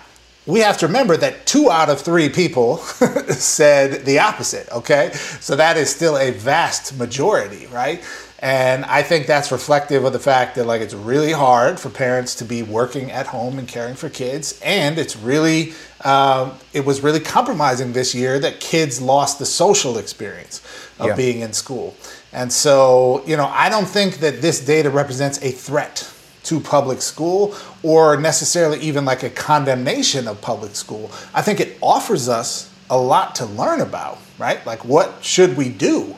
we 0.45 0.59
have 0.59 0.77
to 0.79 0.87
remember 0.87 1.15
that 1.17 1.45
two 1.45 1.69
out 1.71 1.89
of 1.89 2.01
three 2.01 2.29
people 2.29 2.77
said 3.29 4.05
the 4.05 4.19
opposite, 4.19 4.69
okay? 4.71 5.11
So 5.39 5.55
that 5.55 5.77
is 5.77 5.89
still 5.93 6.17
a 6.17 6.31
vast 6.31 6.97
majority, 6.97 7.67
right? 7.67 8.03
And 8.39 8.83
I 8.83 9.03
think 9.03 9.25
that's 9.25 9.53
reflective 9.53 10.03
of 10.03 10.11
the 10.11 10.19
fact 10.19 10.55
that 10.55 10.65
like 10.65 10.81
it's 10.81 10.93
really 10.93 11.31
hard 11.31 11.79
for 11.79 11.89
parents 11.89 12.35
to 12.35 12.43
be 12.45 12.61
working 12.61 13.09
at 13.09 13.25
home 13.27 13.57
and 13.57 13.65
caring 13.69 13.95
for 13.95 14.09
kids, 14.09 14.59
and 14.61 14.99
it's 14.99 15.15
really 15.15 15.71
um, 16.03 16.51
it 16.73 16.83
was 16.83 16.99
really 16.99 17.21
compromising 17.21 17.93
this 17.93 18.13
year 18.13 18.39
that 18.39 18.59
kids 18.59 19.01
lost 19.01 19.39
the 19.39 19.45
social 19.45 19.97
experience 19.97 20.59
of 20.99 21.07
Yeah. 21.07 21.15
being 21.15 21.39
in 21.39 21.53
school. 21.53 21.95
And 22.33 22.51
so, 22.51 23.23
you 23.25 23.37
know, 23.37 23.45
I 23.47 23.69
don't 23.69 23.87
think 23.87 24.17
that 24.17 24.41
this 24.41 24.59
data 24.59 24.89
represents 24.89 25.41
a 25.41 25.51
threat 25.51 26.05
to 26.43 26.59
public 26.59 27.01
school 27.01 27.55
or 27.81 28.17
necessarily 28.17 28.79
even 28.79 29.05
like 29.05 29.23
a 29.23 29.29
condemnation 29.29 30.27
of 30.27 30.39
public 30.41 30.75
school. 30.75 31.11
I 31.33 31.41
think 31.41 31.59
it 31.59 31.77
offers 31.81 32.29
us 32.29 32.69
a 32.89 32.97
lot 32.97 33.35
to 33.35 33.45
learn 33.45 33.81
about, 33.81 34.19
right? 34.37 34.63
Like 34.65 34.85
what 34.85 35.23
should 35.23 35.57
we 35.57 35.69
do 35.69 36.15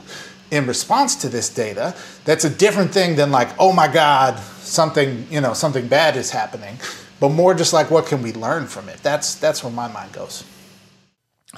in 0.52 0.68
response 0.68 1.16
to 1.18 1.30
this 1.30 1.54
data? 1.54 1.96
That's 2.26 2.44
a 2.44 2.50
different 2.50 2.92
thing 2.92 3.16
than 3.16 3.32
like, 3.32 3.50
oh 3.60 3.72
my 3.72 3.88
God, 3.88 4.40
something, 4.40 5.28
you 5.30 5.42
know, 5.42 5.54
something 5.54 5.88
bad 5.88 6.18
is 6.18 6.32
happening. 6.32 6.78
But 7.20 7.30
more 7.30 7.54
just 7.54 7.72
like 7.72 7.92
what 7.92 8.08
can 8.08 8.22
we 8.22 8.34
learn 8.34 8.68
from 8.68 8.90
it? 8.90 8.98
That's 9.04 9.36
that's 9.36 9.64
where 9.64 9.72
my 9.72 9.88
mind 9.88 10.12
goes. 10.12 10.44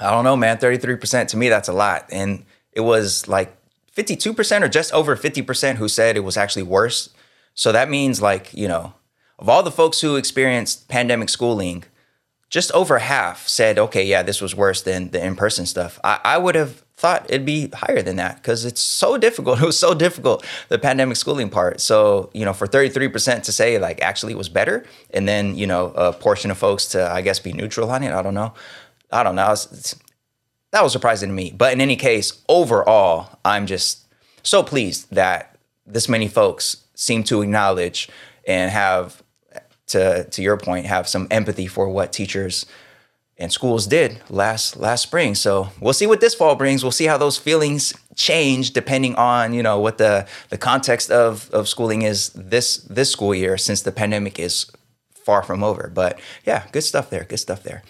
I 0.00 0.10
don't 0.10 0.24
know, 0.24 0.36
man. 0.36 0.58
33% 0.58 1.28
to 1.28 1.36
me, 1.36 1.48
that's 1.48 1.68
a 1.68 1.72
lot. 1.72 2.06
And 2.12 2.44
it 2.72 2.82
was 2.82 3.26
like 3.26 3.56
52% 3.96 4.62
or 4.62 4.68
just 4.68 4.92
over 4.92 5.16
50% 5.16 5.74
who 5.76 5.88
said 5.88 6.16
it 6.16 6.20
was 6.20 6.36
actually 6.36 6.62
worse. 6.62 7.10
So 7.58 7.72
that 7.72 7.90
means, 7.90 8.22
like, 8.22 8.54
you 8.54 8.68
know, 8.68 8.94
of 9.40 9.48
all 9.48 9.64
the 9.64 9.72
folks 9.72 10.00
who 10.00 10.14
experienced 10.14 10.86
pandemic 10.86 11.28
schooling, 11.28 11.82
just 12.50 12.70
over 12.70 13.00
half 13.00 13.48
said, 13.48 13.80
okay, 13.80 14.04
yeah, 14.04 14.22
this 14.22 14.40
was 14.40 14.54
worse 14.54 14.80
than 14.82 15.10
the 15.10 15.22
in 15.24 15.34
person 15.34 15.66
stuff. 15.66 15.98
I, 16.04 16.20
I 16.24 16.38
would 16.38 16.54
have 16.54 16.84
thought 16.96 17.26
it'd 17.28 17.44
be 17.44 17.68
higher 17.74 18.00
than 18.00 18.14
that 18.14 18.36
because 18.36 18.64
it's 18.64 18.80
so 18.80 19.18
difficult. 19.18 19.58
It 19.62 19.66
was 19.66 19.76
so 19.78 19.92
difficult, 19.92 20.46
the 20.68 20.78
pandemic 20.78 21.16
schooling 21.16 21.50
part. 21.50 21.80
So, 21.80 22.30
you 22.32 22.44
know, 22.44 22.52
for 22.52 22.68
33% 22.68 23.42
to 23.42 23.50
say, 23.50 23.76
like, 23.80 24.00
actually 24.02 24.34
it 24.34 24.38
was 24.38 24.48
better, 24.48 24.86
and 25.10 25.26
then, 25.26 25.56
you 25.56 25.66
know, 25.66 25.86
a 25.96 26.12
portion 26.12 26.52
of 26.52 26.58
folks 26.58 26.86
to, 26.90 27.10
I 27.10 27.22
guess, 27.22 27.40
be 27.40 27.52
neutral 27.52 27.90
on 27.90 28.04
it. 28.04 28.12
I 28.12 28.22
don't 28.22 28.34
know. 28.34 28.54
I 29.10 29.24
don't 29.24 29.34
know. 29.34 29.50
It's- 29.50 29.66
it's- 29.66 29.96
that 30.70 30.84
was 30.84 30.92
surprising 30.92 31.28
to 31.30 31.34
me. 31.34 31.50
But 31.50 31.72
in 31.72 31.80
any 31.80 31.96
case, 31.96 32.34
overall, 32.48 33.30
I'm 33.44 33.66
just 33.66 34.06
so 34.44 34.62
pleased 34.62 35.12
that 35.12 35.56
this 35.86 36.08
many 36.08 36.28
folks 36.28 36.84
seem 36.98 37.22
to 37.22 37.42
acknowledge 37.42 38.08
and 38.46 38.70
have, 38.72 39.22
to 39.86 40.24
to 40.24 40.42
your 40.42 40.56
point, 40.56 40.86
have 40.86 41.08
some 41.08 41.28
empathy 41.30 41.68
for 41.68 41.88
what 41.88 42.12
teachers 42.12 42.66
and 43.38 43.52
schools 43.52 43.86
did 43.86 44.20
last 44.28 44.76
last 44.76 45.02
spring. 45.02 45.34
So 45.34 45.70
we'll 45.80 45.92
see 45.92 46.08
what 46.08 46.20
this 46.20 46.34
fall 46.34 46.56
brings. 46.56 46.82
We'll 46.82 46.90
see 46.90 47.06
how 47.06 47.16
those 47.16 47.38
feelings 47.38 47.94
change 48.16 48.72
depending 48.72 49.14
on 49.14 49.54
you 49.54 49.62
know 49.62 49.78
what 49.78 49.98
the 49.98 50.26
the 50.48 50.58
context 50.58 51.10
of 51.10 51.48
of 51.52 51.68
schooling 51.68 52.02
is 52.02 52.30
this 52.30 52.78
this 52.78 53.10
school 53.10 53.34
year 53.34 53.56
since 53.56 53.82
the 53.82 53.92
pandemic 53.92 54.38
is 54.40 54.66
far 55.14 55.42
from 55.42 55.62
over. 55.62 55.90
But 55.94 56.18
yeah, 56.44 56.66
good 56.72 56.82
stuff 56.82 57.10
there. 57.10 57.24
Good 57.24 57.38
stuff 57.38 57.62
there. 57.62 57.82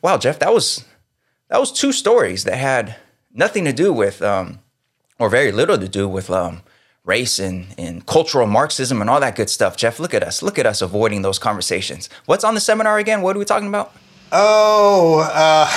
Wow, 0.00 0.16
Jeff, 0.18 0.38
that 0.38 0.52
was 0.54 0.84
that 1.48 1.58
was 1.58 1.72
two 1.72 1.92
stories 1.92 2.44
that 2.44 2.56
had 2.56 2.96
nothing 3.32 3.64
to 3.64 3.72
do 3.72 3.92
with 3.92 4.22
um, 4.22 4.60
or 5.18 5.28
very 5.28 5.50
little 5.50 5.76
to 5.76 5.88
do 5.88 6.08
with 6.08 6.30
um, 6.30 6.62
race 7.04 7.38
and, 7.38 7.66
and 7.76 8.06
cultural 8.06 8.46
Marxism 8.46 9.00
and 9.00 9.10
all 9.10 9.20
that 9.20 9.36
good 9.36 9.50
stuff. 9.50 9.76
Jeff, 9.76 10.00
look 10.00 10.14
at 10.14 10.22
us. 10.22 10.42
Look 10.42 10.58
at 10.58 10.66
us 10.66 10.80
avoiding 10.80 11.22
those 11.22 11.38
conversations. 11.38 12.08
What's 12.26 12.44
on 12.44 12.54
the 12.54 12.60
seminar 12.60 12.98
again? 12.98 13.20
What 13.22 13.36
are 13.36 13.38
we 13.38 13.44
talking 13.44 13.68
about? 13.68 13.94
Oh, 14.32 15.20
uh, 15.32 15.68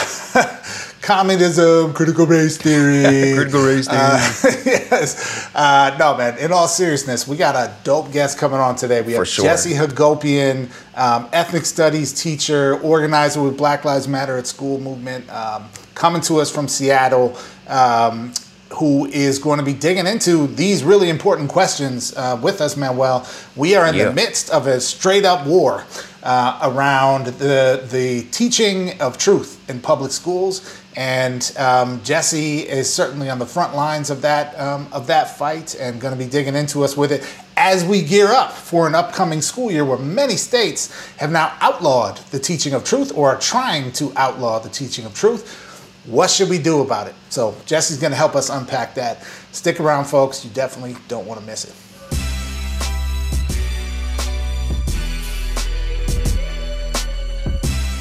communism, 1.02 1.94
critical 1.94 2.26
race 2.26 2.58
theory. 2.58 3.34
Critical 3.36 3.64
race 3.64 3.88
theory. 3.88 4.02
Uh, 4.02 4.32
yes. 4.66 5.54
Uh, 5.54 5.96
no, 6.00 6.18
man. 6.18 6.38
In 6.40 6.52
all 6.52 6.68
seriousness, 6.68 7.28
we 7.28 7.38
got 7.38 7.56
a 7.56 7.72
dope 7.84 8.12
guest 8.12 8.40
coming 8.40 8.60
on 8.60 8.76
today. 8.76 9.02
We 9.02 9.14
have 9.14 9.28
sure. 9.28 9.46
Jesse 9.46 9.74
Hagopian, 9.74 10.72
um, 10.98 11.30
ethnic 11.34 11.66
studies 11.66 12.14
teacher, 12.14 12.80
organizer 12.80 13.44
with 13.44 13.58
Black 13.58 13.86
Lives 13.86 14.08
Matter 14.08 14.38
at 14.38 14.48
School 14.48 14.80
movement, 14.80 15.30
um, 15.30 15.70
coming 15.94 16.22
to 16.22 16.40
us 16.40 16.50
from 16.50 16.68
Seattle. 16.68 17.38
Um, 17.68 18.34
who 18.74 19.06
is 19.08 19.40
going 19.40 19.60
to 19.60 19.66
be 19.66 19.74
digging 19.74 20.08
into 20.08 20.48
these 20.48 20.84
really 20.84 21.10
important 21.10 21.50
questions 21.50 22.14
uh, 22.16 22.40
with 22.42 22.60
us, 22.62 22.76
Manuel? 22.78 23.28
We 23.56 23.76
are 23.76 23.88
in 23.88 23.96
Yeah. 23.96 24.06
the 24.10 24.14
midst 24.14 24.50
of 24.50 24.68
a 24.68 24.80
straight 24.82 25.26
up 25.26 25.46
war 25.48 25.84
uh, 26.24 26.60
around 26.64 27.28
the 27.28 27.84
the 27.90 28.24
teaching 28.32 29.00
of 29.02 29.18
truth 29.18 29.58
in 29.70 29.80
public 29.80 30.12
schools, 30.12 30.62
and 30.98 31.54
um, 31.58 32.02
Jesse 32.04 32.60
is 32.68 32.92
certainly 32.94 33.30
on 33.30 33.40
the 33.40 33.46
front 33.46 33.76
lines 33.76 34.10
of 34.10 34.22
that 34.24 34.60
um, 34.60 34.88
of 34.92 35.08
that 35.08 35.38
fight, 35.38 35.76
and 35.80 36.02
going 36.02 36.14
to 36.14 36.18
be 36.22 36.30
digging 36.30 36.56
into 36.56 36.84
us 36.84 36.98
with 36.98 37.12
it 37.12 37.24
as 37.56 37.84
we 37.86 38.02
gear 38.04 38.28
up 38.28 38.52
for 38.52 38.86
an 38.88 38.94
upcoming 38.96 39.42
school 39.42 39.72
year 39.72 39.84
where 39.86 39.98
many 39.98 40.36
states 40.36 40.92
have 41.18 41.32
now 41.32 41.52
outlawed 41.62 42.18
the 42.32 42.40
teaching 42.40 42.74
of 42.74 42.84
truth 42.84 43.12
or 43.16 43.30
are 43.30 43.40
trying 43.40 43.92
to 43.94 44.12
outlaw 44.16 44.60
the 44.60 44.70
teaching 44.70 45.06
of 45.06 45.14
truth. 45.16 45.64
What 46.08 46.30
should 46.30 46.50
we 46.50 46.58
do 46.58 46.82
about 46.82 47.08
it? 47.08 47.16
So 47.28 47.54
Jesse's 47.66 48.00
going 48.00 48.12
to 48.12 48.18
help 48.18 48.34
us 48.34 48.50
unpack 48.50 48.96
that. 48.96 49.24
Stick 49.52 49.82
around, 49.82 50.06
folks. 50.06 50.46
You 50.46 50.50
definitely 50.52 50.96
don't 51.10 51.28
want 51.28 51.38
to 51.42 51.46
miss 51.46 51.66
it. 51.66 51.76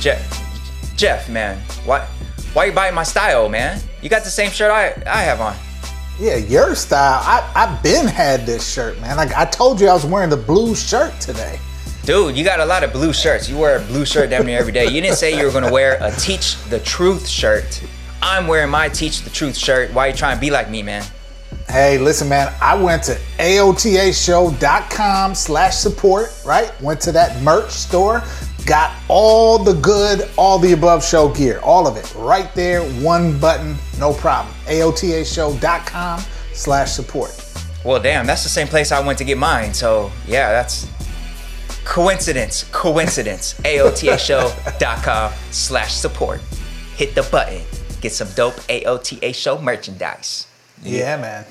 Jeff, 0.01 0.97
Jeff, 0.97 1.29
man, 1.29 1.61
why, 1.85 2.07
why 2.53 2.67
you 2.67 2.73
buying 2.73 2.95
my 2.95 3.03
style, 3.03 3.49
man? 3.49 3.81
You 4.03 4.09
got 4.09 4.23
the 4.23 4.31
same 4.31 4.53
shirt 4.53 4.71
I, 4.71 5.03
I 5.05 5.23
have 5.23 5.41
on. 5.41 5.57
Yeah, 6.21 6.37
your 6.37 6.77
style. 6.77 7.21
I 7.25 7.51
I've 7.57 7.83
been 7.83 8.07
had 8.07 8.47
this 8.47 8.73
shirt, 8.73 9.01
man. 9.01 9.17
Like 9.17 9.35
I 9.35 9.45
told 9.47 9.81
you, 9.81 9.89
I 9.89 9.93
was 9.93 10.07
wearing 10.07 10.31
the 10.31 10.37
blue 10.37 10.77
shirt 10.77 11.19
today. 11.21 11.59
Dude, 12.05 12.37
you 12.37 12.45
got 12.45 12.61
a 12.61 12.65
lot 12.65 12.85
of 12.85 12.93
blue 12.93 13.13
shirts. 13.13 13.49
You 13.49 13.59
wear 13.59 13.79
a 13.79 13.85
blue 13.87 14.07
shirt 14.07 14.31
damn 14.31 14.47
near 14.47 14.59
every 14.59 14.73
day. 14.73 14.85
You 14.85 15.01
didn't 15.01 15.17
say 15.17 15.37
you 15.37 15.45
were 15.45 15.53
gonna 15.53 15.73
wear 15.73 15.99
a 16.01 16.13
Teach 16.13 16.57
the 16.71 16.79
Truth 16.81 17.27
shirt. 17.27 17.83
I'm 18.29 18.49
wearing 18.49 18.71
my 18.71 18.89
Teach 18.89 19.23
the 19.23 19.31
Truth 19.31 19.57
shirt. 19.57 19.95
Why 19.95 20.09
you 20.09 20.13
trying 20.13 20.37
to 20.37 20.41
be 20.41 20.51
like 20.51 20.69
me, 20.69 20.83
man? 20.83 21.05
Hey, 21.69 21.97
listen, 21.97 22.29
man. 22.29 22.53
I 22.61 22.75
went 22.75 23.05
to 23.05 23.13
aotashow.com 23.39 25.35
slash 25.37 25.77
support. 25.77 26.33
Right, 26.45 26.73
went 26.83 27.01
to 27.03 27.13
that 27.13 27.41
merch 27.43 27.71
store, 27.71 28.25
got 28.67 28.93
all 29.09 29.59
the 29.59 29.75
good, 29.75 30.29
all 30.37 30.59
the 30.59 30.73
above 30.73 31.05
show 31.05 31.29
gear, 31.29 31.61
all 31.63 31.87
of 31.87 31.97
it, 31.97 32.13
right 32.17 32.53
there, 32.57 32.83
one 33.01 33.39
button, 33.39 33.77
no 33.99 34.13
problem. 34.13 34.53
aotashow.com 34.65 36.21
slash 36.53 36.91
support. 36.91 37.43
Well, 37.85 38.03
damn, 38.03 38.27
that's 38.27 38.43
the 38.43 38.49
same 38.49 38.67
place 38.67 38.91
I 38.91 38.99
went 39.07 39.19
to 39.19 39.25
get 39.25 39.39
mine. 39.39 39.73
So 39.73 40.11
yeah, 40.27 40.51
that's 40.51 40.89
Coincidence, 41.85 42.65
coincidence. 42.73 43.55
AOTAShow.com 43.61 45.33
slash 45.53 45.95
support. 45.95 46.41
Hit 46.97 47.15
the 47.15 47.23
button. 47.23 47.63
Get 48.07 48.13
some 48.13 48.29
dope 48.37 48.55
AOTA 48.69 49.35
show 49.35 49.61
merchandise. 49.61 50.47
Yeah, 50.81 51.17
man. 51.17 51.45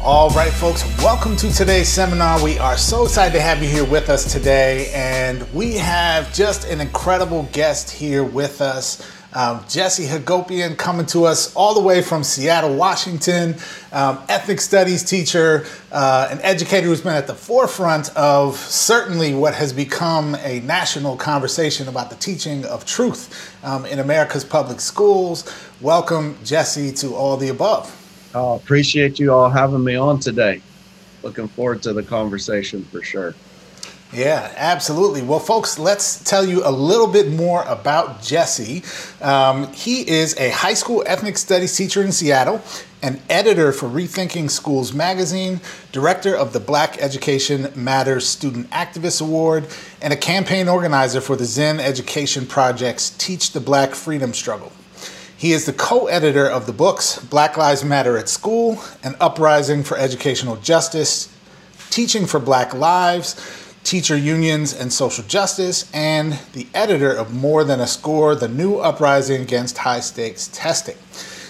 All 0.00 0.30
right, 0.30 0.50
folks, 0.50 0.82
welcome 1.02 1.36
to 1.36 1.52
today's 1.52 1.90
seminar. 1.90 2.42
We 2.42 2.58
are 2.58 2.78
so 2.78 3.02
excited 3.04 3.34
to 3.34 3.42
have 3.42 3.62
you 3.62 3.68
here 3.68 3.84
with 3.84 4.08
us 4.08 4.32
today, 4.32 4.90
and 4.94 5.42
we 5.52 5.74
have 5.74 6.32
just 6.32 6.64
an 6.70 6.80
incredible 6.80 7.50
guest 7.52 7.90
here 7.90 8.24
with 8.24 8.62
us. 8.62 9.06
Um, 9.34 9.64
Jesse 9.68 10.06
Hagopian 10.06 10.78
coming 10.78 11.06
to 11.06 11.24
us 11.24 11.52
all 11.56 11.74
the 11.74 11.80
way 11.80 12.02
from 12.02 12.22
Seattle, 12.22 12.76
Washington, 12.76 13.56
um, 13.90 14.22
ethnic 14.28 14.60
studies 14.60 15.02
teacher, 15.02 15.66
uh, 15.90 16.28
an 16.30 16.40
educator 16.42 16.86
who's 16.86 17.00
been 17.00 17.14
at 17.14 17.26
the 17.26 17.34
forefront 17.34 18.16
of 18.16 18.56
certainly 18.56 19.34
what 19.34 19.54
has 19.54 19.72
become 19.72 20.36
a 20.36 20.60
national 20.60 21.16
conversation 21.16 21.88
about 21.88 22.10
the 22.10 22.16
teaching 22.16 22.64
of 22.66 22.86
truth 22.86 23.52
um, 23.64 23.84
in 23.86 23.98
America's 23.98 24.44
public 24.44 24.78
schools. 24.78 25.52
Welcome, 25.80 26.38
Jesse, 26.44 26.92
to 26.92 27.16
all 27.16 27.36
the 27.36 27.48
above. 27.48 27.90
Oh, 28.36 28.54
appreciate 28.54 29.18
you 29.18 29.32
all 29.32 29.50
having 29.50 29.82
me 29.82 29.96
on 29.96 30.20
today. 30.20 30.62
Looking 31.24 31.48
forward 31.48 31.82
to 31.82 31.92
the 31.92 32.04
conversation 32.04 32.84
for 32.84 33.02
sure. 33.02 33.34
Yeah, 34.14 34.52
absolutely. 34.56 35.22
Well, 35.22 35.40
folks, 35.40 35.76
let's 35.76 36.22
tell 36.22 36.44
you 36.44 36.64
a 36.64 36.70
little 36.70 37.08
bit 37.08 37.32
more 37.32 37.64
about 37.64 38.22
Jesse. 38.22 38.84
Um, 39.20 39.72
he 39.72 40.08
is 40.08 40.38
a 40.38 40.50
high 40.50 40.74
school 40.74 41.02
ethnic 41.04 41.36
studies 41.36 41.76
teacher 41.76 42.00
in 42.00 42.12
Seattle, 42.12 42.62
an 43.02 43.20
editor 43.28 43.72
for 43.72 43.88
Rethinking 43.88 44.48
Schools 44.50 44.92
magazine, 44.92 45.60
director 45.90 46.36
of 46.36 46.52
the 46.52 46.60
Black 46.60 46.96
Education 47.02 47.72
Matters 47.74 48.24
Student 48.24 48.70
Activist 48.70 49.20
Award, 49.20 49.66
and 50.00 50.12
a 50.12 50.16
campaign 50.16 50.68
organizer 50.68 51.20
for 51.20 51.34
the 51.34 51.44
Zinn 51.44 51.80
Education 51.80 52.46
Project's 52.46 53.10
Teach 53.10 53.50
the 53.50 53.60
Black 53.60 53.96
Freedom 53.96 54.32
Struggle. 54.32 54.70
He 55.36 55.50
is 55.50 55.66
the 55.66 55.72
co 55.72 56.06
editor 56.06 56.46
of 56.46 56.66
the 56.66 56.72
books 56.72 57.18
Black 57.18 57.56
Lives 57.56 57.84
Matter 57.84 58.16
at 58.16 58.28
School, 58.28 58.80
An 59.02 59.16
Uprising 59.20 59.82
for 59.82 59.98
Educational 59.98 60.54
Justice, 60.54 61.36
Teaching 61.90 62.26
for 62.26 62.38
Black 62.38 62.74
Lives, 62.74 63.63
Teacher 63.84 64.16
Unions 64.16 64.72
and 64.72 64.92
Social 64.92 65.22
Justice, 65.24 65.88
and 65.92 66.38
the 66.52 66.66
editor 66.74 67.12
of 67.12 67.32
More 67.32 67.62
Than 67.62 67.80
a 67.80 67.86
Score 67.86 68.34
The 68.34 68.48
New 68.48 68.78
Uprising 68.78 69.42
Against 69.42 69.78
High 69.78 70.00
Stakes 70.00 70.48
Testing. 70.52 70.96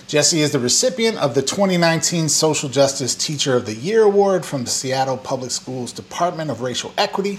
Jesse 0.06 0.42
is 0.42 0.52
the 0.52 0.58
recipient 0.58 1.16
of 1.16 1.34
the 1.34 1.42
2019 1.42 2.28
Social 2.28 2.68
Justice 2.68 3.14
Teacher 3.14 3.56
of 3.56 3.64
the 3.64 3.74
Year 3.74 4.02
Award 4.02 4.44
from 4.44 4.64
the 4.64 4.70
Seattle 4.70 5.16
Public 5.16 5.50
Schools 5.50 5.92
Department 5.92 6.50
of 6.50 6.60
Racial 6.60 6.92
Equity 6.98 7.38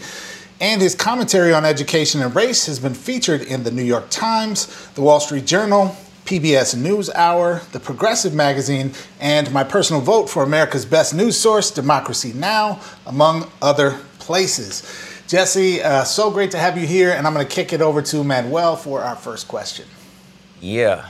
and 0.62 0.82
his 0.82 0.96
commentary 0.96 1.54
on 1.54 1.66
education 1.66 2.22
and 2.22 2.34
race 2.34 2.66
has 2.66 2.80
been 2.80 2.94
featured 2.94 3.42
in 3.42 3.64
the 3.64 3.72
New 3.72 3.84
York 3.84 4.10
Times, 4.10 4.90
the 4.96 5.02
Wall 5.02 5.20
Street 5.20 5.46
Journal, 5.46 5.96
PBS 6.26 6.76
NewsHour, 6.76 7.70
The 7.72 7.80
Progressive 7.80 8.34
Magazine, 8.34 8.94
and 9.20 9.52
my 9.52 9.64
personal 9.64 10.02
vote 10.02 10.30
for 10.30 10.44
America's 10.44 10.86
best 10.86 11.14
news 11.14 11.38
source, 11.38 11.70
Democracy 11.72 12.32
Now!, 12.34 12.80
among 13.06 13.52
other 13.62 14.00
places. 14.26 14.84
Jesse, 15.28 15.82
uh, 15.82 16.04
so 16.04 16.30
great 16.30 16.52
to 16.52 16.58
have 16.58 16.78
you 16.78 16.86
here, 16.86 17.12
and 17.12 17.26
I'm 17.26 17.34
going 17.34 17.48
to 17.48 17.54
kick 17.54 17.74
it 17.74 17.82
over 17.82 18.02
to 18.02 18.24
Manuel 18.24 18.76
for 18.76 19.02
our 19.02 19.16
first 19.16 19.48
question. 19.48 19.88
Yeah 20.60 21.10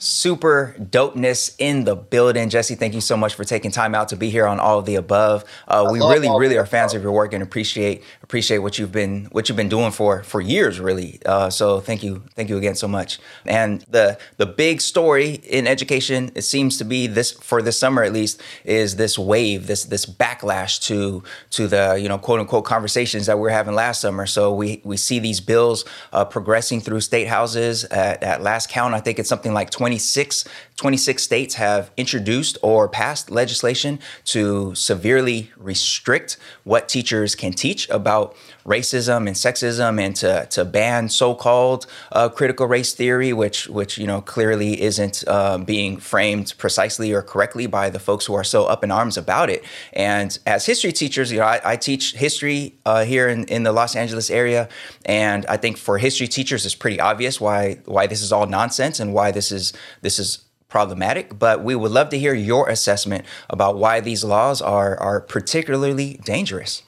super 0.00 0.74
dopeness 0.80 1.54
in 1.58 1.84
the 1.84 1.94
building. 1.94 2.48
Jesse, 2.48 2.74
thank 2.74 2.94
you 2.94 3.02
so 3.02 3.16
much 3.16 3.34
for 3.34 3.44
taking 3.44 3.70
time 3.70 3.94
out 3.94 4.08
to 4.08 4.16
be 4.16 4.30
here 4.30 4.46
on 4.46 4.58
all 4.58 4.78
of 4.78 4.86
the 4.86 4.94
above. 4.96 5.44
Uh, 5.68 5.86
we 5.92 6.00
really, 6.00 6.28
really 6.28 6.56
are 6.56 6.64
fans 6.66 6.94
of 6.94 7.02
your 7.02 7.12
work 7.12 7.34
and 7.34 7.42
appreciate 7.42 8.02
appreciate 8.22 8.58
what 8.58 8.78
you've 8.78 8.92
been 8.92 9.26
what 9.26 9.48
you've 9.48 9.56
been 9.56 9.68
doing 9.68 9.92
for 9.92 10.22
for 10.22 10.40
years, 10.40 10.80
really. 10.80 11.20
Uh, 11.26 11.50
so 11.50 11.80
thank 11.80 12.02
you, 12.02 12.22
thank 12.34 12.48
you 12.48 12.56
again 12.56 12.74
so 12.74 12.88
much. 12.88 13.18
And 13.44 13.82
the 13.90 14.18
the 14.38 14.46
big 14.46 14.80
story 14.80 15.34
in 15.44 15.66
education, 15.66 16.32
it 16.34 16.42
seems 16.42 16.78
to 16.78 16.84
be 16.84 17.06
this 17.06 17.32
for 17.32 17.60
this 17.60 17.78
summer 17.78 18.02
at 18.02 18.12
least, 18.12 18.40
is 18.64 18.96
this 18.96 19.18
wave, 19.18 19.66
this 19.66 19.84
this 19.84 20.06
backlash 20.06 20.80
to 20.86 21.22
to 21.50 21.68
the 21.68 21.98
you 22.00 22.08
know 22.08 22.16
quote 22.16 22.40
unquote 22.40 22.64
conversations 22.64 23.26
that 23.26 23.38
we 23.38 23.48
are 23.48 23.52
having 23.52 23.74
last 23.74 24.00
summer. 24.00 24.24
So 24.24 24.54
we 24.54 24.80
we 24.82 24.96
see 24.96 25.18
these 25.18 25.40
bills 25.40 25.84
uh, 26.14 26.24
progressing 26.24 26.80
through 26.80 27.02
state 27.02 27.28
houses. 27.28 27.84
At, 27.84 28.22
at 28.22 28.42
last 28.42 28.70
count, 28.70 28.94
I 28.94 29.00
think 29.00 29.18
it's 29.18 29.28
something 29.28 29.52
like 29.52 29.68
20 29.68 29.89
26, 29.90 30.44
26 30.76 31.20
states 31.20 31.54
have 31.56 31.90
introduced 31.96 32.56
or 32.62 32.88
passed 32.88 33.28
legislation 33.28 33.98
to 34.24 34.72
severely 34.76 35.50
restrict 35.56 36.36
what 36.62 36.88
teachers 36.88 37.34
can 37.34 37.52
teach 37.52 37.90
about 37.90 38.36
racism 38.64 39.26
and 39.26 39.36
sexism 39.36 40.00
and 40.00 40.16
to, 40.16 40.46
to 40.50 40.64
ban 40.64 41.08
so-called 41.08 41.86
uh, 42.12 42.28
critical 42.28 42.66
race 42.66 42.92
theory, 42.92 43.32
which, 43.32 43.68
which 43.68 43.98
you 43.98 44.06
know, 44.06 44.20
clearly 44.20 44.80
isn't 44.80 45.24
uh, 45.26 45.58
being 45.58 45.96
framed 45.96 46.54
precisely 46.58 47.12
or 47.12 47.22
correctly 47.22 47.66
by 47.66 47.90
the 47.90 47.98
folks 47.98 48.26
who 48.26 48.34
are 48.34 48.44
so 48.44 48.66
up 48.66 48.84
in 48.84 48.90
arms 48.90 49.16
about 49.16 49.50
it. 49.50 49.64
And 49.92 50.38
as 50.46 50.66
history 50.66 50.92
teachers, 50.92 51.32
you 51.32 51.38
know, 51.38 51.46
I, 51.46 51.60
I 51.64 51.76
teach 51.76 52.14
history 52.14 52.74
uh, 52.84 53.04
here 53.04 53.28
in, 53.28 53.44
in 53.44 53.62
the 53.62 53.72
Los 53.72 53.96
Angeles 53.96 54.30
area. 54.30 54.68
And 55.04 55.46
I 55.46 55.56
think 55.56 55.76
for 55.76 55.98
history 55.98 56.28
teachers, 56.28 56.66
it's 56.66 56.74
pretty 56.74 57.00
obvious 57.00 57.40
why, 57.40 57.78
why 57.84 58.06
this 58.06 58.22
is 58.22 58.32
all 58.32 58.46
nonsense 58.46 59.00
and 59.00 59.14
why 59.14 59.30
this 59.30 59.50
is 59.52 59.72
this 60.02 60.18
is 60.18 60.44
problematic, 60.70 61.38
but 61.38 61.62
we 61.62 61.74
would 61.74 61.90
love 61.90 62.08
to 62.10 62.18
hear 62.18 62.32
your 62.32 62.68
assessment 62.68 63.24
about 63.50 63.76
why 63.76 64.00
these 64.00 64.24
laws 64.24 64.62
are 64.62 64.96
are 64.98 65.20
particularly 65.20 66.20
dangerous. 66.24 66.82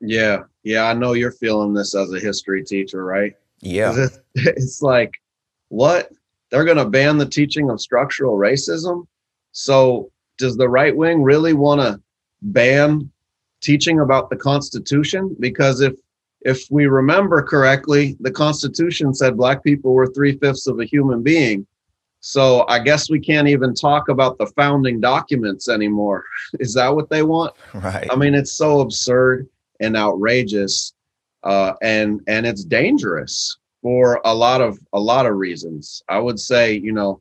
Yeah, 0.00 0.44
yeah, 0.68 0.84
I 0.84 0.92
know 0.92 1.14
you're 1.14 1.32
feeling 1.32 1.72
this 1.72 1.94
as 1.94 2.12
a 2.12 2.20
history 2.20 2.62
teacher, 2.62 3.02
right? 3.02 3.34
Yeah, 3.60 4.08
it's 4.34 4.82
like 4.82 5.14
what 5.70 6.12
they're 6.50 6.66
going 6.66 6.76
to 6.76 6.84
ban 6.84 7.16
the 7.16 7.24
teaching 7.24 7.70
of 7.70 7.80
structural 7.80 8.36
racism. 8.36 9.06
So, 9.52 10.12
does 10.36 10.58
the 10.58 10.68
right 10.68 10.94
wing 10.94 11.22
really 11.22 11.54
want 11.54 11.80
to 11.80 11.98
ban 12.42 13.10
teaching 13.62 14.00
about 14.00 14.28
the 14.28 14.36
Constitution? 14.36 15.34
Because 15.40 15.80
if 15.80 15.94
if 16.42 16.66
we 16.70 16.86
remember 16.86 17.42
correctly, 17.42 18.18
the 18.20 18.30
Constitution 18.30 19.14
said 19.14 19.38
black 19.38 19.64
people 19.64 19.94
were 19.94 20.06
three 20.08 20.36
fifths 20.36 20.66
of 20.66 20.80
a 20.80 20.84
human 20.84 21.22
being. 21.22 21.66
So 22.20 22.66
I 22.68 22.80
guess 22.80 23.08
we 23.08 23.20
can't 23.20 23.48
even 23.48 23.74
talk 23.74 24.10
about 24.10 24.36
the 24.36 24.46
founding 24.48 25.00
documents 25.00 25.66
anymore. 25.66 26.24
Is 26.60 26.74
that 26.74 26.94
what 26.94 27.08
they 27.08 27.22
want? 27.22 27.54
Right. 27.72 28.06
I 28.10 28.16
mean, 28.16 28.34
it's 28.34 28.52
so 28.52 28.80
absurd 28.80 29.48
and 29.80 29.96
outrageous, 29.96 30.94
uh, 31.44 31.74
and 31.82 32.20
and 32.26 32.46
it's 32.46 32.64
dangerous 32.64 33.58
for 33.82 34.20
a 34.24 34.34
lot 34.34 34.60
of 34.60 34.78
a 34.92 35.00
lot 35.00 35.26
of 35.26 35.36
reasons. 35.36 36.02
I 36.08 36.18
would 36.18 36.38
say, 36.38 36.74
you 36.74 36.92
know, 36.92 37.20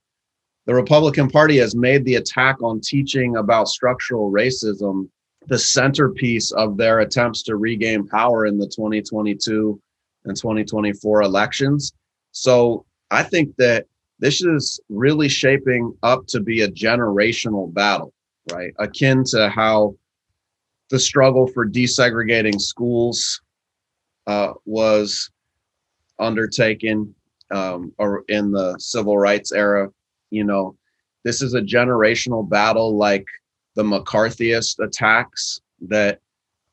the 0.66 0.76
Republican 0.76 1.30
Party 1.30 1.58
has 1.58 1.76
made 1.76 2.04
the 2.06 2.16
attack 2.16 2.62
on 2.62 2.82
teaching 2.82 3.38
about 3.38 3.68
structural 3.68 4.32
racism 4.32 5.10
the 5.48 5.58
centerpiece 5.58 6.52
of 6.52 6.78
their 6.78 7.00
attempts 7.00 7.42
to 7.44 7.56
regain 7.56 8.06
power 8.06 8.46
in 8.46 8.58
the 8.58 8.68
2022 8.68 9.82
and 10.26 10.36
2024 10.36 11.22
elections. 11.22 11.94
So 12.32 12.86
I 13.12 13.24
think 13.24 13.56
that 13.58 13.86
this 14.20 14.42
is 14.42 14.80
really 14.90 15.30
shaping 15.30 15.94
up 16.04 16.28
to 16.28 16.42
be 16.42 16.62
a 16.62 16.72
generational 16.72 17.74
battle, 17.74 18.14
right? 18.52 18.74
Akin 18.78 19.24
to 19.28 19.50
how 19.50 19.96
the 20.90 21.00
struggle 21.00 21.48
for 21.48 21.66
desegregating 21.68 22.60
schools 22.60 23.42
uh, 24.26 24.54
was 24.66 25.30
undertaken 26.20 27.14
um, 27.52 27.94
or 27.98 28.24
in 28.28 28.52
the 28.52 28.78
civil 28.80 29.18
rights 29.18 29.52
era. 29.52 29.90
You 30.30 30.44
know, 30.44 30.78
this 31.24 31.42
is 31.42 31.54
a 31.54 31.62
generational 31.62 32.48
battle 32.48 32.98
like 32.98 33.26
the 33.76 33.84
McCarthyist 33.84 34.84
attacks 34.84 35.62
that 35.82 36.20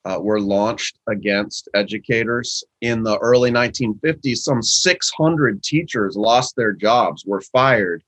uh, 0.04 0.18
were 0.20 0.40
launched 0.40 0.98
against 1.08 1.68
educators. 1.74 2.64
In 2.80 3.02
the 3.02 3.18
early 3.18 3.50
1950s, 3.50 4.38
some 4.38 4.62
600 4.62 5.62
teachers 5.62 6.16
lost 6.16 6.56
their 6.56 6.72
jobs, 6.72 7.24
were 7.24 7.40
fired 7.40 8.02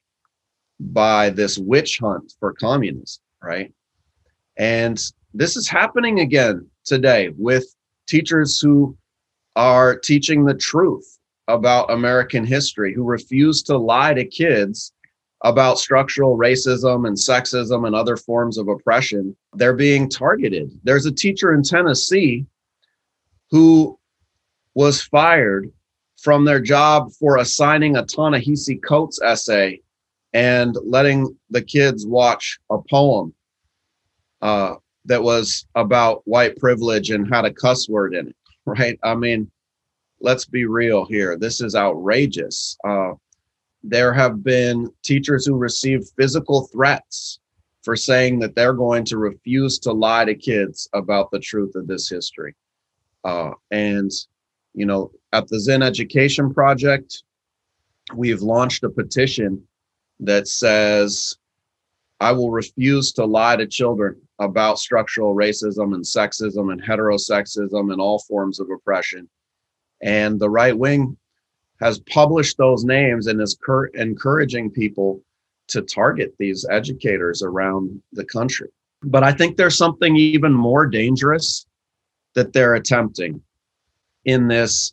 by 0.78 1.30
this 1.30 1.58
witch 1.58 1.98
hunt 1.98 2.34
for 2.38 2.52
communism, 2.52 3.22
right? 3.42 3.72
And 4.56 5.00
this 5.36 5.56
is 5.56 5.68
happening 5.68 6.20
again 6.20 6.66
today 6.84 7.30
with 7.36 7.66
teachers 8.06 8.58
who 8.58 8.96
are 9.54 9.98
teaching 9.98 10.44
the 10.44 10.54
truth 10.54 11.18
about 11.48 11.90
American 11.90 12.44
history, 12.44 12.94
who 12.94 13.04
refuse 13.04 13.62
to 13.62 13.76
lie 13.76 14.14
to 14.14 14.24
kids 14.24 14.92
about 15.44 15.78
structural 15.78 16.38
racism 16.38 17.06
and 17.06 17.16
sexism 17.16 17.86
and 17.86 17.94
other 17.94 18.16
forms 18.16 18.56
of 18.56 18.68
oppression, 18.68 19.36
they're 19.52 19.74
being 19.74 20.08
targeted. 20.08 20.70
There's 20.84 21.06
a 21.06 21.12
teacher 21.12 21.52
in 21.52 21.62
Tennessee 21.62 22.46
who 23.50 23.98
was 24.74 25.02
fired 25.02 25.70
from 26.16 26.46
their 26.46 26.60
job 26.60 27.12
for 27.12 27.36
assigning 27.36 27.96
a 27.96 28.04
Ta-Nehisi 28.04 28.82
Coates 28.82 29.20
essay 29.22 29.80
and 30.32 30.76
letting 30.82 31.36
the 31.50 31.62
kids 31.62 32.06
watch 32.06 32.58
a 32.70 32.78
poem 32.90 33.34
uh, 34.40 34.76
that 35.06 35.22
was 35.22 35.66
about 35.74 36.22
white 36.24 36.56
privilege 36.56 37.10
and 37.10 37.32
had 37.32 37.44
a 37.44 37.52
cuss 37.52 37.88
word 37.88 38.14
in 38.14 38.28
it, 38.28 38.36
right? 38.66 38.98
I 39.02 39.14
mean, 39.14 39.50
let's 40.20 40.44
be 40.44 40.66
real 40.66 41.04
here. 41.04 41.36
This 41.36 41.60
is 41.60 41.74
outrageous. 41.74 42.76
Uh, 42.86 43.12
there 43.82 44.12
have 44.12 44.42
been 44.42 44.90
teachers 45.02 45.46
who 45.46 45.54
received 45.54 46.12
physical 46.18 46.66
threats 46.72 47.38
for 47.82 47.94
saying 47.94 48.40
that 48.40 48.54
they're 48.56 48.72
going 48.72 49.04
to 49.04 49.18
refuse 49.18 49.78
to 49.78 49.92
lie 49.92 50.24
to 50.24 50.34
kids 50.34 50.88
about 50.92 51.30
the 51.30 51.38
truth 51.38 51.76
of 51.76 51.86
this 51.86 52.08
history. 52.08 52.54
Uh, 53.24 53.52
and, 53.70 54.10
you 54.74 54.86
know, 54.86 55.12
at 55.32 55.46
the 55.48 55.60
Zinn 55.60 55.82
Education 55.82 56.52
Project, 56.52 57.22
we've 58.14 58.42
launched 58.42 58.82
a 58.82 58.90
petition 58.90 59.62
that 60.18 60.48
says, 60.48 61.36
I 62.18 62.32
will 62.32 62.50
refuse 62.50 63.12
to 63.12 63.24
lie 63.24 63.56
to 63.56 63.66
children 63.66 64.20
about 64.38 64.78
structural 64.78 65.34
racism 65.34 65.94
and 65.94 66.04
sexism 66.04 66.72
and 66.72 66.82
heterosexism 66.82 67.92
and 67.92 68.00
all 68.00 68.18
forms 68.20 68.60
of 68.60 68.70
oppression. 68.70 69.28
And 70.02 70.38
the 70.38 70.50
right 70.50 70.76
wing 70.76 71.16
has 71.80 72.00
published 72.00 72.58
those 72.58 72.84
names 72.84 73.26
and 73.26 73.40
is 73.40 73.56
cur- 73.62 73.86
encouraging 73.88 74.70
people 74.70 75.20
to 75.68 75.82
target 75.82 76.34
these 76.38 76.66
educators 76.70 77.42
around 77.42 78.00
the 78.12 78.24
country. 78.24 78.68
But 79.02 79.24
I 79.24 79.32
think 79.32 79.56
there's 79.56 79.76
something 79.76 80.16
even 80.16 80.52
more 80.52 80.86
dangerous 80.86 81.66
that 82.34 82.52
they're 82.52 82.74
attempting 82.74 83.42
in 84.24 84.48
this 84.48 84.92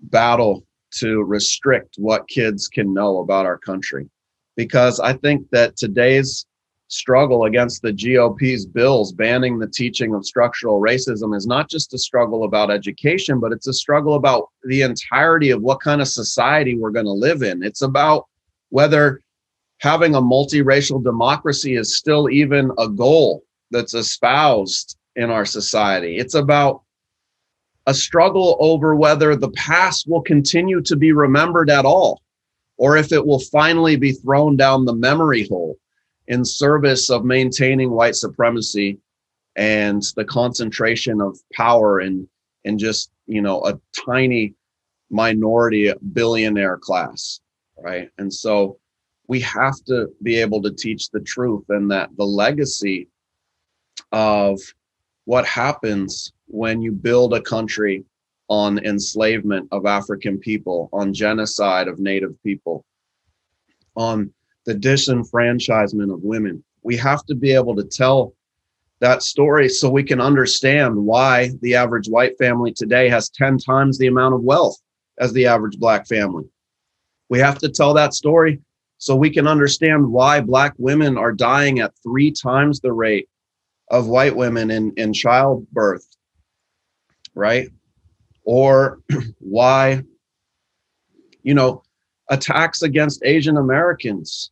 battle 0.00 0.64
to 0.92 1.22
restrict 1.22 1.96
what 1.98 2.28
kids 2.28 2.68
can 2.68 2.92
know 2.92 3.18
about 3.18 3.46
our 3.46 3.58
country. 3.58 4.08
Because 4.56 5.00
I 5.00 5.12
think 5.12 5.48
that 5.50 5.76
today's 5.76 6.46
struggle 6.88 7.44
against 7.44 7.82
the 7.82 7.92
GOP's 7.92 8.64
bills 8.64 9.12
banning 9.12 9.58
the 9.58 9.68
teaching 9.68 10.14
of 10.14 10.24
structural 10.24 10.80
racism 10.80 11.36
is 11.36 11.46
not 11.46 11.68
just 11.68 11.94
a 11.94 11.98
struggle 11.98 12.44
about 12.44 12.70
education, 12.70 13.40
but 13.40 13.52
it's 13.52 13.66
a 13.66 13.72
struggle 13.72 14.14
about 14.14 14.48
the 14.64 14.82
entirety 14.82 15.50
of 15.50 15.62
what 15.62 15.80
kind 15.80 16.00
of 16.00 16.08
society 16.08 16.76
we're 16.76 16.90
going 16.90 17.06
to 17.06 17.12
live 17.12 17.42
in. 17.42 17.62
It's 17.62 17.82
about 17.82 18.26
whether 18.68 19.20
having 19.78 20.14
a 20.14 20.22
multiracial 20.22 21.02
democracy 21.02 21.74
is 21.74 21.96
still 21.96 22.30
even 22.30 22.70
a 22.78 22.88
goal 22.88 23.42
that's 23.70 23.94
espoused 23.94 24.96
in 25.16 25.30
our 25.30 25.44
society. 25.44 26.18
It's 26.18 26.34
about 26.34 26.82
a 27.86 27.94
struggle 27.94 28.56
over 28.60 28.94
whether 28.94 29.34
the 29.34 29.50
past 29.50 30.06
will 30.08 30.22
continue 30.22 30.80
to 30.82 30.96
be 30.96 31.12
remembered 31.12 31.70
at 31.70 31.84
all 31.84 32.22
or 32.78 32.96
if 32.96 33.12
it 33.12 33.24
will 33.24 33.38
finally 33.38 33.96
be 33.96 34.12
thrown 34.12 34.56
down 34.56 34.84
the 34.84 34.94
memory 34.94 35.46
hole 35.48 35.78
in 36.28 36.44
service 36.44 37.10
of 37.10 37.24
maintaining 37.24 37.90
white 37.90 38.16
supremacy 38.16 38.98
and 39.56 40.02
the 40.16 40.24
concentration 40.24 41.20
of 41.20 41.38
power 41.52 42.00
in 42.00 42.28
in 42.64 42.78
just 42.78 43.10
you 43.26 43.40
know 43.40 43.64
a 43.64 43.78
tiny 44.06 44.54
minority 45.10 45.92
billionaire 46.12 46.76
class 46.76 47.40
right? 47.78 48.10
And 48.18 48.32
so 48.32 48.78
we 49.28 49.40
have 49.40 49.76
to 49.86 50.08
be 50.22 50.36
able 50.36 50.62
to 50.62 50.72
teach 50.72 51.10
the 51.10 51.20
truth 51.20 51.64
and 51.68 51.90
that 51.90 52.10
the 52.16 52.24
legacy 52.24 53.08
of 54.12 54.60
what 55.24 55.46
happens 55.46 56.32
when 56.46 56.80
you 56.80 56.92
build 56.92 57.34
a 57.34 57.40
country 57.40 58.04
on 58.48 58.78
enslavement 58.84 59.68
of 59.72 59.86
African 59.86 60.38
people, 60.38 60.88
on 60.92 61.12
genocide 61.12 61.88
of 61.88 61.98
Native 61.98 62.40
people, 62.44 62.84
on 63.96 64.32
the 64.66 64.74
disenfranchisement 64.74 66.12
of 66.12 66.22
women. 66.22 66.62
We 66.82 66.96
have 66.96 67.24
to 67.26 67.34
be 67.34 67.52
able 67.52 67.74
to 67.76 67.84
tell 67.84 68.34
that 69.00 69.22
story 69.22 69.68
so 69.68 69.88
we 69.88 70.02
can 70.02 70.20
understand 70.20 70.96
why 70.96 71.50
the 71.62 71.74
average 71.74 72.08
white 72.08 72.36
family 72.38 72.72
today 72.72 73.08
has 73.08 73.28
10 73.30 73.58
times 73.58 73.98
the 73.98 74.06
amount 74.08 74.34
of 74.34 74.42
wealth 74.42 74.76
as 75.18 75.32
the 75.32 75.46
average 75.46 75.78
black 75.78 76.06
family. 76.06 76.44
We 77.28 77.38
have 77.38 77.58
to 77.58 77.68
tell 77.68 77.94
that 77.94 78.14
story 78.14 78.60
so 78.98 79.14
we 79.14 79.30
can 79.30 79.46
understand 79.46 80.10
why 80.10 80.40
black 80.40 80.74
women 80.78 81.18
are 81.18 81.32
dying 81.32 81.80
at 81.80 81.92
three 82.02 82.32
times 82.32 82.80
the 82.80 82.92
rate 82.92 83.28
of 83.90 84.08
white 84.08 84.34
women 84.34 84.70
in, 84.70 84.92
in 84.96 85.12
childbirth, 85.12 86.06
right? 87.34 87.68
Or 88.44 89.00
why, 89.38 90.02
you 91.42 91.54
know, 91.54 91.82
attacks 92.30 92.82
against 92.82 93.24
Asian 93.24 93.58
Americans 93.58 94.50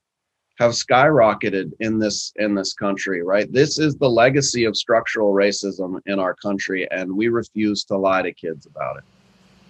have 0.58 0.72
skyrocketed 0.72 1.72
in 1.80 1.98
this 1.98 2.32
in 2.36 2.54
this 2.54 2.72
country 2.74 3.22
right 3.22 3.52
this 3.52 3.78
is 3.78 3.96
the 3.96 4.08
legacy 4.08 4.64
of 4.64 4.76
structural 4.76 5.32
racism 5.32 6.00
in 6.06 6.18
our 6.18 6.34
country 6.34 6.88
and 6.90 7.10
we 7.14 7.28
refuse 7.28 7.84
to 7.84 7.96
lie 7.96 8.22
to 8.22 8.32
kids 8.32 8.66
about 8.66 8.96
it 8.98 9.04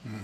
mm. 0.09 0.21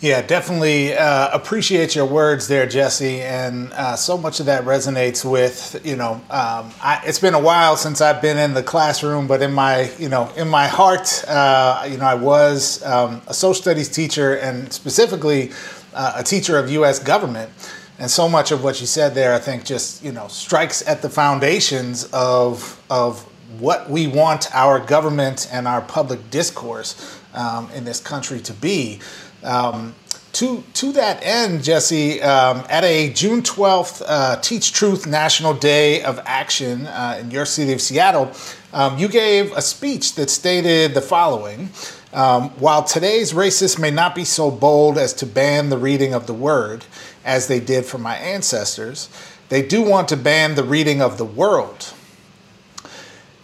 Yeah, 0.00 0.22
definitely 0.22 0.94
uh, 0.94 1.28
appreciate 1.32 1.96
your 1.96 2.06
words 2.06 2.46
there, 2.46 2.68
Jesse, 2.68 3.20
and 3.20 3.72
uh, 3.72 3.96
so 3.96 4.16
much 4.16 4.38
of 4.38 4.46
that 4.46 4.62
resonates 4.62 5.28
with 5.28 5.80
you 5.84 5.96
know. 5.96 6.12
Um, 6.30 6.70
I, 6.80 7.02
it's 7.04 7.18
been 7.18 7.34
a 7.34 7.40
while 7.40 7.76
since 7.76 8.00
I've 8.00 8.22
been 8.22 8.38
in 8.38 8.54
the 8.54 8.62
classroom, 8.62 9.26
but 9.26 9.42
in 9.42 9.52
my 9.52 9.90
you 9.98 10.08
know 10.08 10.30
in 10.36 10.46
my 10.46 10.68
heart, 10.68 11.24
uh, 11.26 11.84
you 11.90 11.96
know, 11.96 12.04
I 12.04 12.14
was 12.14 12.80
um, 12.84 13.22
a 13.26 13.34
social 13.34 13.60
studies 13.60 13.88
teacher 13.88 14.36
and 14.36 14.72
specifically 14.72 15.50
uh, 15.94 16.12
a 16.14 16.22
teacher 16.22 16.56
of 16.58 16.70
U.S. 16.70 17.00
government, 17.00 17.50
and 17.98 18.10
so 18.10 18.28
much 18.28 18.52
of 18.52 18.62
what 18.62 18.80
you 18.80 18.86
said 18.86 19.14
there, 19.14 19.34
I 19.34 19.38
think, 19.38 19.64
just 19.64 20.04
you 20.04 20.12
know 20.12 20.28
strikes 20.28 20.86
at 20.86 21.02
the 21.02 21.10
foundations 21.10 22.08
of 22.12 22.80
of 22.90 23.22
what 23.58 23.88
we 23.88 24.06
want 24.06 24.54
our 24.54 24.78
government 24.78 25.48
and 25.52 25.66
our 25.66 25.80
public 25.80 26.30
discourse 26.30 27.18
um, 27.34 27.70
in 27.74 27.84
this 27.84 28.00
country 28.00 28.40
to 28.40 28.52
be. 28.52 29.00
Um, 29.42 29.94
to, 30.32 30.62
to 30.74 30.92
that 30.92 31.20
end, 31.22 31.64
Jesse, 31.64 32.20
um, 32.22 32.62
at 32.68 32.84
a 32.84 33.12
June 33.12 33.42
12th 33.42 34.02
uh, 34.06 34.36
Teach 34.40 34.72
Truth 34.72 35.06
National 35.06 35.54
Day 35.54 36.02
of 36.02 36.20
Action 36.24 36.86
uh, 36.86 37.18
in 37.20 37.30
your 37.30 37.46
city 37.46 37.72
of 37.72 37.80
Seattle, 37.80 38.30
um, 38.72 38.98
you 38.98 39.08
gave 39.08 39.52
a 39.52 39.62
speech 39.62 40.14
that 40.16 40.28
stated 40.28 40.92
the 40.94 41.00
following 41.00 41.70
um, 42.12 42.50
While 42.50 42.84
today's 42.84 43.32
racists 43.32 43.78
may 43.78 43.90
not 43.90 44.14
be 44.14 44.24
so 44.24 44.50
bold 44.50 44.98
as 44.98 45.12
to 45.14 45.26
ban 45.26 45.70
the 45.70 45.78
reading 45.78 46.14
of 46.14 46.26
the 46.26 46.34
word, 46.34 46.84
as 47.28 47.46
they 47.46 47.60
did 47.60 47.84
for 47.84 47.98
my 47.98 48.16
ancestors, 48.16 49.08
they 49.50 49.62
do 49.62 49.82
want 49.82 50.08
to 50.08 50.16
ban 50.16 50.54
the 50.54 50.64
reading 50.64 51.02
of 51.02 51.18
the 51.18 51.24
world. 51.24 51.92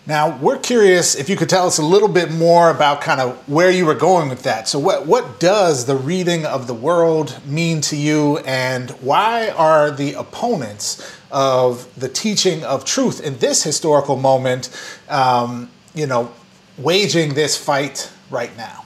Now, 0.06 0.36
we're 0.38 0.58
curious 0.58 1.14
if 1.14 1.30
you 1.30 1.36
could 1.36 1.48
tell 1.48 1.66
us 1.66 1.78
a 1.78 1.84
little 1.84 2.08
bit 2.08 2.30
more 2.30 2.68
about 2.68 3.00
kind 3.00 3.20
of 3.20 3.36
where 3.48 3.70
you 3.70 3.86
were 3.86 3.94
going 3.94 4.28
with 4.28 4.42
that. 4.42 4.68
So, 4.68 4.78
what, 4.78 5.06
what 5.06 5.40
does 5.40 5.86
the 5.86 5.96
reading 5.96 6.44
of 6.44 6.66
the 6.66 6.74
world 6.74 7.40
mean 7.46 7.80
to 7.82 7.96
you, 7.96 8.38
and 8.38 8.90
why 9.00 9.48
are 9.50 9.90
the 9.90 10.12
opponents 10.14 11.10
of 11.30 11.88
the 11.98 12.08
teaching 12.08 12.64
of 12.64 12.84
truth 12.84 13.22
in 13.22 13.38
this 13.38 13.62
historical 13.62 14.16
moment, 14.16 14.68
um, 15.08 15.70
you 15.94 16.06
know, 16.06 16.32
waging 16.76 17.32
this 17.32 17.56
fight 17.56 18.10
right 18.30 18.54
now? 18.58 18.84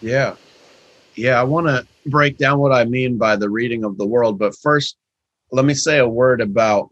Yeah. 0.00 0.36
Yeah, 1.16 1.40
I 1.40 1.44
want 1.44 1.66
to 1.66 1.86
break 2.06 2.38
down 2.38 2.58
what 2.58 2.72
I 2.72 2.84
mean 2.84 3.18
by 3.18 3.36
the 3.36 3.50
reading 3.50 3.84
of 3.84 3.98
the 3.98 4.06
world. 4.06 4.38
But 4.38 4.56
first, 4.56 4.96
let 5.52 5.64
me 5.64 5.74
say 5.74 5.98
a 5.98 6.08
word 6.08 6.40
about 6.40 6.90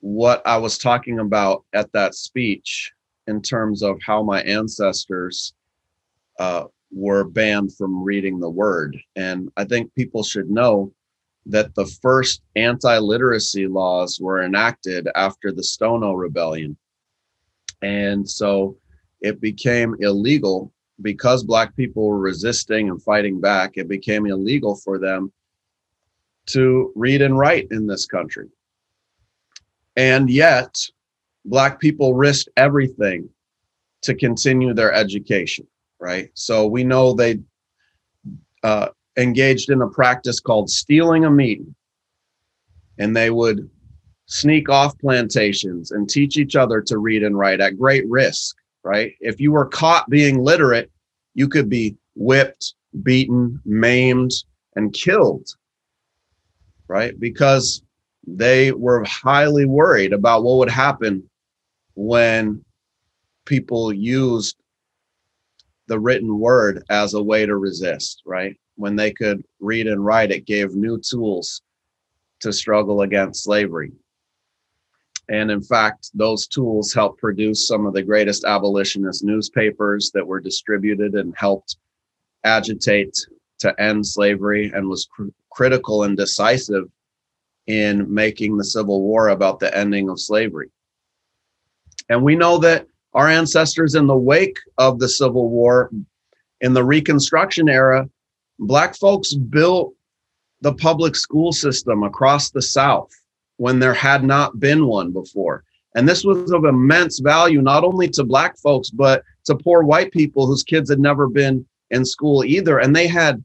what 0.00 0.42
I 0.46 0.56
was 0.56 0.78
talking 0.78 1.18
about 1.18 1.64
at 1.72 1.92
that 1.92 2.14
speech 2.14 2.92
in 3.26 3.42
terms 3.42 3.82
of 3.82 4.00
how 4.04 4.22
my 4.22 4.42
ancestors 4.42 5.54
uh, 6.38 6.64
were 6.92 7.24
banned 7.24 7.74
from 7.76 8.02
reading 8.02 8.38
the 8.38 8.50
word. 8.50 8.96
And 9.16 9.50
I 9.56 9.64
think 9.64 9.94
people 9.94 10.22
should 10.22 10.50
know 10.50 10.92
that 11.46 11.74
the 11.74 11.86
first 11.86 12.42
anti 12.56 12.98
literacy 12.98 13.66
laws 13.66 14.18
were 14.20 14.42
enacted 14.42 15.08
after 15.14 15.52
the 15.52 15.62
Stono 15.62 16.12
Rebellion. 16.12 16.76
And 17.82 18.28
so 18.28 18.76
it 19.20 19.40
became 19.40 19.96
illegal 20.00 20.72
because 21.02 21.44
Black 21.44 21.76
people 21.76 22.06
were 22.06 22.18
resisting 22.18 22.88
and 22.88 23.02
fighting 23.02 23.40
back, 23.40 23.72
it 23.76 23.88
became 23.88 24.26
illegal 24.26 24.76
for 24.76 24.98
them 24.98 25.32
to 26.46 26.92
read 26.94 27.22
and 27.22 27.38
write 27.38 27.68
in 27.70 27.86
this 27.86 28.06
country. 28.06 28.48
And 29.96 30.30
yet, 30.30 30.74
Black 31.44 31.80
people 31.80 32.14
risked 32.14 32.50
everything 32.56 33.28
to 34.02 34.14
continue 34.14 34.74
their 34.74 34.92
education, 34.92 35.66
right? 35.98 36.30
So 36.34 36.66
we 36.66 36.84
know 36.84 37.12
they 37.12 37.40
uh, 38.62 38.88
engaged 39.16 39.70
in 39.70 39.82
a 39.82 39.88
practice 39.88 40.40
called 40.40 40.70
stealing 40.70 41.24
a 41.24 41.30
meaning. 41.30 41.74
And 42.98 43.14
they 43.14 43.30
would 43.30 43.68
sneak 44.26 44.68
off 44.68 44.98
plantations 44.98 45.90
and 45.92 46.08
teach 46.08 46.36
each 46.36 46.56
other 46.56 46.80
to 46.82 46.98
read 46.98 47.22
and 47.22 47.38
write 47.38 47.60
at 47.60 47.78
great 47.78 48.08
risk, 48.08 48.56
right? 48.86 49.16
If 49.20 49.40
you 49.40 49.50
were 49.50 49.66
caught 49.66 50.08
being 50.08 50.38
literate, 50.38 50.92
you 51.34 51.48
could 51.48 51.68
be 51.68 51.96
whipped, 52.14 52.74
beaten, 53.02 53.60
maimed, 53.64 54.30
and 54.76 54.92
killed, 54.92 55.48
right? 56.86 57.18
Because 57.18 57.82
they 58.28 58.70
were 58.70 59.02
highly 59.02 59.64
worried 59.64 60.12
about 60.12 60.44
what 60.44 60.58
would 60.58 60.70
happen 60.70 61.28
when 61.96 62.64
people 63.44 63.92
used 63.92 64.56
the 65.88 65.98
written 65.98 66.38
word 66.38 66.84
as 66.88 67.14
a 67.14 67.22
way 67.22 67.44
to 67.44 67.56
resist, 67.56 68.22
right? 68.24 68.56
When 68.76 68.94
they 68.94 69.10
could 69.10 69.42
read 69.58 69.88
and 69.88 70.04
write, 70.04 70.30
it 70.30 70.46
gave 70.46 70.76
new 70.76 71.00
tools 71.00 71.60
to 72.38 72.52
struggle 72.52 73.02
against 73.02 73.42
slavery. 73.42 73.90
And 75.28 75.50
in 75.50 75.62
fact, 75.62 76.10
those 76.14 76.46
tools 76.46 76.92
helped 76.92 77.20
produce 77.20 77.66
some 77.66 77.86
of 77.86 77.94
the 77.94 78.02
greatest 78.02 78.44
abolitionist 78.44 79.24
newspapers 79.24 80.10
that 80.14 80.26
were 80.26 80.40
distributed 80.40 81.14
and 81.14 81.34
helped 81.36 81.76
agitate 82.44 83.16
to 83.58 83.80
end 83.80 84.06
slavery 84.06 84.70
and 84.74 84.88
was 84.88 85.08
cr- 85.10 85.28
critical 85.50 86.04
and 86.04 86.16
decisive 86.16 86.84
in 87.66 88.12
making 88.12 88.56
the 88.56 88.64
Civil 88.64 89.02
War 89.02 89.28
about 89.28 89.58
the 89.58 89.76
ending 89.76 90.08
of 90.08 90.20
slavery. 90.20 90.70
And 92.08 92.22
we 92.22 92.36
know 92.36 92.58
that 92.58 92.86
our 93.14 93.28
ancestors 93.28 93.96
in 93.96 94.06
the 94.06 94.16
wake 94.16 94.58
of 94.78 95.00
the 95.00 95.08
Civil 95.08 95.48
War, 95.48 95.90
in 96.60 96.72
the 96.72 96.84
Reconstruction 96.84 97.68
era, 97.68 98.08
Black 98.58 98.96
folks 98.96 99.34
built 99.34 99.94
the 100.60 100.72
public 100.74 101.16
school 101.16 101.52
system 101.52 102.04
across 102.04 102.50
the 102.50 102.62
South 102.62 103.10
when 103.56 103.78
there 103.78 103.94
had 103.94 104.24
not 104.24 104.58
been 104.60 104.86
one 104.86 105.12
before. 105.12 105.64
And 105.94 106.08
this 106.08 106.24
was 106.24 106.50
of 106.52 106.64
immense 106.64 107.20
value, 107.20 107.62
not 107.62 107.84
only 107.84 108.08
to 108.10 108.24
Black 108.24 108.58
folks, 108.58 108.90
but 108.90 109.22
to 109.44 109.56
poor 109.56 109.82
white 109.82 110.12
people 110.12 110.46
whose 110.46 110.62
kids 110.62 110.90
had 110.90 111.00
never 111.00 111.26
been 111.28 111.64
in 111.90 112.04
school 112.04 112.44
either. 112.44 112.78
And 112.78 112.94
they 112.94 113.06
had 113.06 113.42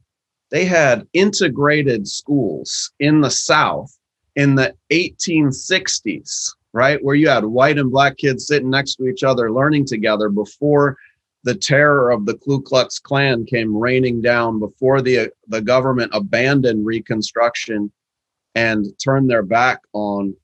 they 0.50 0.66
had 0.66 1.06
integrated 1.14 2.06
schools 2.06 2.92
in 3.00 3.22
the 3.22 3.30
South 3.30 3.96
in 4.36 4.54
the 4.54 4.74
1860s 4.90 6.50
right? 6.72 7.02
Where 7.02 7.14
you 7.14 7.28
had 7.28 7.44
white 7.44 7.78
and 7.78 7.90
black 7.90 8.16
kids 8.16 8.46
sitting 8.46 8.70
next 8.70 8.96
to 8.96 9.06
each 9.06 9.22
other 9.22 9.52
learning 9.52 9.86
together 9.86 10.28
before 10.28 10.96
the 11.44 11.54
terror 11.54 12.10
of 12.10 12.24
the 12.24 12.34
Ku 12.34 12.62
Klux 12.62 12.98
Klan 12.98 13.44
came 13.44 13.76
raining 13.76 14.22
down, 14.22 14.58
before 14.58 15.02
the 15.02 15.30
the 15.48 15.60
government 15.60 16.12
abandoned 16.14 16.86
Reconstruction 16.86 17.90
and 18.54 18.86
turn 19.02 19.26
their 19.26 19.42
back 19.42 19.80
on 19.92 20.34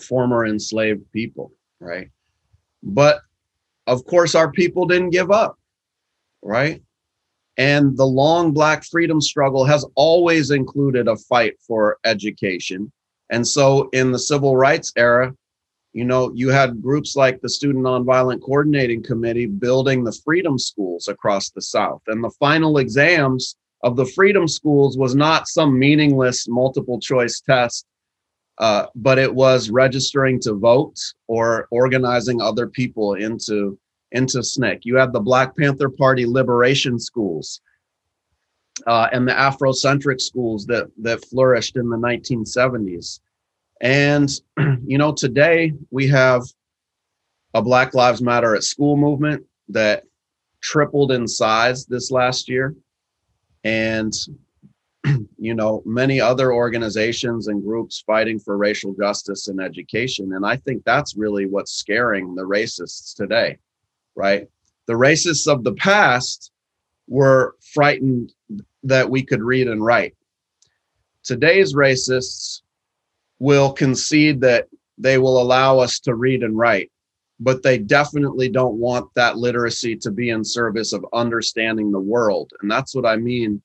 former 0.00 0.46
enslaved 0.46 1.10
people, 1.12 1.52
right? 1.80 2.10
But 2.82 3.20
of 3.86 4.04
course, 4.04 4.34
our 4.34 4.50
people 4.50 4.86
didn't 4.86 5.10
give 5.10 5.30
up, 5.30 5.58
right? 6.42 6.82
And 7.56 7.96
the 7.96 8.06
long 8.06 8.52
Black 8.52 8.84
freedom 8.84 9.20
struggle 9.20 9.64
has 9.64 9.86
always 9.94 10.50
included 10.50 11.08
a 11.08 11.16
fight 11.16 11.54
for 11.66 11.98
education. 12.04 12.92
And 13.30 13.46
so 13.46 13.88
in 13.92 14.12
the 14.12 14.18
civil 14.18 14.56
rights 14.56 14.92
era, 14.96 15.34
you 15.92 16.04
know, 16.04 16.30
you 16.34 16.50
had 16.50 16.82
groups 16.82 17.16
like 17.16 17.40
the 17.40 17.48
Student 17.48 17.84
Nonviolent 17.84 18.42
Coordinating 18.42 19.02
Committee 19.02 19.46
building 19.46 20.04
the 20.04 20.12
freedom 20.24 20.58
schools 20.58 21.08
across 21.08 21.48
the 21.50 21.62
South. 21.62 22.02
And 22.06 22.22
the 22.22 22.30
final 22.38 22.76
exams 22.78 23.56
of 23.86 23.94
the 23.94 24.04
freedom 24.04 24.48
schools 24.48 24.98
was 24.98 25.14
not 25.14 25.46
some 25.46 25.78
meaningless 25.78 26.48
multiple 26.48 26.98
choice 26.98 27.40
test, 27.40 27.86
uh, 28.58 28.86
but 28.96 29.16
it 29.16 29.32
was 29.32 29.70
registering 29.70 30.40
to 30.40 30.54
vote 30.54 30.96
or 31.28 31.68
organizing 31.70 32.40
other 32.40 32.66
people 32.66 33.14
into, 33.14 33.78
into 34.10 34.38
SNCC. 34.38 34.80
You 34.82 34.96
had 34.96 35.12
the 35.12 35.20
Black 35.20 35.56
Panther 35.56 35.88
Party 35.88 36.26
liberation 36.26 36.98
schools. 36.98 37.60
Uh, 38.88 39.08
and 39.12 39.26
the 39.26 39.32
Afrocentric 39.32 40.20
schools 40.20 40.66
that 40.66 40.90
that 40.98 41.24
flourished 41.24 41.76
in 41.76 41.88
the 41.88 41.96
1970s. 41.96 43.20
And, 43.80 44.28
you 44.84 44.98
know, 44.98 45.12
today 45.12 45.72
we 45.90 46.08
have 46.08 46.42
a 47.54 47.62
Black 47.62 47.94
Lives 47.94 48.20
Matter 48.20 48.54
at 48.54 48.64
School 48.64 48.98
movement 48.98 49.46
that 49.68 50.02
tripled 50.60 51.12
in 51.12 51.26
size 51.26 51.86
this 51.86 52.10
last 52.10 52.50
year. 52.50 52.74
And, 53.66 54.14
you 55.38 55.54
know, 55.54 55.82
many 55.84 56.20
other 56.20 56.52
organizations 56.52 57.48
and 57.48 57.64
groups 57.64 58.04
fighting 58.06 58.38
for 58.38 58.56
racial 58.56 58.94
justice 58.94 59.48
and 59.48 59.60
education. 59.60 60.34
And 60.34 60.46
I 60.46 60.56
think 60.56 60.84
that's 60.84 61.16
really 61.16 61.46
what's 61.46 61.72
scaring 61.72 62.36
the 62.36 62.44
racists 62.44 63.12
today, 63.12 63.58
right? 64.14 64.48
The 64.86 64.92
racists 64.92 65.52
of 65.52 65.64
the 65.64 65.74
past 65.74 66.52
were 67.08 67.56
frightened 67.74 68.32
that 68.84 69.10
we 69.10 69.24
could 69.24 69.42
read 69.42 69.66
and 69.66 69.84
write. 69.84 70.14
Today's 71.24 71.74
racists 71.74 72.62
will 73.40 73.72
concede 73.72 74.40
that 74.42 74.68
they 74.96 75.18
will 75.18 75.42
allow 75.42 75.80
us 75.80 75.98
to 76.00 76.14
read 76.14 76.44
and 76.44 76.56
write, 76.56 76.92
but 77.38 77.62
they 77.62 77.78
definitely 77.78 78.48
don't 78.48 78.76
want 78.76 79.12
that 79.14 79.36
literacy 79.36 79.96
to 79.96 80.10
be 80.10 80.30
in 80.30 80.42
service 80.42 80.92
of 80.92 81.04
understanding 81.12 81.90
the 81.90 82.00
world. 82.00 82.50
And 82.60 82.70
that's 82.70 82.94
what 82.94 83.06
I 83.06 83.16
mean, 83.16 83.62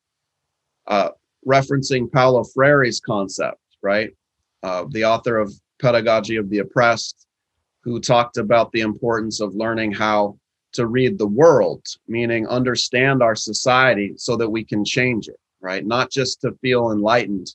uh, 0.87 1.09
referencing 1.47 2.11
Paulo 2.11 2.43
Freire's 2.43 2.99
concept, 2.99 3.59
right? 3.81 4.11
Uh, 4.61 4.85
the 4.89 5.05
author 5.05 5.37
of 5.37 5.53
Pedagogy 5.81 6.35
of 6.35 6.49
the 6.49 6.59
Oppressed, 6.59 7.27
who 7.83 7.99
talked 7.99 8.37
about 8.37 8.71
the 8.71 8.81
importance 8.81 9.39
of 9.39 9.55
learning 9.55 9.91
how 9.91 10.37
to 10.73 10.85
read 10.85 11.17
the 11.17 11.27
world, 11.27 11.85
meaning 12.07 12.47
understand 12.47 13.23
our 13.23 13.35
society 13.35 14.13
so 14.17 14.35
that 14.37 14.49
we 14.49 14.63
can 14.63 14.85
change 14.85 15.27
it, 15.27 15.39
right? 15.61 15.85
Not 15.85 16.11
just 16.11 16.41
to 16.41 16.53
feel 16.61 16.91
enlightened, 16.91 17.47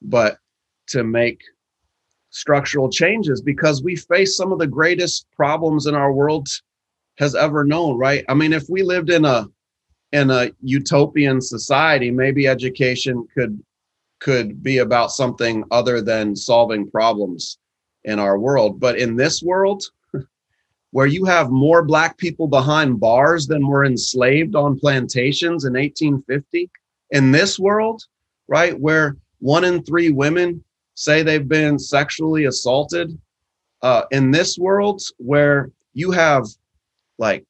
but 0.00 0.38
to 0.88 1.04
make 1.04 1.42
structural 2.36 2.90
changes 2.90 3.40
because 3.40 3.82
we 3.82 3.96
face 3.96 4.36
some 4.36 4.52
of 4.52 4.58
the 4.58 4.66
greatest 4.66 5.26
problems 5.34 5.86
in 5.86 5.94
our 5.94 6.12
world 6.12 6.46
has 7.18 7.34
ever 7.34 7.64
known 7.64 7.96
right? 7.96 8.24
I 8.28 8.34
mean 8.34 8.52
if 8.52 8.64
we 8.68 8.82
lived 8.82 9.08
in 9.08 9.24
a 9.24 9.46
in 10.12 10.30
a 10.30 10.50
utopian 10.60 11.40
society 11.40 12.10
maybe 12.10 12.46
education 12.46 13.26
could 13.34 13.58
could 14.20 14.62
be 14.62 14.78
about 14.78 15.12
something 15.12 15.64
other 15.70 16.02
than 16.02 16.36
solving 16.36 16.90
problems 16.90 17.58
in 18.04 18.18
our 18.18 18.38
world. 18.38 18.80
But 18.80 18.98
in 18.98 19.16
this 19.16 19.42
world 19.42 19.84
where 20.90 21.06
you 21.06 21.24
have 21.24 21.50
more 21.50 21.82
black 21.82 22.18
people 22.18 22.48
behind 22.48 23.00
bars 23.00 23.46
than 23.46 23.66
were 23.66 23.86
enslaved 23.86 24.54
on 24.54 24.78
plantations 24.78 25.64
in 25.64 25.72
1850 25.72 26.70
in 27.12 27.32
this 27.32 27.58
world 27.58 28.02
right 28.48 28.78
where 28.78 29.16
one 29.38 29.64
in 29.64 29.82
3 29.82 30.10
women 30.10 30.62
say 30.96 31.22
they've 31.22 31.48
been 31.48 31.78
sexually 31.78 32.46
assaulted 32.46 33.16
uh, 33.82 34.02
in 34.10 34.32
this 34.32 34.58
world 34.58 35.00
where 35.18 35.70
you 35.94 36.10
have 36.10 36.44
like 37.18 37.44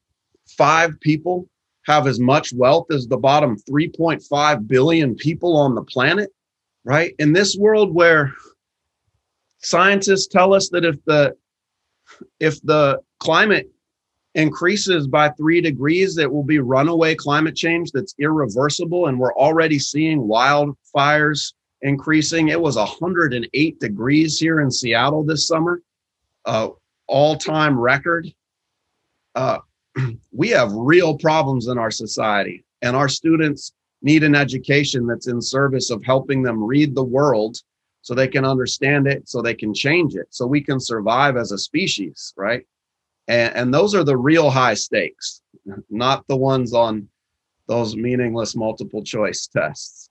five 0.57 0.99
people 1.01 1.49
have 1.85 2.05
as 2.05 2.19
much 2.19 2.53
wealth 2.53 2.85
as 2.91 3.07
the 3.07 3.17
bottom 3.17 3.57
3.5 3.69 4.67
billion 4.67 5.15
people 5.15 5.57
on 5.57 5.73
the 5.73 5.83
planet 5.83 6.29
right? 6.87 7.13
In 7.19 7.33
this 7.33 7.57
world 7.57 7.93
where 7.93 8.33
scientists 9.59 10.27
tell 10.27 10.53
us 10.53 10.69
that 10.69 10.85
if 10.85 11.03
the 11.03 11.35
if 12.39 12.61
the 12.61 13.01
climate 13.19 13.69
increases 14.35 15.05
by 15.05 15.29
three 15.31 15.59
degrees 15.59 16.17
it 16.17 16.31
will 16.31 16.43
be 16.43 16.59
runaway 16.59 17.13
climate 17.13 17.55
change 17.55 17.91
that's 17.91 18.15
irreversible 18.19 19.07
and 19.07 19.19
we're 19.19 19.33
already 19.33 19.79
seeing 19.79 20.21
wildfires 20.21 21.53
increasing. 21.81 22.49
It 22.49 22.59
was 22.59 22.75
108 22.75 23.79
degrees 23.79 24.39
here 24.39 24.61
in 24.61 24.71
Seattle 24.71 25.23
this 25.23 25.47
summer, 25.47 25.81
uh, 26.45 26.69
all 27.07 27.35
time 27.35 27.79
record. 27.79 28.27
Uh, 29.35 29.59
we 30.31 30.49
have 30.49 30.71
real 30.73 31.17
problems 31.17 31.67
in 31.67 31.77
our 31.77 31.91
society, 31.91 32.65
and 32.81 32.95
our 32.95 33.09
students 33.09 33.73
need 34.01 34.23
an 34.23 34.35
education 34.35 35.07
that's 35.07 35.27
in 35.27 35.41
service 35.41 35.89
of 35.89 36.03
helping 36.03 36.43
them 36.43 36.63
read 36.63 36.93
the 36.93 37.03
world 37.03 37.57
so 38.01 38.13
they 38.13 38.27
can 38.27 38.45
understand 38.45 39.07
it, 39.07 39.27
so 39.27 39.41
they 39.41 39.55
can 39.55 39.73
change 39.73 40.15
it, 40.15 40.27
so 40.29 40.45
we 40.45 40.61
can 40.61 40.79
survive 40.79 41.35
as 41.35 41.51
a 41.51 41.57
species, 41.57 42.33
right? 42.37 42.65
And, 43.27 43.55
and 43.55 43.73
those 43.73 43.93
are 43.95 44.03
the 44.03 44.15
real 44.15 44.49
high 44.49 44.75
stakes, 44.75 45.41
not 45.89 46.25
the 46.27 46.37
ones 46.37 46.73
on 46.73 47.09
those 47.67 47.95
meaningless 47.95 48.55
multiple 48.55 49.03
choice 49.03 49.47
tests. 49.51 50.06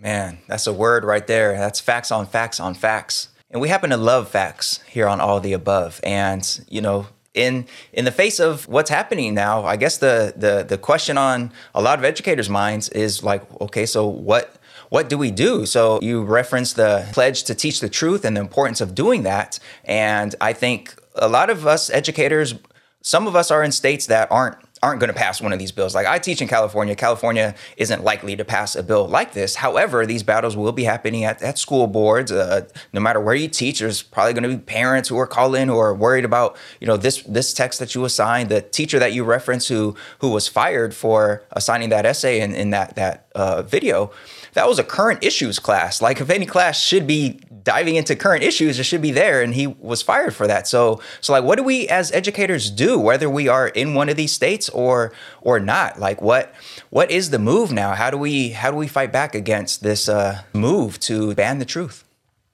Man, 0.00 0.38
that's 0.46 0.66
a 0.66 0.72
word 0.72 1.04
right 1.04 1.26
there. 1.26 1.52
That's 1.52 1.78
facts 1.78 2.10
on 2.10 2.26
facts 2.26 2.58
on 2.58 2.74
facts. 2.74 3.28
And 3.50 3.60
we 3.60 3.68
happen 3.68 3.90
to 3.90 3.96
love 3.96 4.28
facts 4.28 4.80
here 4.88 5.06
on 5.06 5.20
all 5.20 5.40
the 5.40 5.52
above. 5.52 6.00
And, 6.04 6.64
you 6.68 6.80
know, 6.80 7.06
in 7.34 7.66
in 7.92 8.04
the 8.04 8.12
face 8.12 8.40
of 8.40 8.66
what's 8.66 8.90
happening 8.90 9.34
now, 9.34 9.64
I 9.64 9.76
guess 9.76 9.98
the 9.98 10.32
the 10.34 10.64
the 10.66 10.78
question 10.78 11.18
on 11.18 11.52
a 11.74 11.82
lot 11.82 11.98
of 11.98 12.04
educators' 12.04 12.48
minds 12.48 12.88
is 12.88 13.22
like, 13.22 13.42
okay, 13.60 13.86
so 13.86 14.06
what 14.06 14.56
what 14.88 15.08
do 15.08 15.18
we 15.18 15.30
do? 15.30 15.66
So 15.66 16.00
you 16.02 16.22
reference 16.22 16.72
the 16.72 17.06
pledge 17.12 17.44
to 17.44 17.54
teach 17.54 17.80
the 17.80 17.88
truth 17.88 18.24
and 18.24 18.36
the 18.36 18.40
importance 18.40 18.80
of 18.80 18.94
doing 18.94 19.22
that. 19.24 19.58
And 19.84 20.34
I 20.40 20.52
think 20.52 20.94
a 21.14 21.28
lot 21.28 21.50
of 21.50 21.66
us 21.66 21.90
educators, 21.90 22.54
some 23.02 23.26
of 23.26 23.36
us 23.36 23.50
are 23.50 23.62
in 23.62 23.70
states 23.70 24.06
that 24.06 24.30
aren't 24.32 24.56
aren't 24.82 24.98
going 24.98 25.08
to 25.08 25.14
pass 25.14 25.42
one 25.42 25.52
of 25.52 25.58
these 25.58 25.72
bills. 25.72 25.94
Like 25.94 26.06
I 26.06 26.18
teach 26.18 26.40
in 26.40 26.48
California. 26.48 26.94
California 26.96 27.54
isn't 27.76 28.02
likely 28.02 28.34
to 28.36 28.44
pass 28.44 28.74
a 28.74 28.82
bill 28.82 29.06
like 29.06 29.34
this. 29.34 29.56
However, 29.56 30.06
these 30.06 30.22
battles 30.22 30.56
will 30.56 30.72
be 30.72 30.84
happening 30.84 31.24
at, 31.24 31.42
at 31.42 31.58
school 31.58 31.86
boards. 31.86 32.32
Uh, 32.32 32.66
no 32.92 33.00
matter 33.00 33.20
where 33.20 33.34
you 33.34 33.48
teach, 33.48 33.80
there's 33.80 34.02
probably 34.02 34.32
going 34.32 34.44
to 34.44 34.56
be 34.56 34.56
parents 34.56 35.08
who 35.08 35.18
are 35.18 35.26
calling 35.26 35.68
who 35.68 35.78
are 35.78 35.94
worried 35.94 36.24
about, 36.24 36.56
you 36.80 36.86
know, 36.86 36.96
this 36.96 37.22
this 37.22 37.52
text 37.52 37.78
that 37.78 37.94
you 37.94 38.04
assigned, 38.04 38.48
the 38.48 38.62
teacher 38.62 38.98
that 38.98 39.12
you 39.12 39.22
referenced 39.24 39.68
who 39.68 39.94
who 40.20 40.30
was 40.30 40.48
fired 40.48 40.94
for 40.94 41.42
assigning 41.52 41.90
that 41.90 42.06
essay 42.06 42.40
in, 42.40 42.54
in 42.54 42.70
that 42.70 42.96
that 42.96 43.26
uh, 43.34 43.62
video 43.62 44.10
that 44.54 44.68
was 44.68 44.78
a 44.78 44.84
current 44.84 45.22
issues 45.22 45.58
class. 45.58 46.02
Like 46.02 46.20
if 46.20 46.30
any 46.30 46.46
class 46.46 46.80
should 46.80 47.06
be 47.06 47.40
diving 47.62 47.96
into 47.96 48.16
current 48.16 48.42
issues, 48.42 48.78
it 48.78 48.84
should 48.84 49.02
be 49.02 49.12
there. 49.12 49.42
And 49.42 49.54
he 49.54 49.66
was 49.66 50.02
fired 50.02 50.34
for 50.34 50.46
that. 50.46 50.66
So 50.66 51.00
so 51.20 51.32
like 51.32 51.44
what 51.44 51.56
do 51.56 51.62
we 51.62 51.88
as 51.88 52.10
educators 52.12 52.70
do, 52.70 52.98
whether 52.98 53.28
we 53.28 53.48
are 53.48 53.68
in 53.68 53.94
one 53.94 54.08
of 54.08 54.16
these 54.16 54.32
states 54.32 54.68
or 54.70 55.12
or 55.40 55.60
not? 55.60 55.98
Like 55.98 56.20
what 56.22 56.54
what 56.90 57.10
is 57.10 57.30
the 57.30 57.38
move 57.38 57.72
now? 57.72 57.94
How 57.94 58.10
do 58.10 58.16
we 58.16 58.50
how 58.50 58.70
do 58.70 58.76
we 58.76 58.88
fight 58.88 59.12
back 59.12 59.34
against 59.34 59.82
this 59.82 60.08
uh, 60.08 60.42
move 60.52 60.98
to 61.00 61.34
ban 61.34 61.58
the 61.58 61.64
truth? 61.64 62.04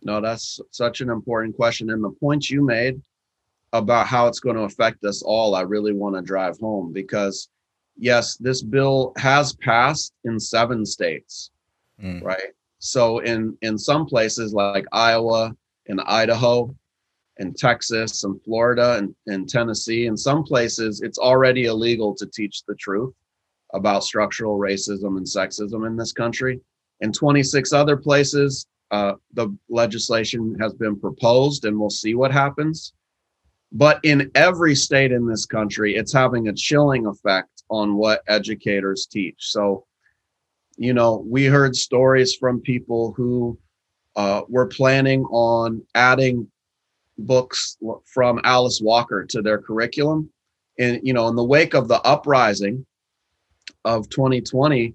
No, 0.02 0.20
that's 0.20 0.60
such 0.70 1.00
an 1.00 1.10
important 1.10 1.56
question. 1.56 1.90
And 1.90 2.02
the 2.02 2.10
points 2.10 2.50
you 2.50 2.64
made 2.64 3.00
about 3.72 4.06
how 4.06 4.28
it's 4.28 4.40
going 4.40 4.56
to 4.56 4.62
affect 4.62 5.04
us 5.04 5.22
all, 5.22 5.54
I 5.54 5.62
really 5.62 5.92
want 5.92 6.14
to 6.14 6.22
drive 6.22 6.58
home 6.58 6.92
because 6.92 7.48
yes, 7.96 8.36
this 8.36 8.62
bill 8.62 9.12
has 9.16 9.54
passed 9.54 10.12
in 10.24 10.38
seven 10.38 10.86
states 10.86 11.50
mm. 12.02 12.22
right? 12.22 12.52
So 12.78 13.18
in 13.20 13.56
in 13.62 13.78
some 13.78 14.06
places 14.06 14.52
like 14.52 14.84
Iowa 14.92 15.54
and 15.88 16.00
Idaho 16.02 16.74
and 17.38 17.56
Texas 17.56 18.24
and 18.24 18.42
Florida 18.42 18.96
and, 18.96 19.14
and 19.26 19.48
Tennessee, 19.48 20.06
in 20.06 20.16
some 20.16 20.42
places 20.42 21.00
it's 21.02 21.18
already 21.18 21.66
illegal 21.66 22.14
to 22.16 22.26
teach 22.26 22.62
the 22.66 22.74
truth 22.74 23.14
about 23.74 24.04
structural 24.04 24.58
racism 24.58 25.16
and 25.16 25.26
sexism 25.26 25.86
in 25.86 25.96
this 25.96 26.12
country. 26.12 26.60
In 27.00 27.12
26 27.12 27.72
other 27.72 27.96
places, 27.96 28.66
uh, 28.90 29.14
the 29.34 29.54
legislation 29.68 30.56
has 30.60 30.72
been 30.74 30.98
proposed, 30.98 31.64
and 31.64 31.78
we'll 31.78 31.90
see 31.90 32.14
what 32.14 32.32
happens. 32.32 32.92
But 33.72 34.00
in 34.04 34.30
every 34.34 34.74
state 34.74 35.12
in 35.12 35.26
this 35.26 35.44
country, 35.44 35.96
it's 35.96 36.12
having 36.12 36.48
a 36.48 36.54
chilling 36.54 37.06
effect 37.06 37.64
on 37.68 37.96
what 37.96 38.22
educators 38.28 39.06
teach. 39.06 39.36
So 39.38 39.84
you 40.76 40.92
know, 40.92 41.24
we 41.26 41.46
heard 41.46 41.74
stories 41.74 42.34
from 42.34 42.60
people 42.60 43.12
who 43.16 43.58
uh, 44.14 44.42
were 44.48 44.66
planning 44.66 45.24
on 45.24 45.82
adding 45.94 46.50
books 47.18 47.76
from 48.04 48.40
Alice 48.44 48.80
Walker 48.82 49.24
to 49.24 49.42
their 49.42 49.58
curriculum. 49.58 50.30
And, 50.78 51.00
you 51.02 51.12
know, 51.12 51.28
in 51.28 51.36
the 51.36 51.44
wake 51.44 51.74
of 51.74 51.88
the 51.88 52.00
uprising 52.02 52.84
of 53.84 54.08
2020, 54.10 54.94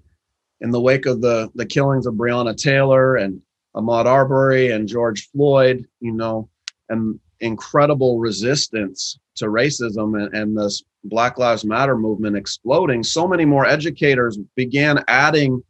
in 0.60 0.70
the 0.70 0.80
wake 0.80 1.06
of 1.06 1.20
the, 1.20 1.50
the 1.56 1.66
killings 1.66 2.06
of 2.06 2.14
Breonna 2.14 2.56
Taylor 2.56 3.16
and 3.16 3.40
Ahmaud 3.74 4.06
Arbery 4.06 4.70
and 4.70 4.86
George 4.86 5.28
Floyd, 5.30 5.84
you 6.00 6.12
know, 6.12 6.48
and 6.88 7.18
incredible 7.40 8.20
resistance 8.20 9.18
to 9.34 9.46
racism 9.46 10.22
and, 10.22 10.32
and 10.34 10.56
this 10.56 10.84
Black 11.04 11.38
Lives 11.38 11.64
Matter 11.64 11.96
movement 11.96 12.36
exploding, 12.36 13.02
so 13.02 13.26
many 13.26 13.44
more 13.44 13.66
educators 13.66 14.38
began 14.54 15.02
adding 15.08 15.62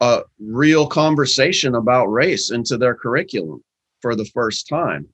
a 0.00 0.22
real 0.38 0.86
conversation 0.86 1.74
about 1.74 2.06
race 2.06 2.50
into 2.50 2.76
their 2.76 2.94
curriculum 2.94 3.62
for 4.00 4.14
the 4.14 4.24
first 4.26 4.68
time. 4.68 5.08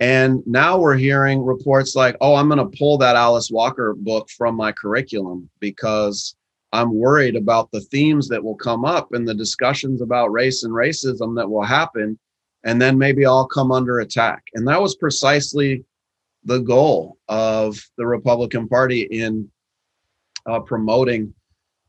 And 0.00 0.42
now 0.46 0.78
we're 0.78 0.96
hearing 0.96 1.44
reports 1.44 1.94
like, 1.94 2.16
oh, 2.20 2.34
I'm 2.34 2.48
going 2.48 2.58
to 2.58 2.78
pull 2.78 2.96
that 2.98 3.16
Alice 3.16 3.50
Walker 3.50 3.94
book 3.94 4.28
from 4.30 4.56
my 4.56 4.72
curriculum 4.72 5.48
because 5.60 6.34
I'm 6.72 6.94
worried 6.94 7.36
about 7.36 7.70
the 7.70 7.82
themes 7.82 8.26
that 8.28 8.42
will 8.42 8.56
come 8.56 8.84
up 8.84 9.12
and 9.12 9.28
the 9.28 9.34
discussions 9.34 10.00
about 10.00 10.32
race 10.32 10.62
and 10.62 10.72
racism 10.72 11.36
that 11.36 11.48
will 11.48 11.64
happen. 11.64 12.18
And 12.64 12.80
then 12.80 12.96
maybe 12.96 13.26
I'll 13.26 13.46
come 13.46 13.70
under 13.70 14.00
attack. 14.00 14.44
And 14.54 14.66
that 14.68 14.80
was 14.80 14.96
precisely 14.96 15.84
the 16.44 16.60
goal 16.60 17.18
of 17.28 17.78
the 17.98 18.06
Republican 18.06 18.68
Party 18.68 19.02
in 19.02 19.50
uh, 20.46 20.60
promoting 20.60 21.34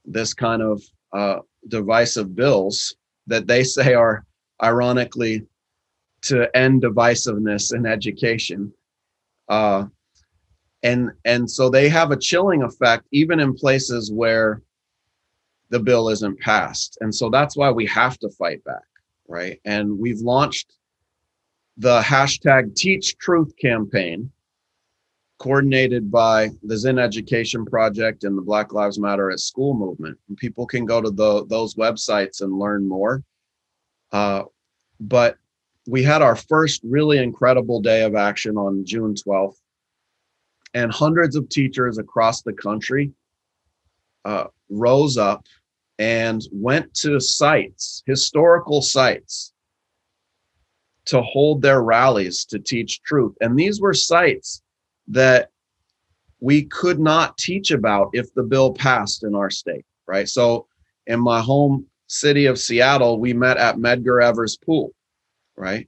this 0.04 0.34
kind 0.34 0.62
of 0.62 0.82
uh, 1.14 1.40
divisive 1.68 2.36
bills 2.36 2.96
that 3.28 3.48
they 3.48 3.64
say 3.64 3.94
are 3.94 4.26
ironically 4.62 5.46
to 6.22 6.56
end 6.56 6.84
divisiveness 6.84 7.74
in 7.74 7.86
education. 7.86 8.72
Uh, 9.50 9.86
and 10.84 11.12
and 11.26 11.50
so 11.50 11.70
they 11.70 11.90
have 11.90 12.12
a 12.12 12.18
chilling 12.18 12.64
effect 12.64 13.06
even 13.12 13.40
in 13.40 13.54
places 13.54 14.12
where 14.12 14.62
the 15.70 15.80
bill 15.80 16.10
isn't 16.10 16.40
passed. 16.40 16.98
And 17.02 17.14
so 17.14 17.30
that's 17.30 17.56
why 17.56 17.72
we 17.72 17.86
have 17.88 18.18
to 18.20 18.30
fight 18.30 18.64
back, 18.64 18.84
right? 19.28 19.60
And 19.66 19.98
we've 19.98 20.20
launched 20.20 20.74
the 21.78 22.02
hashtag 22.02 22.76
Teach 22.76 23.18
Truth 23.18 23.56
campaign 23.58 24.32
coordinated 25.42 26.12
by 26.12 26.52
the 26.62 26.78
Zinn 26.78 27.00
Education 27.00 27.66
Project 27.66 28.26
and 28.26 28.38
the 28.38 28.44
Black 28.44 28.74
Lives 28.74 29.00
Matter 29.00 29.32
at 29.32 29.40
School 29.40 29.74
movement. 29.74 30.16
And 30.30 30.38
people 30.38 30.68
can 30.68 30.86
go 30.86 31.02
to 31.02 31.10
the, 31.10 31.48
those 31.48 31.74
websites 31.74 32.42
and 32.42 32.60
learn 32.60 32.88
more. 32.88 33.24
Uh, 34.12 34.44
but 35.00 35.38
we 35.88 36.04
had 36.04 36.22
our 36.22 36.36
first 36.36 36.82
really 36.84 37.18
incredible 37.18 37.82
day 37.82 38.04
of 38.04 38.14
action 38.14 38.56
on 38.56 38.86
June 38.86 39.16
12th, 39.16 39.56
and 40.76 40.92
hundreds 40.92 41.36
of 41.36 41.50
teachers 41.50 41.98
across 41.98 42.44
the 42.44 42.54
country 42.54 43.12
uh, 44.26 44.46
rose 44.70 45.18
up 45.18 45.48
and 45.98 46.44
went 46.52 46.94
to 46.94 47.20
sites, 47.20 48.04
historical 48.06 48.84
sites, 48.84 49.54
to 51.06 51.20
hold 51.24 51.64
their 51.64 51.82
rallies 51.82 52.46
to 52.46 52.60
teach 52.60 53.02
truth. 53.02 53.36
And 53.42 53.58
these 53.58 53.82
were 53.82 53.96
sites 53.96 54.62
that 55.12 55.50
we 56.40 56.64
could 56.64 57.00
not 57.00 57.38
teach 57.38 57.72
about 57.72 58.10
if 58.14 58.34
the 58.34 58.44
bill 58.44 58.74
passed 58.74 59.24
in 59.24 59.36
our 59.36 59.50
state, 59.50 59.86
right? 60.08 60.28
So 60.28 60.68
in 61.08 61.20
my 61.20 61.42
home 61.42 61.86
city 62.08 62.46
of 62.46 62.60
Seattle, 62.60 63.20
we 63.20 63.34
met 63.34 63.58
at 63.58 63.78
Medgar 63.78 64.24
Evers 64.24 64.58
Pool, 64.58 64.92
right? 65.56 65.88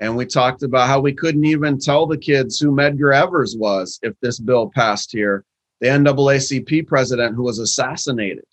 And 0.00 0.16
we 0.16 0.26
talked 0.26 0.62
about 0.62 0.88
how 0.88 1.00
we 1.00 1.12
couldn't 1.12 1.44
even 1.44 1.78
tell 1.78 2.06
the 2.06 2.18
kids 2.18 2.58
who 2.58 2.70
Medgar 2.70 3.14
Evers 3.14 3.56
was 3.56 3.98
if 4.02 4.14
this 4.20 4.38
bill 4.38 4.70
passed 4.74 5.12
here, 5.12 5.44
the 5.80 5.88
NAACP 5.88 6.86
president 6.86 7.34
who 7.34 7.44
was 7.44 7.58
assassinated, 7.58 8.44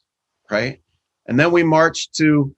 right? 0.50 0.82
And 1.28 1.40
then 1.40 1.52
we 1.52 1.64
marched 1.64 2.16
to 2.16 2.56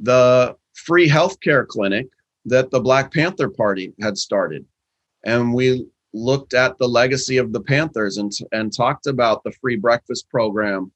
the 0.00 0.56
free 0.74 1.08
healthcare 1.08 1.66
clinic 1.66 2.06
that 2.44 2.70
the 2.70 2.80
Black 2.80 3.12
Panther 3.12 3.48
Party 3.48 3.92
had 4.00 4.16
started. 4.16 4.64
And 5.24 5.52
we 5.52 5.86
looked 6.14 6.54
at 6.54 6.78
the 6.78 6.88
legacy 6.88 7.36
of 7.36 7.52
the 7.52 7.60
Panthers 7.60 8.16
and, 8.16 8.32
and 8.52 8.72
talked 8.72 9.06
about 9.06 9.44
the 9.44 9.52
free 9.52 9.76
breakfast 9.76 10.28
program 10.30 10.90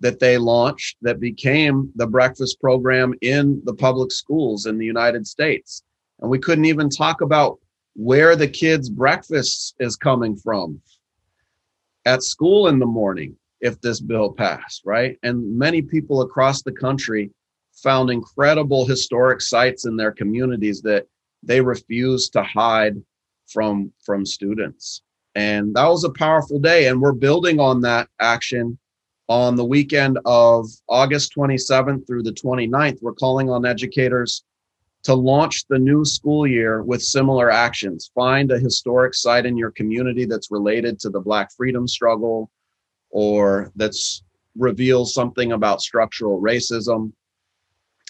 that 0.00 0.18
they 0.18 0.38
launched 0.38 0.96
that 1.02 1.20
became 1.20 1.90
the 1.94 2.06
breakfast 2.06 2.60
program 2.60 3.14
in 3.20 3.60
the 3.64 3.74
public 3.74 4.10
schools 4.10 4.66
in 4.66 4.78
the 4.78 4.86
United 4.86 5.26
States. 5.26 5.82
And 6.20 6.30
we 6.30 6.38
couldn't 6.38 6.64
even 6.64 6.88
talk 6.88 7.20
about 7.20 7.58
where 7.94 8.36
the 8.36 8.48
kids' 8.48 8.88
breakfast 8.88 9.74
is 9.78 9.96
coming 9.96 10.36
from 10.36 10.80
at 12.06 12.22
school 12.22 12.68
in 12.68 12.78
the 12.78 12.86
morning 12.86 13.36
if 13.60 13.80
this 13.80 14.00
bill 14.00 14.32
passed, 14.32 14.82
right? 14.84 15.18
And 15.22 15.58
many 15.58 15.82
people 15.82 16.22
across 16.22 16.62
the 16.62 16.72
country 16.72 17.30
found 17.82 18.10
incredible 18.10 18.86
historic 18.86 19.40
sites 19.40 19.84
in 19.84 19.96
their 19.96 20.12
communities 20.12 20.80
that 20.82 21.06
they 21.42 21.60
refused 21.60 22.32
to 22.32 22.42
hide 22.42 22.96
from 23.52 23.92
from 24.04 24.24
students. 24.24 25.02
And 25.34 25.74
that 25.74 25.86
was 25.86 26.04
a 26.04 26.10
powerful 26.10 26.58
day 26.58 26.88
and 26.88 27.00
we're 27.00 27.12
building 27.12 27.60
on 27.60 27.80
that 27.82 28.08
action 28.20 28.78
on 29.28 29.54
the 29.54 29.64
weekend 29.64 30.18
of 30.24 30.66
august 30.88 31.32
27th 31.36 32.04
through 32.04 32.24
the 32.24 32.32
29th 32.32 32.98
we're 33.00 33.12
calling 33.12 33.48
on 33.48 33.64
educators 33.64 34.42
to 35.02 35.14
launch 35.14 35.66
the 35.68 35.78
new 35.78 36.04
school 36.04 36.46
year 36.46 36.82
with 36.82 37.02
similar 37.02 37.50
actions. 37.50 38.10
Find 38.14 38.50
a 38.52 38.58
historic 38.58 39.14
site 39.14 39.46
in 39.46 39.56
your 39.56 39.70
community 39.70 40.26
that's 40.26 40.50
related 40.50 40.98
to 41.00 41.10
the 41.10 41.20
black 41.20 41.50
freedom 41.56 41.88
struggle 41.88 42.50
or 43.10 43.72
that's 43.76 44.22
reveals 44.56 45.14
something 45.14 45.52
about 45.52 45.80
structural 45.80 46.40
racism 46.40 47.12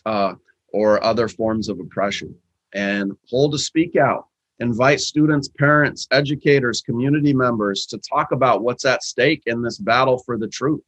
uh, 0.04 0.34
or 0.72 1.02
other 1.04 1.28
forms 1.28 1.68
of 1.68 1.78
oppression. 1.78 2.34
And 2.72 3.12
hold 3.28 3.54
a 3.54 3.58
speak 3.58 3.96
out 3.96 4.26
invite 4.60 5.00
students, 5.00 5.48
parents, 5.48 6.06
educators, 6.10 6.82
community 6.82 7.32
members 7.32 7.86
to 7.86 7.98
talk 7.98 8.32
about 8.32 8.62
what's 8.62 8.84
at 8.84 9.02
stake 9.02 9.42
in 9.46 9.62
this 9.62 9.78
battle 9.78 10.18
for 10.18 10.38
the 10.38 10.48
truth 10.48 10.82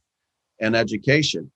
and 0.60 0.76
education. 0.76 1.50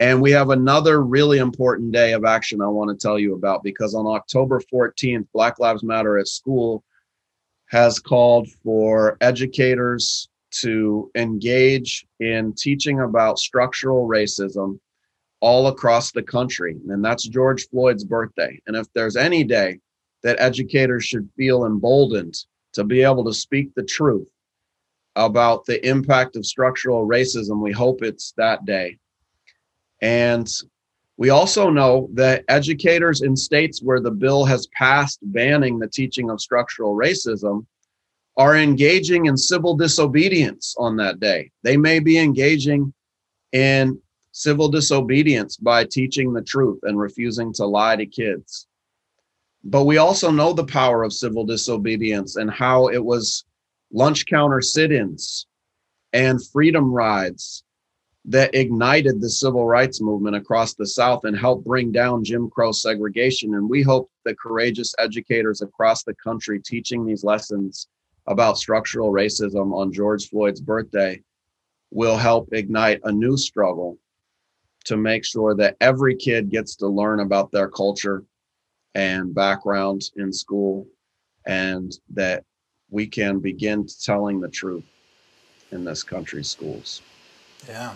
And 0.00 0.22
we 0.22 0.30
have 0.30 0.48
another 0.48 1.02
really 1.02 1.38
important 1.38 1.92
day 1.92 2.14
of 2.14 2.24
action 2.24 2.62
I 2.62 2.66
want 2.68 2.88
to 2.90 3.06
tell 3.06 3.18
you 3.18 3.34
about 3.34 3.62
because 3.62 3.94
on 3.94 4.06
October 4.06 4.60
14th, 4.72 5.26
Black 5.34 5.58
Lives 5.58 5.82
Matter 5.82 6.18
at 6.18 6.26
School 6.26 6.82
has 7.66 7.98
called 7.98 8.48
for 8.64 9.18
educators 9.20 10.28
to 10.52 11.10
engage 11.14 12.06
in 12.18 12.54
teaching 12.54 13.00
about 13.00 13.38
structural 13.38 14.08
racism 14.08 14.80
all 15.40 15.68
across 15.68 16.12
the 16.12 16.22
country. 16.22 16.76
And 16.88 17.04
that's 17.04 17.28
George 17.28 17.68
Floyd's 17.68 18.04
birthday. 18.04 18.58
And 18.66 18.76
if 18.76 18.86
there's 18.94 19.16
any 19.16 19.44
day 19.44 19.80
that 20.22 20.40
educators 20.40 21.04
should 21.04 21.28
feel 21.36 21.64
emboldened 21.64 22.36
to 22.72 22.84
be 22.84 23.02
able 23.02 23.24
to 23.24 23.34
speak 23.34 23.74
the 23.74 23.82
truth 23.82 24.28
about 25.16 25.64
the 25.66 25.86
impact 25.86 26.36
of 26.36 26.46
structural 26.46 27.06
racism, 27.06 27.60
we 27.62 27.72
hope 27.72 28.02
it's 28.02 28.32
that 28.36 28.64
day. 28.64 28.96
And 30.00 30.48
we 31.16 31.30
also 31.30 31.68
know 31.68 32.08
that 32.14 32.44
educators 32.48 33.20
in 33.20 33.36
states 33.36 33.82
where 33.82 34.00
the 34.00 34.10
bill 34.10 34.44
has 34.44 34.68
passed 34.68 35.18
banning 35.22 35.78
the 35.78 35.88
teaching 35.88 36.30
of 36.30 36.40
structural 36.40 36.96
racism 36.96 37.66
are 38.36 38.56
engaging 38.56 39.26
in 39.26 39.36
civil 39.36 39.76
disobedience 39.76 40.74
on 40.78 40.96
that 40.96 41.20
day. 41.20 41.50
They 41.62 41.76
may 41.76 41.98
be 41.98 42.18
engaging 42.18 42.94
in 43.52 44.00
civil 44.32 44.68
disobedience 44.68 45.56
by 45.58 45.84
teaching 45.84 46.32
the 46.32 46.40
truth 46.40 46.78
and 46.84 46.98
refusing 46.98 47.52
to 47.54 47.66
lie 47.66 47.96
to 47.96 48.06
kids. 48.06 48.66
But 49.64 49.84
we 49.84 49.98
also 49.98 50.30
know 50.30 50.52
the 50.52 50.64
power 50.64 51.02
of 51.02 51.12
civil 51.12 51.44
disobedience 51.44 52.36
and 52.36 52.50
how 52.50 52.88
it 52.88 53.04
was 53.04 53.44
lunch 53.92 54.26
counter 54.26 54.60
sit 54.60 54.92
ins 54.92 55.46
and 56.12 56.44
freedom 56.48 56.92
rides 56.92 57.64
that 58.26 58.54
ignited 58.54 59.20
the 59.20 59.30
civil 59.30 59.66
rights 59.66 60.00
movement 60.00 60.36
across 60.36 60.74
the 60.74 60.86
South 60.86 61.24
and 61.24 61.36
helped 61.36 61.66
bring 61.66 61.90
down 61.90 62.24
Jim 62.24 62.50
Crow 62.50 62.72
segregation. 62.72 63.54
And 63.54 63.68
we 63.68 63.82
hope 63.82 64.10
that 64.24 64.38
courageous 64.38 64.94
educators 64.98 65.62
across 65.62 66.04
the 66.04 66.14
country 66.14 66.60
teaching 66.60 67.04
these 67.04 67.24
lessons 67.24 67.88
about 68.26 68.58
structural 68.58 69.12
racism 69.12 69.74
on 69.74 69.92
George 69.92 70.28
Floyd's 70.28 70.60
birthday 70.60 71.22
will 71.90 72.16
help 72.16 72.48
ignite 72.52 73.00
a 73.04 73.12
new 73.12 73.36
struggle 73.36 73.98
to 74.84 74.96
make 74.96 75.24
sure 75.24 75.54
that 75.54 75.76
every 75.80 76.14
kid 76.14 76.50
gets 76.50 76.76
to 76.76 76.86
learn 76.86 77.20
about 77.20 77.50
their 77.50 77.68
culture 77.68 78.24
and 78.94 79.34
background 79.34 80.02
in 80.16 80.32
school 80.32 80.86
and 81.46 81.98
that 82.12 82.44
we 82.90 83.06
can 83.06 83.38
begin 83.38 83.86
telling 84.04 84.40
the 84.40 84.48
truth 84.48 84.84
in 85.72 85.84
this 85.84 86.02
country's 86.02 86.50
schools. 86.50 87.02
Yeah. 87.68 87.94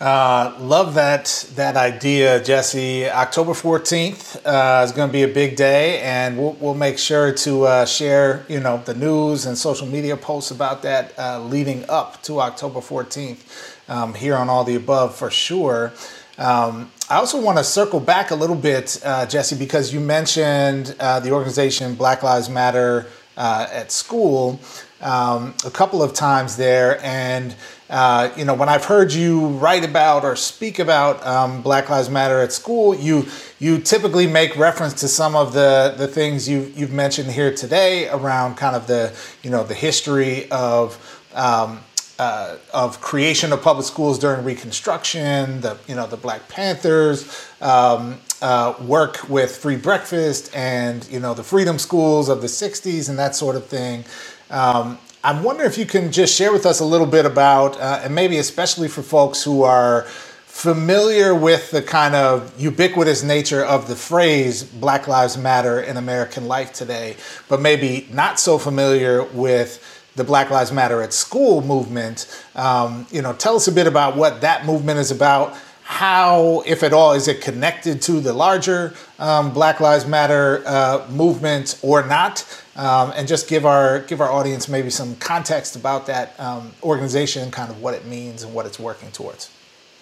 Uh, 0.00 0.56
love 0.60 0.94
that 0.94 1.48
that 1.54 1.76
idea, 1.76 2.42
Jesse. 2.42 3.08
October 3.08 3.54
fourteenth 3.54 4.44
uh, 4.44 4.82
is 4.84 4.92
going 4.92 5.08
to 5.08 5.12
be 5.12 5.22
a 5.22 5.28
big 5.28 5.56
day, 5.56 6.00
and 6.00 6.36
we'll, 6.36 6.52
we'll 6.54 6.74
make 6.74 6.98
sure 6.98 7.32
to 7.32 7.64
uh, 7.64 7.86
share, 7.86 8.44
you 8.48 8.58
know, 8.58 8.82
the 8.84 8.94
news 8.94 9.46
and 9.46 9.56
social 9.56 9.86
media 9.86 10.16
posts 10.16 10.50
about 10.50 10.82
that 10.82 11.16
uh, 11.16 11.40
leading 11.44 11.88
up 11.88 12.20
to 12.22 12.40
October 12.40 12.80
fourteenth 12.80 13.80
um, 13.88 14.14
here 14.14 14.34
on 14.34 14.50
all 14.50 14.64
the 14.64 14.74
above 14.74 15.14
for 15.14 15.30
sure. 15.30 15.92
Um, 16.38 16.90
I 17.10 17.16
also 17.16 17.38
want 17.38 17.58
to 17.58 17.64
circle 17.64 18.00
back 18.00 18.30
a 18.30 18.34
little 18.34 18.56
bit, 18.56 18.98
uh, 19.04 19.26
Jesse, 19.26 19.56
because 19.56 19.92
you 19.92 20.00
mentioned 20.00 20.96
uh, 20.98 21.20
the 21.20 21.32
organization 21.32 21.94
Black 21.96 22.22
Lives 22.22 22.48
Matter 22.48 23.04
uh, 23.36 23.66
at 23.70 23.92
school 23.92 24.58
um, 25.02 25.52
a 25.66 25.70
couple 25.70 26.02
of 26.02 26.14
times 26.14 26.56
there. 26.56 26.98
And, 27.04 27.54
uh, 27.90 28.30
you 28.38 28.46
know, 28.46 28.54
when 28.54 28.70
I've 28.70 28.86
heard 28.86 29.12
you 29.12 29.48
write 29.48 29.84
about 29.84 30.24
or 30.24 30.34
speak 30.34 30.78
about 30.78 31.24
um, 31.26 31.60
Black 31.60 31.90
Lives 31.90 32.08
Matter 32.08 32.40
at 32.40 32.52
school, 32.52 32.94
you 32.94 33.26
you 33.58 33.80
typically 33.80 34.26
make 34.26 34.56
reference 34.56 34.94
to 35.00 35.08
some 35.08 35.36
of 35.36 35.52
the, 35.52 35.94
the 35.98 36.08
things 36.08 36.48
you, 36.48 36.72
you've 36.74 36.92
mentioned 36.92 37.30
here 37.30 37.54
today 37.54 38.08
around 38.08 38.54
kind 38.54 38.74
of 38.74 38.86
the, 38.86 39.14
you 39.42 39.50
know, 39.50 39.62
the 39.62 39.74
history 39.74 40.50
of 40.50 40.96
um, 41.34 41.80
uh, 42.18 42.56
of 42.72 43.00
creation 43.00 43.52
of 43.52 43.62
public 43.62 43.86
schools 43.86 44.18
during 44.18 44.44
Reconstruction, 44.44 45.60
the 45.60 45.78
you 45.88 45.94
know 45.94 46.06
the 46.06 46.16
Black 46.16 46.48
Panthers 46.48 47.48
um, 47.60 48.18
uh, 48.42 48.74
work 48.82 49.28
with 49.28 49.56
free 49.56 49.76
breakfast, 49.76 50.54
and 50.54 51.08
you 51.10 51.20
know 51.20 51.34
the 51.34 51.44
freedom 51.44 51.78
schools 51.78 52.28
of 52.28 52.40
the 52.40 52.48
'60s 52.48 53.08
and 53.08 53.18
that 53.18 53.34
sort 53.34 53.56
of 53.56 53.66
thing. 53.66 54.04
Um, 54.50 54.98
I'm 55.24 55.42
wondering 55.42 55.68
if 55.70 55.78
you 55.78 55.86
can 55.86 56.12
just 56.12 56.36
share 56.36 56.52
with 56.52 56.66
us 56.66 56.80
a 56.80 56.84
little 56.84 57.06
bit 57.06 57.26
about, 57.26 57.80
uh, 57.80 58.00
and 58.04 58.14
maybe 58.14 58.38
especially 58.38 58.88
for 58.88 59.02
folks 59.02 59.42
who 59.42 59.62
are 59.62 60.02
familiar 60.46 61.34
with 61.34 61.70
the 61.72 61.82
kind 61.82 62.14
of 62.14 62.58
ubiquitous 62.60 63.22
nature 63.24 63.64
of 63.64 63.88
the 63.88 63.96
phrase 63.96 64.62
Black 64.62 65.08
Lives 65.08 65.36
Matter 65.36 65.80
in 65.80 65.96
American 65.96 66.46
life 66.46 66.72
today, 66.72 67.16
but 67.48 67.60
maybe 67.60 68.06
not 68.12 68.38
so 68.38 68.58
familiar 68.58 69.24
with 69.24 70.03
the 70.16 70.24
Black 70.24 70.50
Lives 70.50 70.72
Matter 70.72 71.02
at 71.02 71.12
School 71.12 71.60
movement. 71.62 72.26
Um, 72.54 73.06
you 73.10 73.22
know, 73.22 73.32
tell 73.32 73.56
us 73.56 73.68
a 73.68 73.72
bit 73.72 73.86
about 73.86 74.16
what 74.16 74.40
that 74.40 74.64
movement 74.64 74.98
is 74.98 75.10
about. 75.10 75.56
How, 75.82 76.62
if 76.64 76.82
at 76.82 76.94
all, 76.94 77.12
is 77.12 77.28
it 77.28 77.42
connected 77.42 78.00
to 78.02 78.20
the 78.20 78.32
larger 78.32 78.94
um, 79.18 79.52
Black 79.52 79.80
Lives 79.80 80.06
Matter 80.06 80.62
uh, 80.66 81.06
movement 81.10 81.78
or 81.82 82.06
not? 82.06 82.62
Um, 82.76 83.12
and 83.14 83.28
just 83.28 83.48
give 83.48 83.66
our 83.66 84.00
give 84.00 84.20
our 84.20 84.30
audience 84.30 84.68
maybe 84.68 84.90
some 84.90 85.14
context 85.16 85.76
about 85.76 86.06
that 86.06 86.38
um, 86.40 86.72
organization, 86.82 87.50
kind 87.50 87.70
of 87.70 87.80
what 87.82 87.94
it 87.94 88.06
means 88.06 88.42
and 88.42 88.54
what 88.54 88.66
it's 88.66 88.80
working 88.80 89.10
towards. 89.12 89.50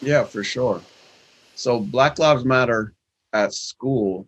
Yeah, 0.01 0.25
for 0.25 0.43
sure. 0.45 0.81
So, 1.55 1.81
Black 1.81 2.19
Lives 2.19 2.45
Matter 2.45 2.95
at 3.33 3.53
School 3.53 4.27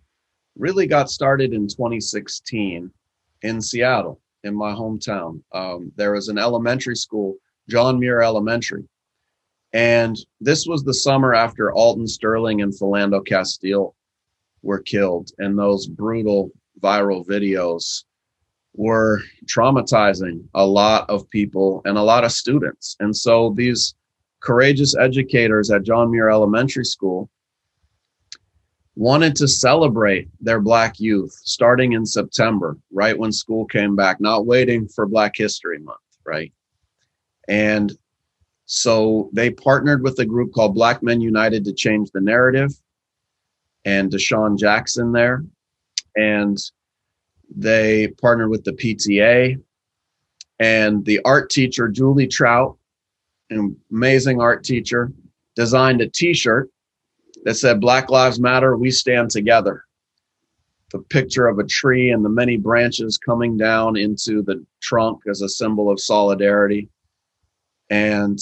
really 0.59 0.87
got 0.87 1.09
started 1.09 1.53
in 1.53 1.69
2016 1.69 2.91
in 3.43 3.63
Seattle 3.63 4.21
in 4.45 4.55
my 4.55 4.73
hometown. 4.73 5.43
Um, 5.53 5.91
there 5.97 6.13
was 6.13 6.29
an 6.29 6.39
elementary 6.39 6.97
school, 6.97 7.37
John 7.69 7.99
Muir 7.99 8.23
Elementary. 8.23 8.85
And 9.73 10.17
this 10.41 10.67
was 10.67 10.85
the 10.85 10.95
summer 10.95 11.35
after 11.35 11.73
Alton 11.73 12.07
Sterling 12.07 12.63
and 12.63 12.73
Philando 12.73 13.27
Castile 13.27 13.97
were 14.63 14.79
killed. 14.79 15.31
And 15.39 15.59
those 15.59 15.89
brutal 15.89 16.51
viral 16.81 17.27
videos 17.27 18.05
were 18.77 19.21
traumatizing 19.47 20.45
a 20.55 20.65
lot 20.65 21.09
of 21.11 21.29
people 21.31 21.83
and 21.85 21.99
a 21.99 22.03
lot 22.03 22.25
of 22.25 22.33
students. 22.33 22.97
And 23.01 23.17
so 23.17 23.53
these 23.57 23.95
courageous 24.41 24.97
educators 24.97 25.71
at 25.71 25.83
John 25.83 26.11
Muir 26.11 26.31
Elementary 26.31 26.85
School 26.85 27.29
wanted 28.97 29.35
to 29.37 29.49
celebrate 29.49 30.29
their 30.41 30.61
black 30.61 31.01
youth 31.01 31.33
starting 31.45 31.93
in 31.93 32.07
September, 32.07 32.77
right 32.93 33.19
when 33.19 33.33
school 33.33 33.65
came 33.67 33.97
back, 33.97 34.21
not 34.21 34.47
waiting 34.47 34.87
for 34.87 35.07
Black 35.07 35.37
History 35.37 35.79
Month, 35.81 35.99
right? 36.25 36.53
And 37.49 37.93
so 38.67 39.31
they 39.33 39.51
partnered 39.51 40.03
with 40.03 40.19
a 40.21 40.25
group 40.25 40.53
called 40.53 40.75
Black 40.75 41.03
Men 41.03 41.21
United 41.21 41.65
to 41.65 41.73
change 41.73 42.11
the 42.13 42.21
narrative 42.21 42.71
and 43.85 44.11
DeSean 44.11 44.59
Jackson 44.59 45.13
there. 45.13 45.45
And 46.17 46.59
they 47.55 48.09
partnered 48.09 48.51
with 48.51 48.65
the 48.65 48.73
PTA 48.73 49.61
and 50.61 51.05
the 51.05 51.21
art 51.25 51.51
teacher, 51.51 51.89
Julie 51.89 52.29
Trout, 52.29 52.77
an 53.51 53.77
amazing 53.91 54.41
art 54.41 54.65
teacher, 54.65 55.13
designed 55.57 56.01
a 56.01 56.09
t 56.09 56.33
shirt 56.33 56.71
that 57.45 57.55
said 57.55 57.81
Black 57.81 58.11
Lives 58.11 58.41
Matter, 58.41 58.77
we 58.77 58.91
stand 58.91 59.31
together. 59.31 59.85
The 60.91 61.01
picture 61.01 61.47
of 61.47 61.59
a 61.59 61.65
tree 61.65 62.11
and 62.11 62.25
the 62.25 62.31
many 62.31 62.57
branches 62.57 63.19
coming 63.19 63.57
down 63.57 63.97
into 63.97 64.43
the 64.43 64.65
trunk 64.81 65.23
as 65.29 65.43
a 65.43 65.49
symbol 65.49 65.91
of 65.91 66.01
solidarity. 66.01 66.89
And 67.91 68.39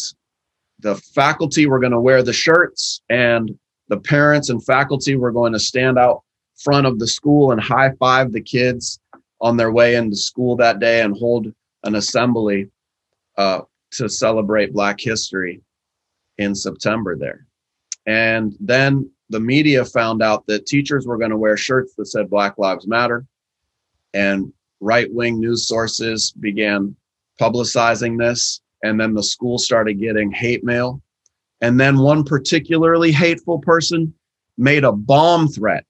the 0.79 0.97
faculty 0.97 1.67
were 1.67 1.81
going 1.81 1.93
to 1.93 2.01
wear 2.01 2.23
the 2.23 2.33
shirts, 2.33 3.03
and 3.09 3.57
the 3.89 3.99
parents 3.99 4.51
and 4.51 4.65
faculty 4.65 5.17
were 5.17 5.33
going 5.33 5.53
to 5.53 5.59
stand 5.59 5.99
out 5.99 6.23
front 6.63 6.87
of 6.87 6.99
the 6.99 7.07
school 7.07 7.53
and 7.53 7.61
high 7.61 7.93
five 7.99 8.33
the 8.33 8.41
kids 8.41 9.01
on 9.41 9.57
their 9.57 9.73
way 9.73 9.97
into 9.97 10.17
school 10.17 10.55
that 10.57 10.79
day 10.79 11.01
and 11.01 11.17
hold 11.17 11.53
an 11.85 11.97
assembly 11.97 12.71
uh, 13.37 13.61
to 13.91 14.09
celebrate 14.09 14.73
Black 14.73 15.01
history 15.01 15.61
in 16.39 16.55
September 16.55 17.17
there. 17.17 17.47
And 18.07 18.57
then 18.61 19.11
the 19.31 19.41
media 19.41 19.85
found 19.85 20.23
out 20.23 20.47
that 20.47 20.67
teachers 20.67 21.07
were 21.07 21.19
going 21.19 21.31
to 21.31 21.37
wear 21.37 21.57
shirts 21.57 21.95
that 21.97 22.07
said 22.07 22.31
Black 22.31 22.59
Lives 22.59 22.87
Matter. 22.87 23.25
And 24.15 24.53
right 24.81 25.13
wing 25.13 25.41
news 25.41 25.67
sources 25.67 26.33
began 26.33 26.95
publicizing 27.41 28.19
this. 28.19 28.61
And 28.83 29.01
then 29.01 29.15
the 29.15 29.23
school 29.23 29.59
started 29.59 30.01
getting 30.01 30.33
hate 30.33 30.65
mail. 30.65 31.01
And 31.61 31.79
then 31.79 31.99
one 31.99 32.25
particularly 32.25 33.13
hateful 33.13 33.61
person 33.61 34.13
made 34.59 34.85
a 34.85 34.93
bomb 34.93 35.49
threat 35.49 35.87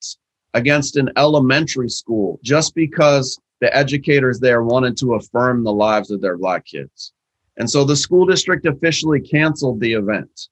against 0.54 0.96
an 0.96 1.10
elementary 1.16 1.88
school 1.88 2.38
just 2.42 2.74
because 2.74 3.40
the 3.60 3.74
educators 3.74 4.38
there 4.38 4.62
wanted 4.62 4.96
to 4.98 5.14
affirm 5.14 5.64
the 5.64 5.72
lives 5.72 6.10
of 6.10 6.20
their 6.20 6.36
Black 6.36 6.66
kids. 6.66 7.12
And 7.56 7.70
so 7.70 7.84
the 7.84 7.96
school 7.96 8.26
district 8.26 8.66
officially 8.66 9.20
canceled 9.20 9.80
the 9.80 9.94
event. 9.94 10.48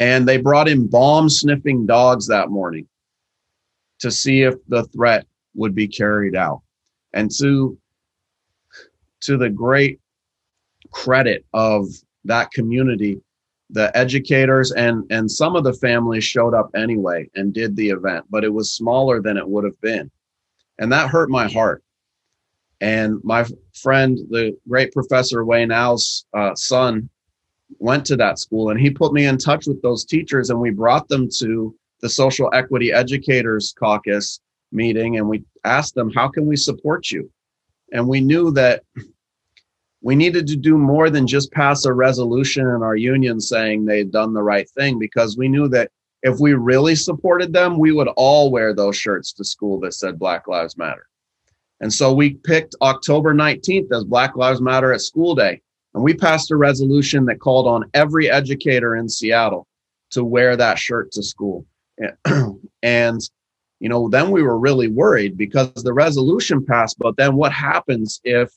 And 0.00 0.28
they 0.28 0.36
brought 0.36 0.68
in 0.68 0.86
bomb 0.86 1.28
sniffing 1.28 1.86
dogs 1.86 2.26
that 2.28 2.50
morning 2.50 2.86
to 3.98 4.10
see 4.10 4.42
if 4.42 4.54
the 4.68 4.84
threat 4.84 5.26
would 5.54 5.74
be 5.74 5.88
carried 5.88 6.36
out. 6.36 6.62
And 7.12 7.30
to, 7.38 7.76
to 9.22 9.36
the 9.36 9.50
great 9.50 9.98
credit 10.92 11.44
of 11.52 11.86
that 12.24 12.50
community 12.52 13.20
the 13.70 13.94
educators 13.96 14.72
and 14.72 15.04
and 15.10 15.30
some 15.30 15.54
of 15.54 15.64
the 15.64 15.74
families 15.74 16.24
showed 16.24 16.54
up 16.54 16.70
anyway 16.74 17.28
and 17.34 17.52
did 17.52 17.76
the 17.76 17.90
event 17.90 18.24
but 18.30 18.44
it 18.44 18.52
was 18.52 18.72
smaller 18.72 19.20
than 19.20 19.36
it 19.36 19.46
would 19.46 19.64
have 19.64 19.78
been 19.80 20.10
and 20.78 20.90
that 20.90 21.10
hurt 21.10 21.28
my 21.28 21.46
heart 21.48 21.82
and 22.80 23.18
my 23.24 23.44
friend 23.74 24.18
the 24.30 24.56
great 24.68 24.92
professor 24.92 25.44
Wayne 25.44 25.72
Au's 25.72 26.24
uh, 26.34 26.54
son 26.54 27.08
went 27.78 28.04
to 28.06 28.16
that 28.16 28.38
school 28.38 28.70
and 28.70 28.80
he 28.80 28.90
put 28.90 29.12
me 29.12 29.26
in 29.26 29.38
touch 29.38 29.66
with 29.66 29.80
those 29.82 30.04
teachers 30.04 30.50
and 30.50 30.60
we 30.60 30.70
brought 30.70 31.08
them 31.08 31.28
to 31.38 31.74
the 32.00 32.08
social 32.08 32.50
equity 32.54 32.92
educators 32.92 33.74
caucus 33.78 34.40
meeting 34.72 35.16
and 35.16 35.28
we 35.28 35.44
asked 35.64 35.94
them 35.94 36.10
how 36.14 36.28
can 36.28 36.46
we 36.46 36.56
support 36.56 37.10
you 37.10 37.30
and 37.92 38.06
we 38.06 38.20
knew 38.20 38.50
that 38.50 38.82
we 40.00 40.14
needed 40.14 40.46
to 40.46 40.56
do 40.56 40.78
more 40.78 41.10
than 41.10 41.26
just 41.26 41.52
pass 41.52 41.84
a 41.84 41.92
resolution 41.92 42.66
in 42.66 42.82
our 42.82 42.96
union 42.96 43.40
saying 43.40 43.84
they'd 43.84 44.12
done 44.12 44.32
the 44.32 44.42
right 44.42 44.68
thing 44.70 44.98
because 44.98 45.36
we 45.36 45.48
knew 45.48 45.68
that 45.68 45.90
if 46.22 46.40
we 46.40 46.54
really 46.54 46.96
supported 46.96 47.52
them, 47.52 47.78
we 47.78 47.92
would 47.92 48.08
all 48.16 48.50
wear 48.50 48.74
those 48.74 48.96
shirts 48.96 49.32
to 49.34 49.44
school 49.44 49.78
that 49.80 49.94
said 49.94 50.18
Black 50.18 50.48
Lives 50.48 50.76
Matter. 50.76 51.06
And 51.80 51.92
so 51.92 52.12
we 52.12 52.34
picked 52.34 52.74
October 52.82 53.34
19th 53.34 53.92
as 53.92 54.04
Black 54.04 54.36
Lives 54.36 54.60
Matter 54.60 54.92
at 54.92 55.00
School 55.00 55.34
Day. 55.34 55.60
And 55.94 56.02
we 56.02 56.14
passed 56.14 56.50
a 56.50 56.56
resolution 56.56 57.24
that 57.26 57.40
called 57.40 57.66
on 57.66 57.90
every 57.94 58.30
educator 58.30 58.96
in 58.96 59.08
Seattle 59.08 59.66
to 60.10 60.24
wear 60.24 60.56
that 60.56 60.78
shirt 60.78 61.10
to 61.12 61.22
school. 61.22 61.66
and, 62.82 63.20
you 63.80 63.88
know, 63.88 64.08
then 64.08 64.30
we 64.30 64.42
were 64.42 64.58
really 64.58 64.88
worried 64.88 65.36
because 65.36 65.72
the 65.74 65.92
resolution 65.92 66.64
passed. 66.64 66.98
But 66.98 67.16
then 67.16 67.36
what 67.36 67.52
happens 67.52 68.20
if 68.24 68.50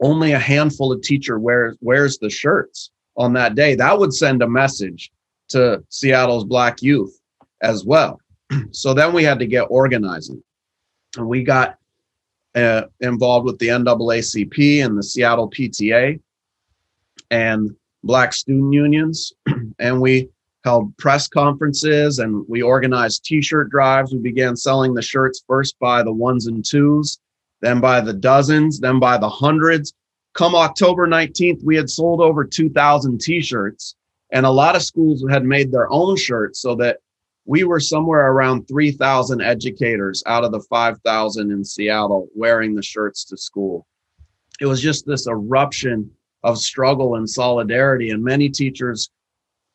only 0.00 0.32
a 0.32 0.38
handful 0.38 0.92
of 0.92 1.02
teacher 1.02 1.38
wears 1.38 1.76
wears 1.80 2.18
the 2.18 2.30
shirts 2.30 2.90
on 3.16 3.32
that 3.32 3.54
day 3.54 3.74
that 3.74 3.98
would 3.98 4.14
send 4.14 4.42
a 4.42 4.48
message 4.48 5.10
to 5.48 5.82
seattle's 5.88 6.44
black 6.44 6.80
youth 6.82 7.20
as 7.62 7.84
well 7.84 8.20
so 8.70 8.94
then 8.94 9.12
we 9.12 9.24
had 9.24 9.38
to 9.38 9.46
get 9.46 9.62
organizing 9.62 10.42
and 11.16 11.26
we 11.26 11.42
got 11.42 11.76
uh, 12.54 12.82
involved 13.00 13.44
with 13.44 13.58
the 13.58 13.68
naacp 13.68 14.84
and 14.84 14.96
the 14.96 15.02
seattle 15.02 15.50
pta 15.50 16.18
and 17.30 17.70
black 18.04 18.32
student 18.32 18.72
unions 18.72 19.32
and 19.78 20.00
we 20.00 20.28
held 20.64 20.96
press 20.96 21.28
conferences 21.28 22.18
and 22.18 22.44
we 22.48 22.62
organized 22.62 23.24
t-shirt 23.24 23.70
drives 23.70 24.12
we 24.12 24.18
began 24.18 24.56
selling 24.56 24.94
the 24.94 25.02
shirts 25.02 25.42
first 25.46 25.78
by 25.78 26.02
the 26.02 26.12
ones 26.12 26.46
and 26.46 26.64
twos 26.64 27.18
then 27.60 27.80
by 27.80 28.00
the 28.00 28.12
dozens, 28.12 28.78
then 28.80 29.00
by 29.00 29.18
the 29.18 29.28
hundreds. 29.28 29.92
Come 30.34 30.54
October 30.54 31.06
19th, 31.06 31.62
we 31.64 31.76
had 31.76 31.90
sold 31.90 32.20
over 32.20 32.44
2,000 32.44 33.20
t 33.20 33.40
shirts, 33.40 33.96
and 34.30 34.46
a 34.46 34.50
lot 34.50 34.76
of 34.76 34.82
schools 34.82 35.24
had 35.28 35.44
made 35.44 35.72
their 35.72 35.90
own 35.90 36.16
shirts 36.16 36.60
so 36.60 36.74
that 36.76 36.98
we 37.44 37.64
were 37.64 37.80
somewhere 37.80 38.30
around 38.30 38.68
3,000 38.68 39.40
educators 39.40 40.22
out 40.26 40.44
of 40.44 40.52
the 40.52 40.60
5,000 40.60 41.50
in 41.50 41.64
Seattle 41.64 42.28
wearing 42.34 42.74
the 42.74 42.82
shirts 42.82 43.24
to 43.24 43.36
school. 43.36 43.86
It 44.60 44.66
was 44.66 44.82
just 44.82 45.06
this 45.06 45.26
eruption 45.26 46.10
of 46.42 46.58
struggle 46.58 47.16
and 47.16 47.28
solidarity, 47.28 48.10
and 48.10 48.22
many 48.22 48.48
teachers 48.48 49.10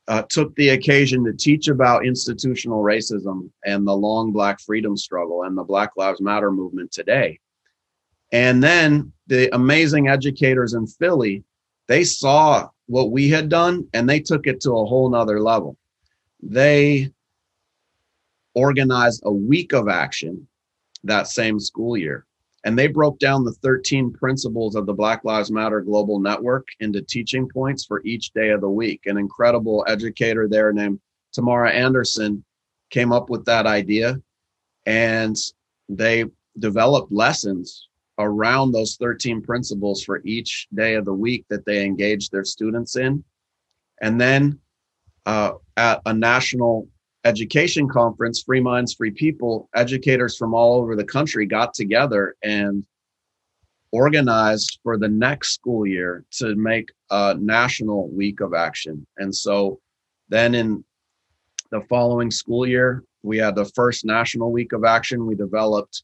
uh, 0.08 0.24
took 0.30 0.54
the 0.56 0.70
occasion 0.70 1.24
to 1.24 1.34
teach 1.34 1.68
about 1.68 2.06
institutional 2.06 2.84
racism 2.84 3.50
and 3.66 3.88
the 3.88 3.96
long 3.96 4.32
Black 4.32 4.60
freedom 4.60 4.98
struggle 4.98 5.44
and 5.44 5.58
the 5.58 5.64
Black 5.64 5.92
Lives 5.96 6.22
Matter 6.22 6.52
movement 6.52 6.92
today. 6.92 7.40
And 8.32 8.62
then 8.62 9.14
the 9.28 9.54
amazing 9.56 10.08
educators 10.08 10.74
in 10.74 10.88
Philly, 10.88 11.44
they 11.88 12.04
saw 12.04 12.70
what 12.88 13.12
we 13.12 13.30
had 13.30 13.48
done 13.48 13.88
and 13.94 14.10
they 14.10 14.20
took 14.20 14.48
it 14.48 14.60
to 14.62 14.72
a 14.72 14.86
whole 14.86 15.10
nother 15.10 15.40
level. 15.40 15.78
They 16.42 17.12
organized 18.56 19.22
a 19.26 19.32
week 19.32 19.74
of 19.74 19.88
action 19.88 20.48
that 21.04 21.28
same 21.28 21.60
school 21.60 21.96
year. 21.96 22.26
And 22.66 22.80
they 22.80 22.88
broke 22.88 23.20
down 23.20 23.44
the 23.44 23.52
13 23.62 24.14
principles 24.14 24.76
of 24.76 24.86
the 24.86 24.94
Black 24.94 25.26
Lives 25.26 25.52
Matter 25.52 25.82
Global 25.82 26.20
Network 26.20 26.68
into 26.80 27.02
teaching 27.02 27.50
points 27.50 27.86
for 27.86 28.02
each 28.06 28.32
day 28.32 28.50
of 28.50 28.62
the 28.62 28.70
week. 28.70 29.02
An 29.06 29.18
incredible 29.18 29.84
educator 29.88 30.48
there 30.48 30.72
named 30.72 31.00
Tamara 31.34 31.72
Anderson 31.72 32.44
came 32.90 33.12
up 33.12 33.30
with 33.30 33.44
that 33.46 33.66
idea 33.66 34.22
and 34.86 35.36
they 35.90 36.26
developed 36.60 37.12
lessons 37.12 37.90
around 38.20 38.72
those 38.72 38.96
13 38.98 39.42
principles 39.42 40.04
for 40.04 40.22
each 40.24 40.68
day 40.74 40.94
of 40.94 41.06
the 41.06 41.14
week 41.14 41.46
that 41.50 41.66
they 41.66 41.84
engage 41.84 42.30
their 42.30 42.46
students 42.46 42.96
in. 42.96 43.24
And 44.02 44.22
then 44.22 44.60
uh, 45.26 45.54
at 45.78 46.02
a 46.06 46.14
national 46.14 46.88
education 47.26 47.88
conference, 47.88 48.44
Free 48.44 48.60
Minds, 48.60 48.94
Free 48.94 49.12
People, 49.12 49.70
educators 49.76 50.38
from 50.38 50.54
all 50.54 50.80
over 50.80 50.96
the 50.96 51.04
country 51.04 51.46
got 51.46 51.74
together 51.74 52.36
and 52.44 52.86
organized 53.92 54.80
for 54.84 54.98
the 54.98 55.08
next 55.08 55.54
school 55.54 55.86
year 55.86 56.26
to 56.32 56.56
make 56.56 56.90
a 57.12 57.36
national 57.36 58.10
week 58.10 58.40
of 58.42 58.54
action. 58.54 59.06
And 59.18 59.34
so 59.34 59.80
then 60.30 60.56
in 60.56 60.84
the 61.72 61.82
following 61.82 62.32
school 62.32 62.68
year, 62.68 63.04
we 63.22 63.38
had 63.38 63.56
the 63.56 63.66
first 63.66 64.04
national 64.04 64.52
week 64.52 64.74
of 64.74 64.84
action. 64.84 65.26
We 65.26 65.36
developed 65.36 66.04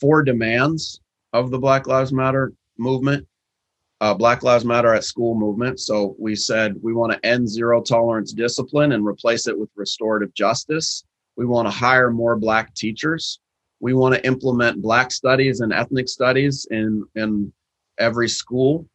four 0.00 0.22
demands 0.22 1.00
of 1.32 1.50
the 1.50 1.58
Black 1.58 1.86
Lives 1.86 2.12
Matter 2.12 2.52
movement, 2.78 3.26
uh, 4.00 4.14
Black 4.14 4.42
Lives 4.42 4.64
Matter 4.64 4.94
at 4.94 5.04
School 5.04 5.34
movement. 5.34 5.80
So 5.80 6.16
we 6.18 6.34
said 6.34 6.76
we 6.82 6.94
want 6.94 7.12
to 7.12 7.26
end 7.26 7.48
zero 7.48 7.82
tolerance 7.82 8.32
discipline 8.32 8.92
and 8.92 9.06
replace 9.06 9.46
it 9.46 9.58
with 9.58 9.68
restorative 9.76 10.32
justice. 10.34 11.04
We 11.36 11.46
want 11.46 11.66
to 11.66 11.70
hire 11.70 12.10
more 12.10 12.36
Black 12.36 12.74
teachers. 12.74 13.40
We 13.80 13.94
want 13.94 14.14
to 14.14 14.26
implement 14.26 14.82
Black 14.82 15.10
studies 15.12 15.60
and 15.60 15.72
ethnic 15.72 16.08
studies 16.08 16.66
in, 16.70 17.04
in 17.14 17.52
every 17.98 18.28
school. 18.28 18.86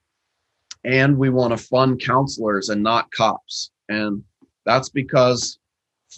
And 0.84 1.18
we 1.18 1.30
want 1.30 1.58
to 1.58 1.64
fund 1.64 1.99
counselors 1.99 2.70
and 2.70 2.84
not 2.84 3.10
cops. 3.12 3.72
And 3.89 4.24
that's 4.66 4.89
because 4.89 5.58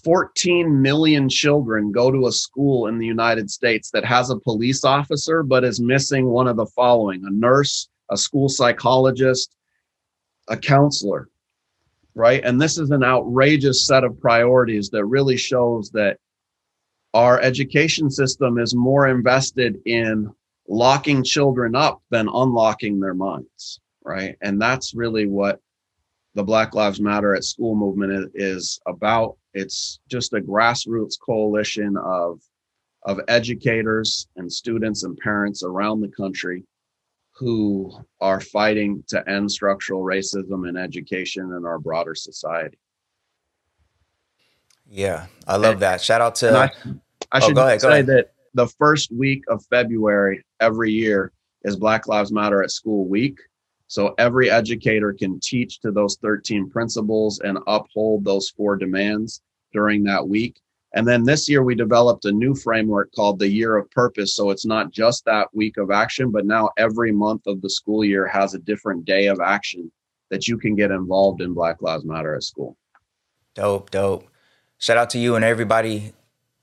14 0.04 0.82
million 0.82 1.30
children 1.30 1.92
go 1.92 2.12
to 2.12 2.28
a 2.28 2.32
school 2.32 2.88
in 2.88 2.98
the 2.98 3.06
United 3.06 3.50
States 3.50 3.90
that 3.92 4.06
has 4.06 4.30
a 4.30 4.40
police 4.40 4.84
officer 4.84 5.44
but 5.44 5.64
is 5.64 5.80
missing 5.80 6.28
one 6.28 6.48
of 6.48 6.58
the 6.58 6.66
following 6.68 7.24
a 7.26 7.32
nurse, 7.32 7.90
a 8.10 8.18
school 8.18 8.50
psychologist, 8.50 9.56
a 10.48 10.58
counselor, 10.58 11.30
right? 12.16 12.44
And 12.44 12.62
this 12.62 12.78
is 12.78 12.92
an 12.92 13.04
outrageous 13.04 13.86
set 13.86 14.04
of 14.04 14.20
priorities 14.20 14.90
that 14.90 15.06
really 15.06 15.38
shows 15.38 15.92
that 15.92 16.18
our 17.14 17.40
education 17.42 18.10
system 18.10 18.58
is 18.58 18.76
more 18.76 19.08
invested 19.08 19.80
in 19.86 20.34
locking 20.68 21.24
children 21.24 21.76
up 21.76 22.02
than 22.10 22.28
unlocking 22.28 23.00
their 23.00 23.14
minds, 23.14 23.80
right? 24.04 24.36
And 24.42 24.62
that's 24.62 24.94
really 24.94 25.28
what 25.28 25.60
the 26.36 26.44
Black 26.44 26.76
Lives 26.76 27.00
Matter 27.02 27.34
at 27.34 27.44
School 27.44 27.76
movement 27.76 28.32
is 28.36 28.80
about. 28.86 29.38
It's 29.54 30.00
just 30.10 30.34
a 30.34 30.42
grassroots 30.42 31.16
coalition 31.20 31.98
of 31.98 32.42
of 33.04 33.22
educators 33.30 34.28
and 34.36 34.52
students 34.52 35.04
and 35.04 35.18
parents 35.18 35.64
around 35.64 36.02
the 36.02 36.10
country 36.10 36.64
who 37.38 37.92
are 38.20 38.42
fighting 38.42 39.04
to 39.08 39.30
end 39.30 39.52
structural 39.52 40.02
racism 40.02 40.68
in 40.68 40.76
education 40.76 41.54
in 41.54 41.66
our 41.66 41.78
broader 41.78 42.16
society. 42.16 42.80
Yeah, 44.90 45.28
I 45.46 45.58
love 45.58 45.74
and, 45.74 45.82
that. 45.82 46.02
Shout 46.02 46.22
out 46.22 46.36
to. 46.36 46.58
I, 46.58 46.72
I, 47.32 47.38
oh, 47.38 47.40
should 47.48 47.58
ahead, 47.58 47.82
say 47.82 48.02
that 48.04 48.32
the 48.54 48.68
first 48.68 49.12
week 49.12 49.44
of 49.50 49.64
February 49.70 50.44
every 50.60 50.92
year 50.92 51.32
is 51.64 51.76
Black 51.76 52.08
Lives 52.08 52.32
Matter 52.32 52.64
at 52.64 52.72
School 52.72 53.08
Week. 53.08 53.38
So 53.88 54.16
every 54.18 54.50
educator 54.50 55.14
can 55.14 55.40
teach 55.40 55.80
to 55.82 55.92
those 55.92 56.18
13 56.18 56.70
principles 56.70 57.40
and 57.40 57.60
uphold 57.68 58.26
those 58.26 58.50
four 58.50 58.76
demands 58.76 59.42
during 59.74 60.04
that 60.06 60.28
week. 60.28 60.60
And 60.94 61.08
then 61.08 61.24
this 61.24 61.50
year 61.50 61.64
we 61.64 61.76
developed 61.76 62.26
a 62.26 62.32
new 62.32 62.56
framework 62.56 63.12
called 63.14 63.40
the 63.40 63.50
Year 63.50 63.76
of 63.76 63.92
Purpose. 63.92 64.36
So 64.36 64.50
it's 64.50 64.66
not 64.66 64.92
just 64.92 65.26
that 65.26 65.48
week 65.54 65.78
of 65.78 65.92
action, 65.92 66.32
but 66.32 66.46
now 66.46 66.70
every 66.78 67.12
month 67.12 67.46
of 67.46 67.62
the 67.62 67.70
school 67.70 68.04
year 68.04 68.26
has 68.28 68.54
a 68.54 68.60
different 68.60 69.06
day 69.06 69.28
of 69.28 69.40
action 69.40 69.92
that 70.30 70.48
you 70.48 70.58
can 70.58 70.76
get 70.76 70.92
involved 70.92 71.42
in 71.42 71.54
Black 71.54 71.82
Lives 71.82 72.06
Matter 72.06 72.36
at 72.36 72.44
school. 72.44 72.78
Dope, 73.54 73.92
dope. 73.92 74.28
Shout 74.78 74.98
out 74.98 75.10
to 75.12 75.20
you 75.20 75.36
and 75.36 75.44
everybody 75.44 76.14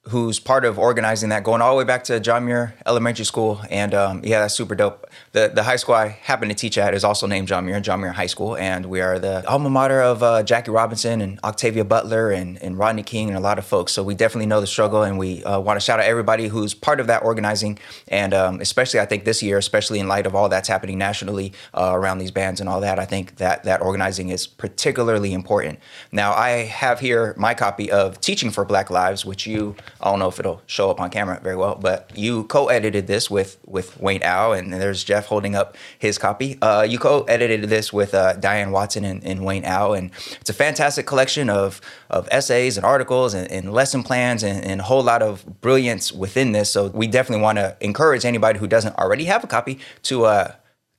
who's 0.08 0.38
part 0.38 0.66
of 0.66 0.78
organizing 0.78 1.30
that, 1.30 1.42
going 1.44 1.62
all 1.62 1.72
the 1.72 1.78
way 1.78 1.84
back 1.84 2.04
to 2.04 2.20
John 2.20 2.44
Muir 2.44 2.74
Elementary 2.84 3.24
School. 3.24 3.62
And 3.70 3.94
um, 3.94 4.20
yeah, 4.22 4.40
that's 4.40 4.54
super 4.54 4.74
dope. 4.74 5.08
The 5.32 5.50
the 5.54 5.62
high 5.62 5.76
school 5.76 5.94
I 5.94 6.08
happen 6.08 6.48
to 6.48 6.54
teach 6.54 6.76
at 6.76 6.92
is 6.92 7.04
also 7.04 7.26
named 7.26 7.48
John 7.48 7.64
Muir, 7.64 7.80
John 7.80 8.00
Muir 8.00 8.12
High 8.12 8.26
School. 8.26 8.56
And 8.56 8.86
we 8.86 9.00
are 9.00 9.18
the 9.18 9.46
alma 9.48 9.70
mater 9.70 10.02
of 10.02 10.22
uh, 10.22 10.42
Jackie 10.42 10.70
Robinson 10.70 11.20
and 11.20 11.40
Octavia 11.42 11.84
Butler 11.84 12.30
and, 12.30 12.62
and 12.62 12.78
Rodney 12.78 13.02
King 13.02 13.28
and 13.28 13.36
a 13.36 13.40
lot 13.40 13.58
of 13.58 13.64
folks. 13.64 13.92
So 13.92 14.02
we 14.02 14.14
definitely 14.14 14.46
know 14.46 14.60
the 14.60 14.66
struggle. 14.66 15.02
And 15.02 15.18
we 15.18 15.42
uh, 15.44 15.58
want 15.58 15.78
to 15.78 15.84
shout 15.84 16.00
out 16.00 16.06
everybody 16.06 16.48
who's 16.48 16.74
part 16.74 17.00
of 17.00 17.06
that 17.06 17.22
organizing. 17.22 17.78
And 18.08 18.34
um, 18.34 18.60
especially, 18.60 19.00
I 19.00 19.06
think 19.06 19.24
this 19.24 19.42
year, 19.42 19.56
especially 19.56 20.00
in 20.00 20.08
light 20.08 20.26
of 20.26 20.34
all 20.34 20.50
that's 20.50 20.68
happening 20.68 20.98
nationally 20.98 21.52
uh, 21.72 21.92
around 21.94 22.18
these 22.18 22.30
bans 22.30 22.60
and 22.60 22.68
all 22.68 22.80
that, 22.80 22.98
I 22.98 23.06
think 23.06 23.36
that 23.36 23.64
that 23.64 23.80
organizing 23.80 24.28
is 24.28 24.46
particularly 24.46 25.32
important. 25.32 25.78
Now, 26.12 26.34
I 26.34 26.64
have 26.64 27.00
here 27.00 27.34
my 27.38 27.54
copy 27.54 27.90
of 27.90 28.20
Teaching 28.20 28.50
for 28.50 28.64
Black 28.64 28.90
Lives, 28.90 29.24
which 29.24 29.46
you 29.46 29.76
I 30.00 30.10
don't 30.10 30.18
know 30.18 30.28
if 30.28 30.38
it'll 30.38 30.62
show 30.66 30.90
up 30.90 31.00
on 31.00 31.10
camera 31.10 31.40
very 31.42 31.56
well, 31.56 31.74
but 31.74 32.10
you 32.14 32.44
co-edited 32.44 33.06
this 33.06 33.30
with 33.30 33.58
with 33.66 34.00
Wayne 34.00 34.22
Au, 34.24 34.52
and 34.52 34.72
there's 34.72 35.04
Jeff 35.04 35.26
holding 35.26 35.54
up 35.54 35.76
his 35.98 36.18
copy. 36.18 36.58
Uh, 36.60 36.82
you 36.82 36.98
co-edited 36.98 37.68
this 37.68 37.92
with 37.92 38.14
uh, 38.14 38.34
Dyan 38.34 38.70
Watson 38.70 39.04
and, 39.04 39.24
and, 39.24 39.44
Wayne 39.44 39.64
Au, 39.64 39.92
and 39.92 40.10
it's 40.40 40.50
a 40.50 40.54
fantastic 40.54 41.06
collection 41.06 41.48
of 41.48 41.80
of 42.10 42.28
essays 42.30 42.76
and 42.76 42.84
articles 42.84 43.34
and, 43.34 43.50
and 43.50 43.72
lesson 43.72 44.02
plans 44.02 44.42
and, 44.42 44.64
and, 44.64 44.80
a 44.80 44.84
whole 44.84 45.02
lot 45.02 45.22
of 45.22 45.60
brilliance 45.60 46.12
within 46.12 46.52
this. 46.52 46.70
So 46.70 46.88
we 46.88 47.06
definitely 47.06 47.42
want 47.42 47.58
to 47.58 47.76
encourage 47.80 48.24
anybody 48.24 48.58
who 48.58 48.66
doesn't 48.66 48.96
already 48.96 49.24
have 49.24 49.44
a 49.44 49.46
copy 49.46 49.78
to 50.04 50.26
uh, 50.26 50.54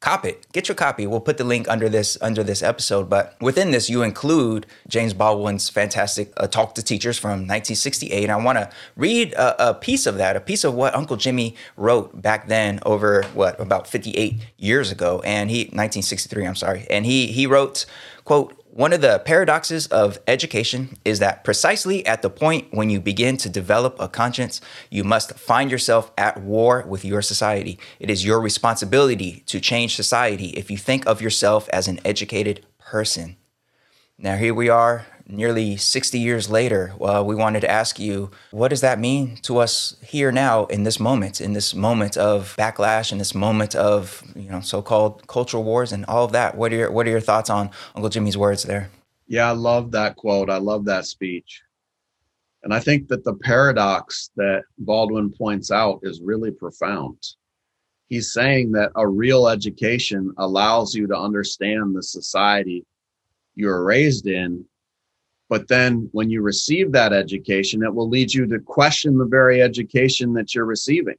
cop 0.06 0.24
it. 0.24 0.45
Get 0.51 0.68
your 0.68 0.76
copy. 0.76 1.08
We'll 1.08 1.20
put 1.20 1.38
the 1.38 1.43
link 1.43 1.68
under 1.68 1.89
this 1.89 2.16
under 2.22 2.43
this 2.43 2.62
episode. 2.62 3.10
But 3.10 3.36
within 3.41 3.72
this 3.72 3.89
you 3.89 4.03
include 4.03 4.66
james 4.88 5.14
baldwin's 5.14 5.68
fantastic 5.70 6.32
uh, 6.38 6.47
talk 6.47 6.76
to 6.76 6.84
teachers 6.84 7.18
from 7.18 7.47
1968 7.47 8.30
i 8.30 8.36
want 8.36 8.58
to 8.58 8.70
read 8.95 9.34
a, 9.34 9.70
a, 9.70 9.74
piece 9.74 10.06
of 10.06 10.18
that 10.18 10.36
a 10.36 10.39
piece 10.39 10.64
of 10.64 10.74
what 10.74 10.93
uncle 10.95 11.18
jimmy 11.18 11.56
wrote 11.76 12.22
back 12.22 12.47
then 12.47 12.80
over 12.86 13.24
what 13.34 13.60
about 13.60 13.88
58 13.88 14.39
years 14.58 14.91
ago. 14.91 15.22
And 15.26 15.49
he 15.49 15.60
1963 15.66 16.45
i'm 16.45 16.56
sorry. 16.56 16.86
And 16.89 17.06
he 17.06 17.28
he 17.28 17.47
wrote 17.47 17.86
quote 18.26 18.53
one 18.76 18.92
of 18.92 19.00
the 19.00 19.20
paradoxes 19.20 19.88
of 19.88 20.20
education 20.28 20.98
is 21.06 21.20
that 21.20 21.46
precisely 21.46 22.06
at 22.06 22.22
the 22.22 22.30
point 22.30 22.68
when 22.72 22.90
you 22.90 23.00
begin 23.00 23.38
to 23.38 23.48
develop 23.48 23.96
a 24.02 24.10
conscience, 24.10 24.60
you 24.90 25.06
must 25.06 25.40
find 25.40 25.72
yourself 25.72 26.12
at 26.18 26.42
war 26.42 26.84
with 26.86 27.06
your 27.06 27.22
society. 27.22 27.80
It 28.02 28.10
is 28.10 28.26
your 28.26 28.42
responsibility 28.42 29.44
to 29.46 29.62
change 29.62 29.96
society 29.96 30.48
if 30.58 30.70
you 30.70 30.76
think 30.78 31.08
of 31.08 31.22
yourself 31.22 31.70
as 31.70 31.88
an 31.88 32.02
educated 32.04 32.66
person. 32.78 33.38
Now, 34.18 34.38
here 34.38 34.53
we 34.53 34.70
are 34.70 35.05
nearly 35.28 35.76
60 35.76 36.18
years 36.20 36.49
later, 36.49 36.93
well, 36.97 37.26
we 37.26 37.36
wanted 37.36 37.61
to 37.61 37.70
ask 37.70 37.99
you, 37.99 38.32
what 38.51 38.70
does 38.70 38.82
that 38.82 38.97
mean 38.97 39.36
to 39.41 39.57
us 39.57 39.97
here 40.01 40.32
now 40.32 40.66
in 40.68 40.84
this 40.84 40.99
moment, 40.99 41.41
in 41.41 41.51
this 41.53 41.74
moment 41.74 42.16
of 42.16 42.55
backlash, 42.57 43.11
in 43.11 43.18
this 43.18 43.36
moment 43.36 43.76
of, 43.76 44.24
you 44.36 44.49
know, 44.49 44.61
so-called 44.61 45.28
cultural 45.28 45.63
wars 45.63 45.91
and 45.91 46.05
all 46.05 46.24
of 46.24 46.32
that? 46.32 46.55
What 46.55 46.72
are 46.72 46.76
your, 46.76 46.91
what 46.91 47.07
are 47.07 47.09
your 47.09 47.20
thoughts 47.20 47.49
on 47.49 47.72
Uncle 47.93 48.09
Jimmy's 48.09 48.38
words 48.38 48.63
there? 48.63 48.89
Yeah, 49.28 49.49
I 49.49 49.51
love 49.51 49.91
that 49.91 50.16
quote. 50.16 50.49
I 50.49 50.57
love 50.57 50.86
that 50.86 51.05
speech. 51.05 51.61
And 52.63 52.74
I 52.74 52.80
think 52.80 53.09
that 53.09 53.24
the 53.26 53.36
paradox 53.36 54.32
that 54.38 54.63
Baldwin 54.78 55.32
points 55.32 55.72
out 55.72 55.99
is 56.03 56.22
really 56.22 56.51
profound. 56.51 57.18
He's 58.07 58.32
saying 58.32 58.72
that 58.74 58.91
a 58.95 59.07
real 59.07 59.47
education 59.49 60.32
allows 60.38 60.95
you 60.95 61.05
to 61.07 61.18
understand 61.18 61.95
the 61.95 62.03
society 62.03 62.86
you're 63.56 63.84
raised 63.84 64.28
in 64.28 64.66
but 65.49 65.68
then 65.68 66.10
when 66.12 66.30
you 66.30 66.41
receive 66.41 66.91
that 66.91 67.14
education, 67.14 67.84
it 67.84 67.93
will 67.93 68.10
lead 68.10 68.34
you 68.34 68.47
to 68.47 68.60
question 68.60 69.18
the 69.18 69.26
very 69.26 69.62
education 69.62 70.34
that 70.34 70.56
you're 70.56 70.66
receiving. 70.66 71.18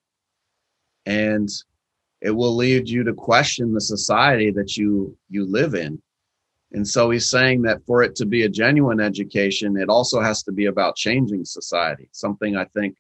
And 1.04 1.48
it 2.20 2.30
will 2.30 2.56
lead 2.56 2.88
you 2.88 3.04
to 3.04 3.12
question 3.12 3.72
the 3.72 3.80
society 3.80 4.50
that 4.52 4.76
you 4.76 5.16
you 5.30 5.44
live 5.44 5.74
in. 5.74 6.02
And 6.72 6.86
so 6.86 7.10
he's 7.10 7.30
saying 7.30 7.62
that 7.62 7.86
for 7.86 8.02
it 8.02 8.16
to 8.16 8.26
be 8.26 8.42
a 8.42 8.48
genuine 8.48 9.00
education, 9.00 9.76
it 9.76 9.88
also 9.88 10.20
has 10.20 10.42
to 10.44 10.52
be 10.52 10.66
about 10.66 10.96
changing 10.96 11.44
society, 11.44 12.08
something 12.10 12.56
I 12.56 12.64
think 12.64 12.96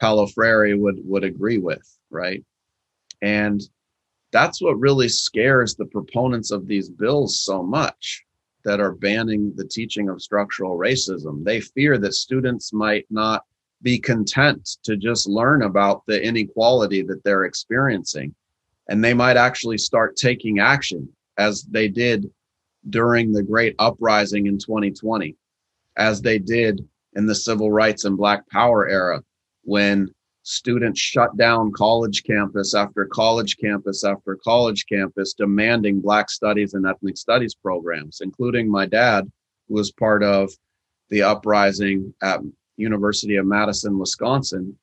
Paulo 0.00 0.28
Freire 0.28 0.76
would 0.76 1.00
would 1.04 1.24
agree 1.24 1.58
with, 1.58 1.98
right? 2.10 2.44
And 3.20 3.60
that's 4.30 4.62
what 4.62 4.78
really 4.78 5.08
scares 5.08 5.74
the 5.74 5.86
proponents 5.86 6.52
of 6.52 6.68
these 6.68 6.88
bills 6.88 7.40
so 7.44 7.64
much 7.64 8.24
that 8.64 8.80
are 8.80 8.92
banning 8.92 9.52
the 9.56 9.66
teaching 9.66 10.08
of 10.08 10.22
structural 10.22 10.78
racism. 10.78 11.44
They 11.44 11.60
fear 11.60 11.98
that 11.98 12.14
students 12.14 12.72
might 12.72 13.06
not 13.10 13.44
be 13.82 13.98
content 13.98 14.76
to 14.82 14.96
just 14.96 15.28
learn 15.28 15.62
about 15.62 16.04
the 16.06 16.22
inequality 16.22 17.02
that 17.02 17.22
they're 17.24 17.44
experiencing. 17.44 18.34
And 18.88 19.04
they 19.04 19.14
might 19.14 19.36
actually 19.36 19.78
start 19.78 20.16
taking 20.16 20.58
action 20.58 21.08
as 21.36 21.62
they 21.62 21.88
did 21.88 22.30
during 22.90 23.32
the 23.32 23.42
great 23.42 23.74
uprising 23.78 24.46
in 24.46 24.58
2020, 24.58 25.36
as 25.96 26.20
they 26.20 26.38
did 26.38 26.86
in 27.14 27.26
the 27.26 27.34
civil 27.34 27.70
rights 27.70 28.04
and 28.04 28.16
black 28.16 28.48
power 28.48 28.88
era 28.88 29.22
when 29.62 30.08
students 30.48 30.98
shut 30.98 31.36
down 31.36 31.70
college 31.72 32.24
campus 32.24 32.74
after 32.74 33.04
college 33.06 33.56
campus 33.58 34.02
after 34.02 34.36
college 34.42 34.86
campus 34.86 35.34
demanding 35.34 36.00
black 36.00 36.30
studies 36.30 36.74
and 36.74 36.86
ethnic 36.86 37.16
studies 37.16 37.54
programs 37.54 38.20
including 38.22 38.70
my 38.70 38.86
dad 38.86 39.30
who 39.68 39.74
was 39.74 39.92
part 39.92 40.22
of 40.22 40.50
the 41.10 41.22
uprising 41.22 42.12
at 42.22 42.40
university 42.76 43.36
of 43.36 43.46
madison 43.46 43.98
wisconsin 43.98 44.76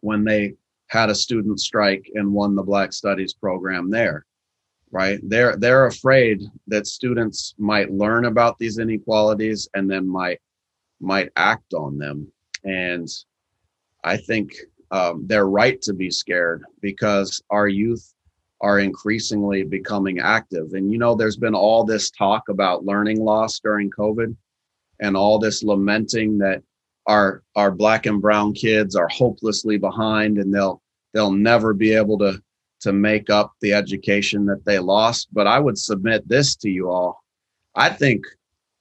when 0.00 0.24
they 0.24 0.54
had 0.88 1.08
a 1.08 1.14
student 1.14 1.60
strike 1.60 2.10
and 2.14 2.32
won 2.32 2.54
the 2.56 2.62
black 2.62 2.92
studies 2.92 3.32
program 3.32 3.90
there 3.90 4.24
right? 4.92 5.20
They're 5.22 5.56
they're 5.56 5.86
afraid 5.86 6.42
that 6.66 6.84
students 6.84 7.54
might 7.58 7.92
learn 7.92 8.24
about 8.24 8.58
these 8.58 8.78
inequalities 8.78 9.68
and 9.74 9.88
then 9.88 10.04
might 10.08 10.40
might 11.00 11.30
act 11.36 11.74
on 11.74 11.96
them. 11.96 12.26
And 12.64 13.08
i 14.04 14.16
think 14.16 14.52
um, 14.90 15.24
they're 15.26 15.48
right 15.48 15.80
to 15.82 15.92
be 15.92 16.10
scared 16.10 16.64
because 16.80 17.42
our 17.50 17.68
youth 17.68 18.12
are 18.60 18.80
increasingly 18.80 19.62
becoming 19.62 20.18
active. 20.18 20.72
And 20.74 20.92
you 20.92 20.98
know, 20.98 21.14
there's 21.14 21.36
been 21.36 21.54
all 21.54 21.84
this 21.84 22.10
talk 22.10 22.48
about 22.48 22.84
learning 22.84 23.22
loss 23.22 23.60
during 23.60 23.90
COVID 23.90 24.36
and 25.00 25.16
all 25.16 25.38
this 25.38 25.62
lamenting 25.62 26.38
that 26.38 26.62
our 27.06 27.42
our 27.56 27.70
black 27.70 28.06
and 28.06 28.20
brown 28.20 28.52
kids 28.52 28.94
are 28.94 29.08
hopelessly 29.08 29.78
behind 29.78 30.38
and 30.38 30.54
they'll 30.54 30.82
they'll 31.14 31.32
never 31.32 31.72
be 31.72 31.92
able 31.92 32.18
to 32.18 32.42
to 32.80 32.92
make 32.92 33.30
up 33.30 33.52
the 33.60 33.72
education 33.72 34.46
that 34.46 34.64
they 34.64 34.78
lost. 34.78 35.28
But 35.32 35.46
I 35.46 35.58
would 35.58 35.78
submit 35.78 36.28
this 36.28 36.56
to 36.56 36.70
you 36.70 36.90
all. 36.90 37.22
I 37.74 37.90
think 37.90 38.24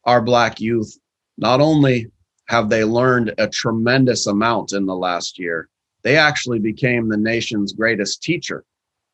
our 0.06 0.22
black 0.22 0.60
youth 0.60 0.98
not 1.38 1.62
only 1.62 2.08
have 2.48 2.70
they 2.70 2.84
learned 2.84 3.34
a 3.38 3.48
tremendous 3.48 4.26
amount 4.28 4.74
in 4.74 4.86
the 4.86 4.96
last 4.96 5.38
year, 5.38 5.70
they 6.04 6.18
actually 6.18 6.60
became 6.60 7.10
the 7.10 7.18
nation's 7.18 7.74
greatest 7.74 8.24
teacher 8.24 8.64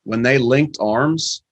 when 0.04 0.22
they 0.22 0.38
linked 0.38 0.78
arms 0.80 1.44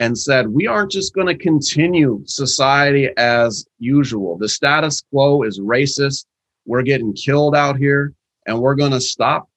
and 0.00 0.16
said, 0.16 0.48
We 0.48 0.66
aren't 0.66 0.92
just 0.92 1.14
going 1.14 1.26
to 1.26 1.36
continue 1.36 2.22
society 2.26 3.10
as 3.16 3.66
usual. 3.78 4.38
The 4.38 4.48
status 4.48 5.02
quo 5.10 5.42
is 5.42 5.60
racist. 5.60 6.26
We're 6.66 6.82
getting 6.82 7.12
killed 7.12 7.56
out 7.56 7.76
here, 7.76 8.14
and 8.46 8.60
we're 8.60 8.76
going 8.76 8.92
to 8.92 9.00
stop. 9.00 9.48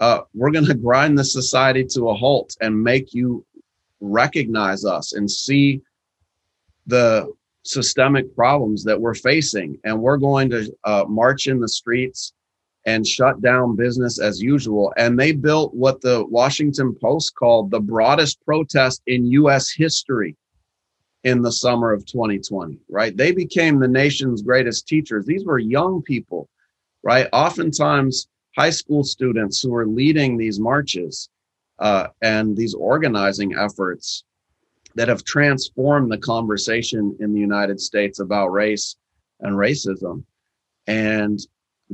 Uh, 0.00 0.20
we're 0.32 0.50
going 0.50 0.66
to 0.66 0.74
grind 0.74 1.18
the 1.18 1.24
society 1.24 1.84
to 1.84 2.08
a 2.08 2.14
halt 2.14 2.56
and 2.60 2.82
make 2.82 3.12
you 3.14 3.44
recognize 4.00 4.84
us 4.84 5.12
and 5.12 5.30
see 5.30 5.80
the 6.86 7.30
systemic 7.64 8.34
problems 8.36 8.84
that 8.84 9.00
we're 9.00 9.14
facing. 9.14 9.78
And 9.84 10.00
we're 10.00 10.18
going 10.18 10.50
to 10.50 10.74
uh, 10.84 11.04
march 11.08 11.46
in 11.46 11.60
the 11.60 11.68
streets 11.68 12.33
and 12.86 13.06
shut 13.06 13.40
down 13.40 13.76
business 13.76 14.20
as 14.20 14.42
usual. 14.42 14.92
And 14.96 15.18
they 15.18 15.32
built 15.32 15.74
what 15.74 16.00
the 16.00 16.24
Washington 16.26 16.94
Post 17.00 17.34
called 17.34 17.70
the 17.70 17.80
broadest 17.80 18.44
protest 18.44 19.02
in 19.06 19.24
US 19.26 19.70
history 19.70 20.36
in 21.24 21.40
the 21.40 21.52
summer 21.52 21.92
of 21.92 22.04
2020, 22.04 22.78
right? 22.88 23.16
They 23.16 23.32
became 23.32 23.78
the 23.78 23.88
nation's 23.88 24.42
greatest 24.42 24.86
teachers. 24.86 25.24
These 25.24 25.44
were 25.46 25.58
young 25.58 26.02
people, 26.02 26.48
right? 27.02 27.26
Oftentimes, 27.32 28.28
high 28.56 28.70
school 28.70 29.02
students 29.02 29.60
who 29.60 29.74
are 29.74 29.86
leading 29.86 30.36
these 30.36 30.60
marches 30.60 31.30
uh, 31.78 32.08
and 32.20 32.56
these 32.56 32.74
organizing 32.74 33.56
efforts 33.56 34.24
that 34.94 35.08
have 35.08 35.24
transformed 35.24 36.12
the 36.12 36.18
conversation 36.18 37.16
in 37.20 37.32
the 37.32 37.40
United 37.40 37.80
States 37.80 38.20
about 38.20 38.48
race 38.48 38.96
and 39.40 39.56
racism. 39.56 40.22
And 40.86 41.40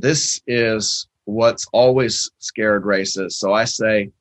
this 0.01 0.41
is 0.47 1.07
what's 1.25 1.67
always 1.71 2.29
scared 2.39 2.83
racists. 2.83 3.33
So 3.33 3.53
I 3.53 3.65
say 3.65 4.11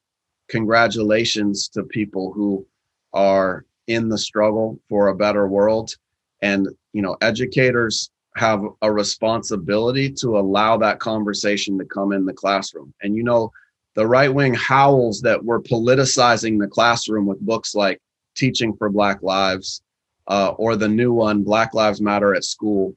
congratulations 0.49 1.69
to 1.69 1.83
people 1.85 2.33
who 2.33 2.67
are 3.13 3.65
in 3.87 4.09
the 4.09 4.19
struggle 4.19 4.79
for 4.89 5.09
a 5.09 5.17
better 5.17 5.49
world. 5.49 5.97
And, 6.43 6.69
you 6.93 7.03
know, 7.03 7.17
educators 7.21 8.11
have 8.37 8.63
a 8.83 8.93
responsibility 8.93 10.11
to 10.11 10.39
allow 10.39 10.77
that 10.77 11.01
conversation 11.01 11.79
to 11.79 11.85
come 11.85 12.13
in 12.13 12.25
the 12.25 12.33
classroom. 12.33 12.95
And 13.03 13.17
you 13.17 13.23
know, 13.23 13.51
the 13.95 14.07
right 14.07 14.33
wing 14.33 14.55
howls 14.55 15.21
that 15.23 15.45
we're 15.45 15.61
politicizing 15.61 16.59
the 16.59 16.69
classroom 16.69 17.27
with 17.27 17.41
books 17.41 17.75
like 17.75 18.01
Teaching 18.37 18.75
for 18.77 18.89
Black 18.89 19.23
Lives 19.23 19.83
uh, 20.29 20.51
or 20.51 20.77
the 20.77 20.89
new 20.89 21.13
one, 21.13 21.43
Black 21.43 21.75
Lives 21.75 22.01
Matter 22.01 22.35
at 22.35 22.45
School, 22.45 22.95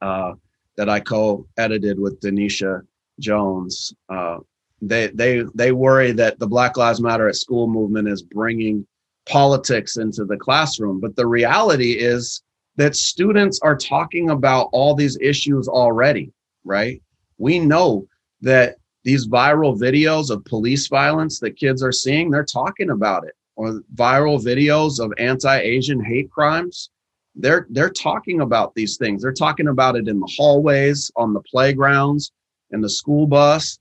uh, 0.00 0.32
that 0.76 0.88
I 0.88 1.00
co-edited 1.00 1.98
with 1.98 2.20
Denisha 2.20 2.82
Jones. 3.20 3.92
Uh, 4.08 4.38
they 4.80 5.08
they 5.08 5.44
they 5.54 5.72
worry 5.72 6.12
that 6.12 6.38
the 6.38 6.46
Black 6.46 6.76
Lives 6.76 7.00
Matter 7.00 7.28
at 7.28 7.36
School 7.36 7.68
movement 7.68 8.08
is 8.08 8.22
bringing 8.22 8.86
politics 9.26 9.96
into 9.96 10.24
the 10.24 10.36
classroom, 10.36 11.00
but 11.00 11.14
the 11.14 11.26
reality 11.26 11.92
is 11.92 12.42
that 12.76 12.96
students 12.96 13.60
are 13.62 13.76
talking 13.76 14.30
about 14.30 14.68
all 14.72 14.94
these 14.94 15.18
issues 15.20 15.68
already, 15.68 16.32
right? 16.64 17.00
We 17.38 17.58
know 17.58 18.06
that 18.40 18.76
these 19.04 19.28
viral 19.28 19.78
videos 19.78 20.30
of 20.30 20.44
police 20.44 20.88
violence 20.88 21.38
that 21.40 21.56
kids 21.56 21.82
are 21.82 21.92
seeing, 21.92 22.30
they're 22.30 22.44
talking 22.44 22.90
about 22.90 23.24
it. 23.24 23.34
Or 23.56 23.82
viral 23.94 24.42
videos 24.42 24.98
of 24.98 25.12
anti-Asian 25.18 26.02
hate 26.02 26.30
crimes, 26.30 26.90
they're 27.34 27.66
they're 27.70 27.90
talking 27.90 28.40
about 28.40 28.74
these 28.74 28.96
things. 28.96 29.22
They're 29.22 29.32
talking 29.32 29.68
about 29.68 29.96
it 29.96 30.08
in 30.08 30.20
the 30.20 30.32
hallways, 30.36 31.10
on 31.16 31.32
the 31.32 31.40
playgrounds, 31.40 32.32
in 32.70 32.80
the 32.80 32.90
school 32.90 33.26
bus, 33.26 33.78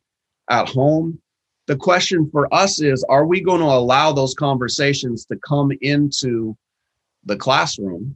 at 0.50 0.70
home. 0.70 1.20
The 1.68 1.76
question 1.76 2.30
for 2.32 2.54
us 2.54 2.82
is 2.82 3.04
are 3.10 3.26
we 3.26 3.42
going 3.42 3.62
to 3.62 3.66
allow 3.66 4.12
those 4.12 4.34
conversations 4.34 5.26
to 5.26 5.38
come 5.38 5.72
into 5.82 6.58
the 7.26 7.36
classroom 7.36 8.16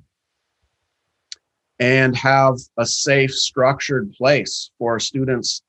and 1.79 2.15
have 2.15 2.55
a 2.77 2.85
safe, 2.85 3.33
structured 3.33 4.11
place 4.13 4.71
for 4.79 4.99
students 4.99 5.61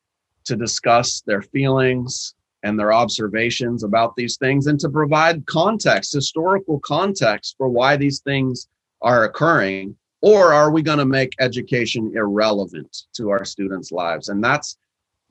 to 0.45 0.57
discuss 0.57 1.23
their 1.27 1.43
feelings 1.43 2.35
and 2.63 2.79
their 2.79 2.93
observations 2.93 3.83
about 3.83 4.15
these 4.17 4.37
things 4.37 4.69
and 4.69 4.79
to 4.81 4.89
provide 4.89 5.45
context, 5.47 6.13
historical 6.13 6.81
context 6.81 7.57
for 7.59 7.69
why 7.69 7.97
these 7.97 8.21
things 8.21 8.69
are 9.07 9.25
occurring? 9.25 9.97
Or 10.21 10.53
are 10.53 10.73
we 10.73 10.83
going 10.83 10.99
to 10.99 11.07
make 11.07 11.35
education 11.39 12.13
irrelevant 12.17 13.05
to 13.15 13.31
our 13.31 13.45
students' 13.45 13.93
lives? 13.93 14.29
And 14.29 14.43
that's 14.43 14.77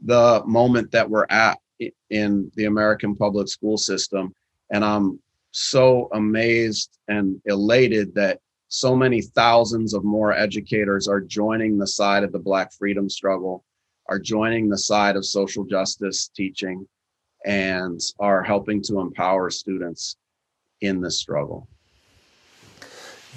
the 0.04 0.42
moment 0.46 0.92
that 0.92 1.10
we're 1.10 1.26
at 1.30 1.60
in 2.10 2.50
the 2.56 2.66
American 2.66 3.16
public 3.16 3.50
school 3.50 3.78
system. 3.78 4.34
And 4.72 4.86
I'm 4.86 5.20
so 5.52 6.08
amazed 6.14 6.98
and 7.10 7.42
elated 7.46 8.16
that 8.16 8.40
so 8.70 8.96
many 8.96 9.22
thousands 9.22 9.94
of 9.94 10.06
more 10.06 10.32
educators 10.32 11.08
are 11.10 11.22
joining 11.22 11.78
the 11.78 11.88
side 11.88 12.24
of 12.24 12.32
the 12.32 12.40
Black 12.40 12.72
freedom 12.74 13.10
struggle, 13.10 13.66
are 14.08 14.20
joining 14.20 14.70
the 14.70 14.78
side 14.78 15.18
of 15.18 15.26
social 15.26 15.66
justice 15.66 16.30
teaching, 16.34 16.88
and 17.46 18.00
are 18.20 18.42
helping 18.42 18.82
to 18.84 19.00
empower 19.00 19.50
students 19.50 20.16
in 20.82 21.02
this 21.02 21.20
struggle. 21.20 21.68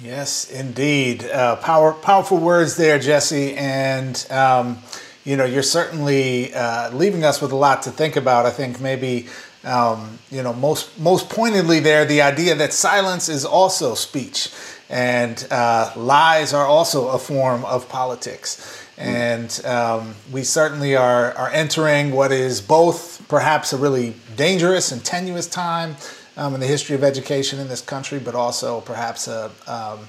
Yes, 0.01 0.49
indeed. 0.49 1.25
Uh, 1.25 1.57
power, 1.57 1.91
powerful 1.91 2.37
words 2.37 2.77
there, 2.77 2.99
Jesse. 2.99 3.53
And, 3.55 4.25
um, 4.31 4.79
you 5.25 5.35
know, 5.35 5.43
you're 5.43 5.61
certainly 5.61 6.53
uh, 6.53 6.91
leaving 6.91 7.23
us 7.25 7.41
with 7.41 7.51
a 7.51 7.55
lot 7.55 7.81
to 7.83 7.91
think 7.91 8.15
about. 8.15 8.45
I 8.45 8.49
think 8.51 8.79
maybe, 8.79 9.27
um, 9.65 10.19
you 10.31 10.41
know, 10.41 10.53
most, 10.53 10.97
most 10.99 11.29
pointedly 11.29 11.81
there, 11.81 12.05
the 12.05 12.21
idea 12.21 12.55
that 12.55 12.71
silence 12.71 13.27
is 13.27 13.43
also 13.43 13.93
speech 13.93 14.49
and 14.89 15.45
uh, 15.51 15.91
lies 15.97 16.53
are 16.53 16.65
also 16.65 17.09
a 17.09 17.19
form 17.19 17.65
of 17.65 17.89
politics. 17.89 18.85
And 18.97 19.61
um, 19.65 20.15
we 20.31 20.43
certainly 20.43 20.95
are, 20.95 21.33
are 21.33 21.49
entering 21.49 22.11
what 22.11 22.31
is 22.31 22.61
both 22.61 23.25
perhaps 23.27 23.73
a 23.73 23.77
really 23.77 24.15
dangerous 24.35 24.91
and 24.91 25.03
tenuous 25.03 25.47
time 25.47 25.95
um, 26.39 26.53
in 26.53 26.61
the 26.61 26.67
history 26.67 26.95
of 26.95 27.03
education 27.03 27.59
in 27.59 27.67
this 27.67 27.81
country, 27.81 28.17
but 28.17 28.33
also 28.33 28.79
perhaps 28.81 29.27
a, 29.27 29.51
um, 29.67 30.07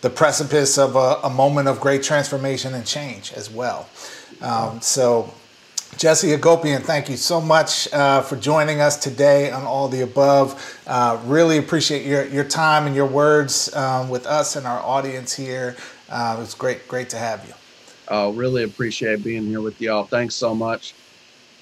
the 0.00 0.10
precipice 0.10 0.76
of 0.76 0.96
a, 0.96 1.20
a, 1.22 1.30
moment 1.30 1.68
of 1.68 1.80
great 1.80 2.02
transformation 2.02 2.74
and 2.74 2.84
change 2.84 3.32
as 3.32 3.48
well. 3.48 3.88
Um, 4.40 4.80
so, 4.80 5.32
Jesse 5.96 6.28
Hagopian, 6.28 6.82
thank 6.82 7.08
you 7.08 7.16
so 7.16 7.40
much 7.40 7.92
uh, 7.92 8.20
for 8.22 8.36
joining 8.36 8.80
us 8.80 8.96
today 8.96 9.52
on 9.52 9.62
All 9.64 9.88
the 9.88 10.02
Above. 10.02 10.80
Uh, 10.86 11.18
really 11.24 11.58
appreciate 11.58 12.04
your, 12.04 12.26
your 12.26 12.44
time 12.44 12.86
and 12.86 12.94
your 12.94 13.06
words 13.06 13.74
um, 13.74 14.08
with 14.08 14.26
us 14.26 14.56
and 14.56 14.66
our 14.66 14.80
audience 14.80 15.34
here. 15.34 15.76
Uh, 16.10 16.34
it 16.36 16.40
was 16.40 16.54
great, 16.54 16.86
great 16.88 17.08
to 17.10 17.16
have 17.16 17.46
you. 17.46 17.54
Oh, 18.08 18.32
really 18.32 18.64
appreciate 18.64 19.22
being 19.22 19.46
here 19.46 19.60
with 19.60 19.80
y'all. 19.80 20.04
Thanks 20.04 20.34
so 20.34 20.54
much. 20.54 20.94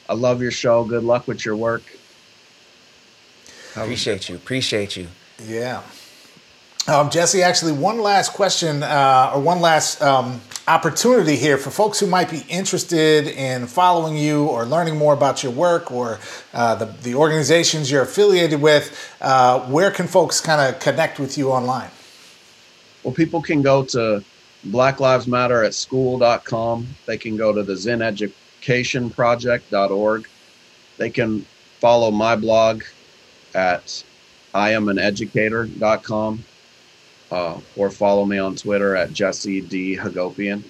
I 0.09 0.15
love 0.15 0.41
your 0.41 0.53
show. 0.53 0.85
Good 0.85 1.05
luck 1.05 1.29
with 1.29 1.45
your 1.45 1.57
work. 1.57 1.83
Appreciate 3.85 4.29
you. 4.29 4.37
Appreciate 4.37 4.97
you. 4.97 5.09
Yeah. 5.45 5.83
Um, 6.89 7.11
Jesse, 7.11 7.43
actually, 7.43 7.73
one 7.73 8.01
last 8.01 8.33
question 8.33 8.83
uh, 8.83 9.33
or 9.35 9.41
one 9.41 9.61
last 9.61 10.01
um, 10.03 10.41
opportunity 10.69 11.35
here 11.35 11.59
for 11.59 11.71
folks 11.71 11.99
who 11.99 12.07
might 12.07 12.31
be 12.31 12.45
interested 12.49 13.27
in 13.27 13.67
following 13.67 14.17
you 14.17 14.47
or 14.47 14.65
learning 14.65 14.97
more 14.97 15.13
about 15.13 15.43
your 15.43 15.51
work 15.51 15.91
or 15.91 16.21
uh, 16.55 16.77
the, 16.77 16.85
the 17.03 17.15
organizations 17.17 17.91
you're 17.91 18.03
affiliated 18.03 18.63
with. 18.63 19.17
Uh, 19.21 19.61
where 19.67 19.91
can 19.91 20.07
folks 20.07 20.41
kind 20.41 20.61
of 20.61 20.81
connect 20.81 21.19
with 21.19 21.37
you 21.37 21.51
online? 21.51 21.91
Well, 23.03 23.15
people 23.15 23.43
can 23.43 23.63
go 23.63 23.85
to 23.87 24.23
Black 24.65 25.01
Lives 25.01 25.27
Matter 25.27 25.65
at 25.65 25.75
school.com. 25.75 26.87
They 27.07 27.19
can 27.19 27.37
go 27.37 27.53
to 27.53 27.65
the 27.65 27.77
Zinn 27.77 28.01
Education 28.01 29.11
Project.org. 29.11 30.29
They 30.99 31.11
can 31.11 31.45
follow 31.81 32.11
my 32.13 32.37
blog 32.37 32.85
at 33.57 34.05
iamAneducator.com 34.55 36.45
uh, 37.31 37.61
or 37.77 37.91
follow 37.91 38.25
me 38.25 38.39
on 38.39 38.55
Twitter 38.55 38.95
at 38.95 39.13
Jesse 39.13 39.61
D. 39.61 39.97
Hagopian. 39.97 40.63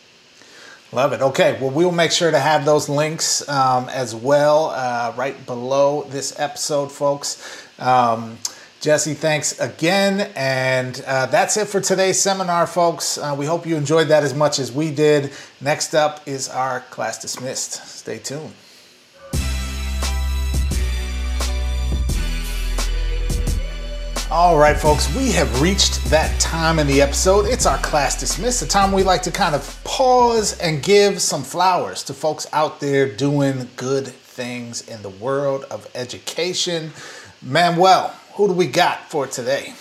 Love 0.93 1.13
it. 1.13 1.21
Okay. 1.21 1.59
Well, 1.61 1.71
we'll 1.71 1.93
make 1.93 2.13
sure 2.13 2.31
to 2.31 2.39
have 2.39 2.65
those 2.65 2.89
links 2.89 3.47
um, 3.49 3.89
as 3.89 4.15
well 4.15 4.71
uh, 4.71 5.13
right 5.17 5.45
below 5.45 6.05
this 6.05 6.39
episode, 6.39 6.93
folks. 6.93 7.67
Um, 7.79 8.39
Jesse, 8.81 9.15
thanks 9.15 9.59
again. 9.59 10.33
And 10.37 11.03
uh, 11.07 11.27
that's 11.27 11.57
it 11.57 11.67
for 11.67 11.81
today's 11.81 12.21
seminar, 12.21 12.67
folks. 12.67 13.19
Uh, 13.19 13.35
we 13.37 13.45
hope 13.47 13.67
you 13.67 13.77
enjoyed 13.77 14.09
that 14.09 14.23
as 14.23 14.33
much 14.33 14.59
as 14.59 14.71
we 14.71 14.91
did. 14.93 15.33
Next 15.61 15.95
up 15.95 16.27
is 16.27 16.49
our 16.49 16.81
class 16.81 17.21
dismissed. 17.21 17.87
Stay 17.87 18.19
tuned. 18.19 18.55
All 24.37 24.59
right, 24.59 24.77
folks, 24.77 25.11
we 25.17 25.33
have 25.33 25.63
reached 25.63 26.05
that 26.11 26.39
time 26.39 26.79
in 26.79 26.87
the 26.87 27.01
episode. 27.01 27.47
It's 27.47 27.65
our 27.65 27.79
class 27.79 28.21
dismissed, 28.21 28.61
a 28.61 28.67
time 28.67 28.93
we 28.93 29.03
like 29.03 29.23
to 29.23 29.31
kind 29.31 29.55
of 29.55 29.83
pause 29.83 30.59
and 30.59 30.83
give 30.83 31.23
some 31.23 31.43
flowers 31.43 32.03
to 32.03 32.13
folks 32.13 32.47
out 32.53 32.79
there 32.79 33.11
doing 33.11 33.67
good 33.77 34.07
things 34.07 34.87
in 34.89 35.01
the 35.01 35.09
world 35.09 35.65
of 35.71 35.91
education. 35.95 36.93
Manuel, 37.41 38.15
who 38.35 38.49
do 38.49 38.53
we 38.53 38.67
got 38.67 39.11
for 39.11 39.27
today? 39.27 39.73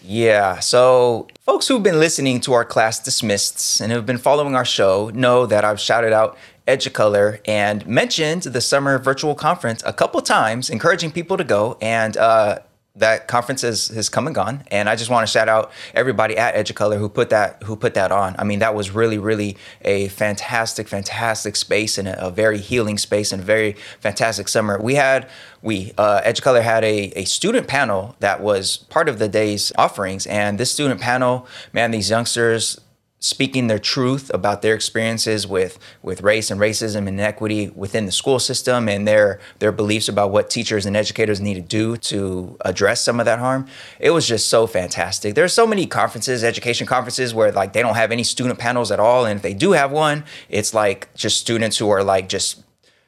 Yeah, 0.00 0.60
so 0.60 1.26
folks 1.40 1.66
who've 1.66 1.82
been 1.82 1.98
listening 1.98 2.38
to 2.42 2.52
our 2.52 2.64
class 2.64 3.00
dismissed 3.00 3.80
and 3.80 3.90
have 3.90 4.06
been 4.06 4.18
following 4.18 4.54
our 4.54 4.64
show 4.64 5.10
know 5.12 5.44
that 5.44 5.64
I've 5.64 5.80
shouted 5.80 6.12
out 6.12 6.38
Educolor 6.68 7.40
and 7.46 7.84
mentioned 7.84 8.42
the 8.42 8.60
summer 8.60 8.98
virtual 8.98 9.34
conference 9.34 9.82
a 9.84 9.92
couple 9.92 10.20
times, 10.20 10.70
encouraging 10.70 11.10
people 11.10 11.36
to 11.36 11.42
go. 11.42 11.76
And 11.80 12.16
uh, 12.16 12.60
that 12.98 13.28
conference 13.28 13.62
has, 13.62 13.88
has 13.88 14.08
come 14.08 14.26
and 14.26 14.34
gone. 14.34 14.64
And 14.70 14.88
i 14.88 14.96
just 14.96 15.10
want 15.10 15.26
to 15.26 15.30
shout 15.30 15.48
out 15.48 15.72
everybody 15.94 16.36
at 16.36 16.54
educolor 16.54 16.98
who 16.98 17.08
put 17.08 17.30
that 17.30 17.62
who 17.64 17.76
put 17.76 17.94
that 17.94 18.12
on. 18.12 18.34
I 18.38 18.44
mean 18.44 18.58
that 18.60 18.74
was 18.74 18.90
really 18.90 19.18
really 19.18 19.56
a 19.82 20.08
fantastic 20.08 20.88
fantastic 20.88 21.56
space 21.56 21.98
and 21.98 22.08
a, 22.08 22.26
a 22.26 22.30
very 22.30 22.58
healing 22.58 22.98
space 22.98 23.32
and 23.32 23.42
very 23.42 23.72
fantastic 24.00 24.48
summer. 24.48 24.80
We 24.80 24.94
had 24.94 25.28
we 25.62 25.92
uh, 25.98 26.20
educolor 26.22 26.62
had 26.62 26.84
a, 26.84 27.12
a 27.16 27.24
student 27.24 27.66
panel 27.66 28.16
that 28.20 28.40
was 28.40 28.76
part 28.76 29.08
of 29.08 29.18
the 29.18 29.28
day's 29.28 29.72
offerings. 29.76 30.26
And 30.26 30.58
this 30.58 30.70
student 30.70 31.00
panel 31.00 31.46
man 31.72 31.90
these 31.90 32.10
youngsters 32.10 32.80
speaking 33.20 33.66
their 33.66 33.78
truth 33.78 34.30
about 34.32 34.62
their 34.62 34.74
experiences 34.74 35.46
with 35.46 35.78
with 36.02 36.22
race 36.22 36.50
and 36.50 36.60
racism 36.60 37.08
and 37.08 37.08
inequity 37.08 37.68
within 37.74 38.06
the 38.06 38.12
school 38.12 38.38
system 38.38 38.88
and 38.88 39.08
their 39.08 39.40
their 39.58 39.72
beliefs 39.72 40.08
about 40.08 40.30
what 40.30 40.48
teachers 40.48 40.86
and 40.86 40.96
educators 40.96 41.40
need 41.40 41.54
to 41.54 41.60
do 41.60 41.96
to 41.96 42.56
address 42.64 43.02
some 43.02 43.18
of 43.18 43.26
that 43.26 43.38
harm. 43.38 43.66
It 43.98 44.10
was 44.10 44.26
just 44.26 44.48
so 44.48 44.66
fantastic. 44.66 45.34
There 45.34 45.44
are 45.44 45.48
so 45.48 45.66
many 45.66 45.86
conferences 45.86 46.44
education 46.44 46.86
conferences 46.86 47.34
where 47.34 47.50
like 47.50 47.72
they 47.72 47.82
don't 47.82 47.96
have 47.96 48.12
any 48.12 48.22
student 48.22 48.58
panels 48.58 48.92
at 48.92 49.00
all. 49.00 49.24
And 49.24 49.36
if 49.36 49.42
they 49.42 49.54
do 49.54 49.72
have 49.72 49.90
one 49.90 50.24
it's 50.48 50.72
like 50.72 51.12
just 51.14 51.40
students 51.40 51.78
who 51.78 51.90
are 51.90 52.04
like 52.04 52.28
just 52.28 52.62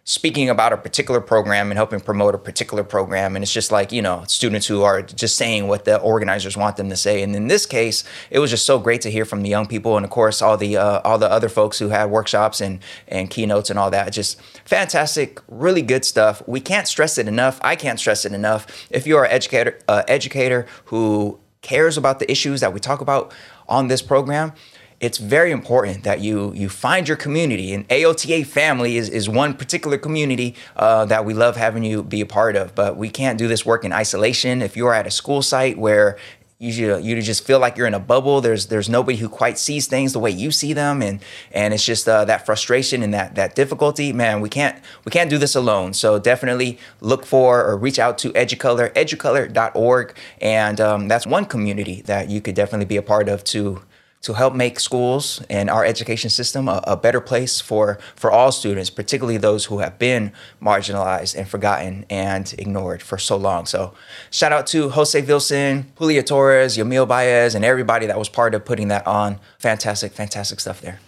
speaking 0.05 0.48
about 0.48 0.72
a 0.72 0.77
particular 0.77 1.20
program 1.20 1.70
and 1.70 1.77
helping 1.77 2.01
promote 2.01 2.35
a 2.35 2.39
particular 2.39 2.82
program. 2.82 3.36
And 3.36 3.43
it's 3.43 3.52
just 3.52 3.70
like 3.70 3.93
you 3.93 4.02
know 4.02 4.24
students 4.27 4.66
who 4.66 4.82
are 4.82 5.02
just 5.02 5.36
saying 5.36 5.68
what 5.68 5.85
the 5.85 6.01
organizers 6.01 6.56
want 6.56 6.77
them 6.77 6.89
to 6.89 6.97
say. 6.97 7.22
And 7.22 7.35
in 7.36 7.48
this 7.48 7.66
case 7.66 8.05
it 8.31 8.39
was 8.39 8.51
just 8.51 8.66
so 8.66 8.78
great 8.78 9.02
to 9.02 9.10
hear 9.10 9.24
from 9.24 9.43
the 9.43 9.48
young 9.48 9.66
people 9.66 9.97
and 9.97 10.05
of 10.05 10.10
course 10.10 10.43
all 10.43 10.56
the 10.56 10.77
uh, 10.77 11.01
all 11.05 11.18
the 11.18 11.31
other 11.31 11.48
folks 11.48 11.78
who 11.78 11.89
had 11.89 12.10
workshops 12.10 12.60
and 12.60 12.81
and 13.09 13.31
keynotes 13.31 13.70
and 13.70 13.78
all 13.78 13.90
that. 13.90 14.12
Just 14.12 14.40
fantastic 14.64 15.40
really 15.48 15.82
good 15.82 16.05
stuff. 16.05 16.43
We 16.47 16.60
can't 16.60 16.89
stress 16.89 17.18
it 17.18 17.28
enough. 17.28 17.60
I 17.62 17.77
can't 17.77 17.98
stress 17.98 18.24
it 18.24 18.32
enough. 18.32 18.66
If 18.90 19.06
you're 19.06 19.24
an 19.24 19.31
educator 19.31 19.78
uh, 19.86 20.02
educator 20.09 20.66
who 20.86 21.39
cares 21.62 21.98
about 21.98 22.18
the 22.18 22.31
issues 22.31 22.60
that 22.60 22.72
we 22.72 22.81
talk 22.81 23.01
about 23.01 23.32
on 23.68 23.89
this 23.89 24.02
program 24.02 24.52
it's 25.01 25.16
very 25.16 25.51
important 25.51 26.05
that 26.05 26.20
you 26.20 26.52
you 26.55 26.68
find 26.68 27.09
your 27.09 27.16
community. 27.16 27.72
And 27.72 27.89
AOTA 27.89 28.47
family 28.47 28.98
is, 28.98 29.09
is 29.09 29.28
one 29.28 29.55
particular 29.55 29.97
community 29.97 30.55
uh, 30.77 31.06
that 31.06 31.24
we 31.24 31.32
love 31.32 31.56
having 31.56 31.82
you 31.82 32.02
be 32.02 32.20
a 32.20 32.27
part 32.27 32.55
of. 32.55 32.74
But 32.74 32.97
we 32.97 33.09
can't 33.09 33.39
do 33.39 33.48
this 33.48 33.64
work 33.64 33.85
in 33.85 33.93
isolation. 33.93 34.60
If 34.60 34.77
you're 34.77 34.94
at 34.94 35.06
a 35.06 35.10
school 35.10 35.43
site 35.43 35.78
where 35.78 36.18
you 36.60 36.98
you 36.98 37.22
just 37.22 37.47
feel 37.47 37.59
like 37.59 37.78
you're 37.78 37.86
in 37.86 37.94
a 37.94 38.01
bubble. 38.01 38.43
There's 38.43 38.66
there's 38.66 38.90
nobody 38.90 39.16
who 39.16 39.31
quite 39.31 39.56
sees 39.56 39.86
things 39.86 40.12
the 40.12 40.18
way 40.18 40.31
you 40.31 40.51
see 40.51 40.74
them, 40.74 41.01
and 41.01 41.20
and 41.52 41.72
it's 41.72 41.86
just 41.86 42.06
uh, 42.06 42.27
that 42.27 42.44
frustration 42.44 43.02
and 43.02 43.14
that 43.14 43.35
that 43.36 43.55
difficulty. 43.55 44.12
Man, 44.12 44.43
we 44.43 44.51
can't 44.51 44.78
we 45.06 45.10
can't 45.10 45.31
do 45.31 45.39
this 45.39 45.55
alone. 45.55 45.94
So 45.94 46.18
definitely 46.18 46.78
look 47.01 47.24
for 47.24 47.64
or 47.64 47.78
reach 47.78 47.98
out 47.98 48.18
to 48.18 48.31
Educolor, 48.32 48.93
educolor.org, 48.93 50.14
and 50.43 50.81
um, 50.82 51.09
that's 51.09 51.27
one 51.27 51.47
community 51.47 52.02
that 52.02 52.28
you 52.28 52.43
could 52.43 52.55
definitely 52.55 52.85
be 52.85 52.98
a 52.98 53.02
part 53.02 53.31
of 53.31 53.43
to 53.44 53.81
to 54.22 54.34
help 54.34 54.55
make 54.55 54.78
schools 54.78 55.42
and 55.48 55.70
our 55.70 55.84
education 55.84 56.28
system 56.28 56.68
a, 56.68 56.82
a, 56.86 56.97
better 56.97 57.20
place 57.20 57.60
for, 57.60 57.98
for 58.14 58.30
all 58.30 58.52
students, 58.52 58.90
particularly 58.90 59.38
those 59.38 59.64
who 59.66 59.78
have 59.78 59.98
been 59.98 60.32
marginalized 60.62 61.34
and 61.34 61.48
forgotten 61.48 62.05
and 62.10 62.55
ignored 62.59 63.02
for 63.02 63.16
so 63.16 63.36
long. 63.36 63.64
So, 63.64 63.94
shout 64.30 64.52
out 64.52 64.66
to 64.68 64.90
Jose 64.90 65.20
Vilson, 65.22 65.86
Julia 65.98 66.22
Torres, 66.22 66.76
Yamil 66.76 67.09
Baez, 67.09 67.55
and 67.55 67.64
everybody 67.64 68.06
that 68.06 68.18
was 68.18 68.28
part 68.28 68.55
of 68.55 68.64
putting 68.64 68.88
that 68.88 69.06
on. 69.06 69.38
Fantastic, 69.59 70.12
fantastic 70.12 70.60
stuff 70.60 70.82
there. 70.82 71.01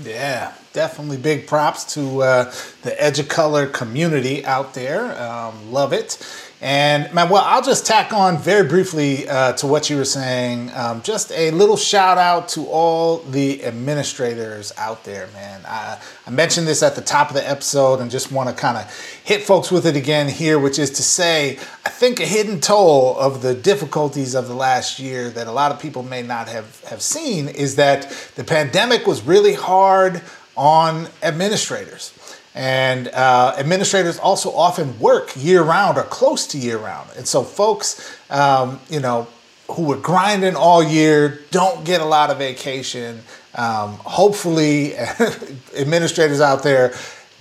Yeah, 0.00 0.54
definitely 0.72 1.16
big 1.16 1.48
props 1.48 1.94
to 1.94 2.22
uh, 2.22 2.44
the 2.82 2.90
Educolor 2.92 3.72
community 3.72 4.46
out 4.46 4.74
there. 4.74 5.20
Um, 5.20 5.72
love 5.72 5.92
it. 5.92 6.24
And 6.60 7.12
man, 7.14 7.28
well, 7.28 7.44
I'll 7.44 7.62
just 7.62 7.86
tack 7.86 8.12
on 8.12 8.36
very 8.36 8.66
briefly 8.66 9.28
uh, 9.28 9.52
to 9.54 9.66
what 9.68 9.90
you 9.90 9.96
were 9.96 10.04
saying. 10.04 10.70
Um, 10.74 11.02
just 11.02 11.30
a 11.32 11.52
little 11.52 11.76
shout 11.76 12.18
out 12.18 12.48
to 12.50 12.66
all 12.66 13.18
the 13.18 13.64
administrators 13.64 14.72
out 14.76 15.04
there, 15.04 15.28
man. 15.34 15.60
I, 15.66 16.00
I 16.26 16.30
mentioned 16.30 16.66
this 16.66 16.82
at 16.82 16.96
the 16.96 17.00
top 17.00 17.28
of 17.28 17.34
the 17.34 17.48
episode 17.48 18.00
and 18.00 18.10
just 18.10 18.32
want 18.32 18.48
to 18.48 18.54
kind 18.54 18.76
of 18.76 18.92
hit 19.24 19.42
folks 19.42 19.70
with 19.70 19.86
it 19.86 19.94
again 19.94 20.28
here, 20.28 20.58
which 20.58 20.80
is 20.80 20.90
to 20.90 21.02
say, 21.02 21.58
think 21.98 22.20
a 22.20 22.26
hidden 22.26 22.60
toll 22.60 23.18
of 23.18 23.42
the 23.42 23.52
difficulties 23.54 24.36
of 24.36 24.46
the 24.46 24.54
last 24.54 25.00
year 25.00 25.30
that 25.30 25.48
a 25.48 25.50
lot 25.50 25.72
of 25.72 25.80
people 25.80 26.04
may 26.04 26.22
not 26.22 26.48
have, 26.48 26.80
have 26.84 27.02
seen 27.02 27.48
is 27.48 27.74
that 27.74 28.08
the 28.36 28.44
pandemic 28.44 29.04
was 29.04 29.26
really 29.26 29.54
hard 29.54 30.22
on 30.56 31.08
administrators. 31.24 32.16
And 32.54 33.08
uh, 33.08 33.56
administrators 33.58 34.16
also 34.16 34.52
often 34.52 34.96
work 35.00 35.32
year 35.34 35.64
round 35.64 35.98
or 35.98 36.04
close 36.04 36.46
to 36.48 36.58
year 36.58 36.78
round. 36.78 37.10
And 37.16 37.26
so, 37.26 37.42
folks, 37.42 38.16
um, 38.30 38.78
you 38.88 39.00
know, 39.00 39.26
who 39.68 39.82
were 39.82 39.96
grinding 39.96 40.54
all 40.54 40.84
year 40.84 41.40
don't 41.50 41.84
get 41.84 42.00
a 42.00 42.04
lot 42.04 42.30
of 42.30 42.38
vacation. 42.38 43.22
Um, 43.56 43.94
hopefully, 43.94 44.96
administrators 45.76 46.40
out 46.40 46.62
there 46.62 46.94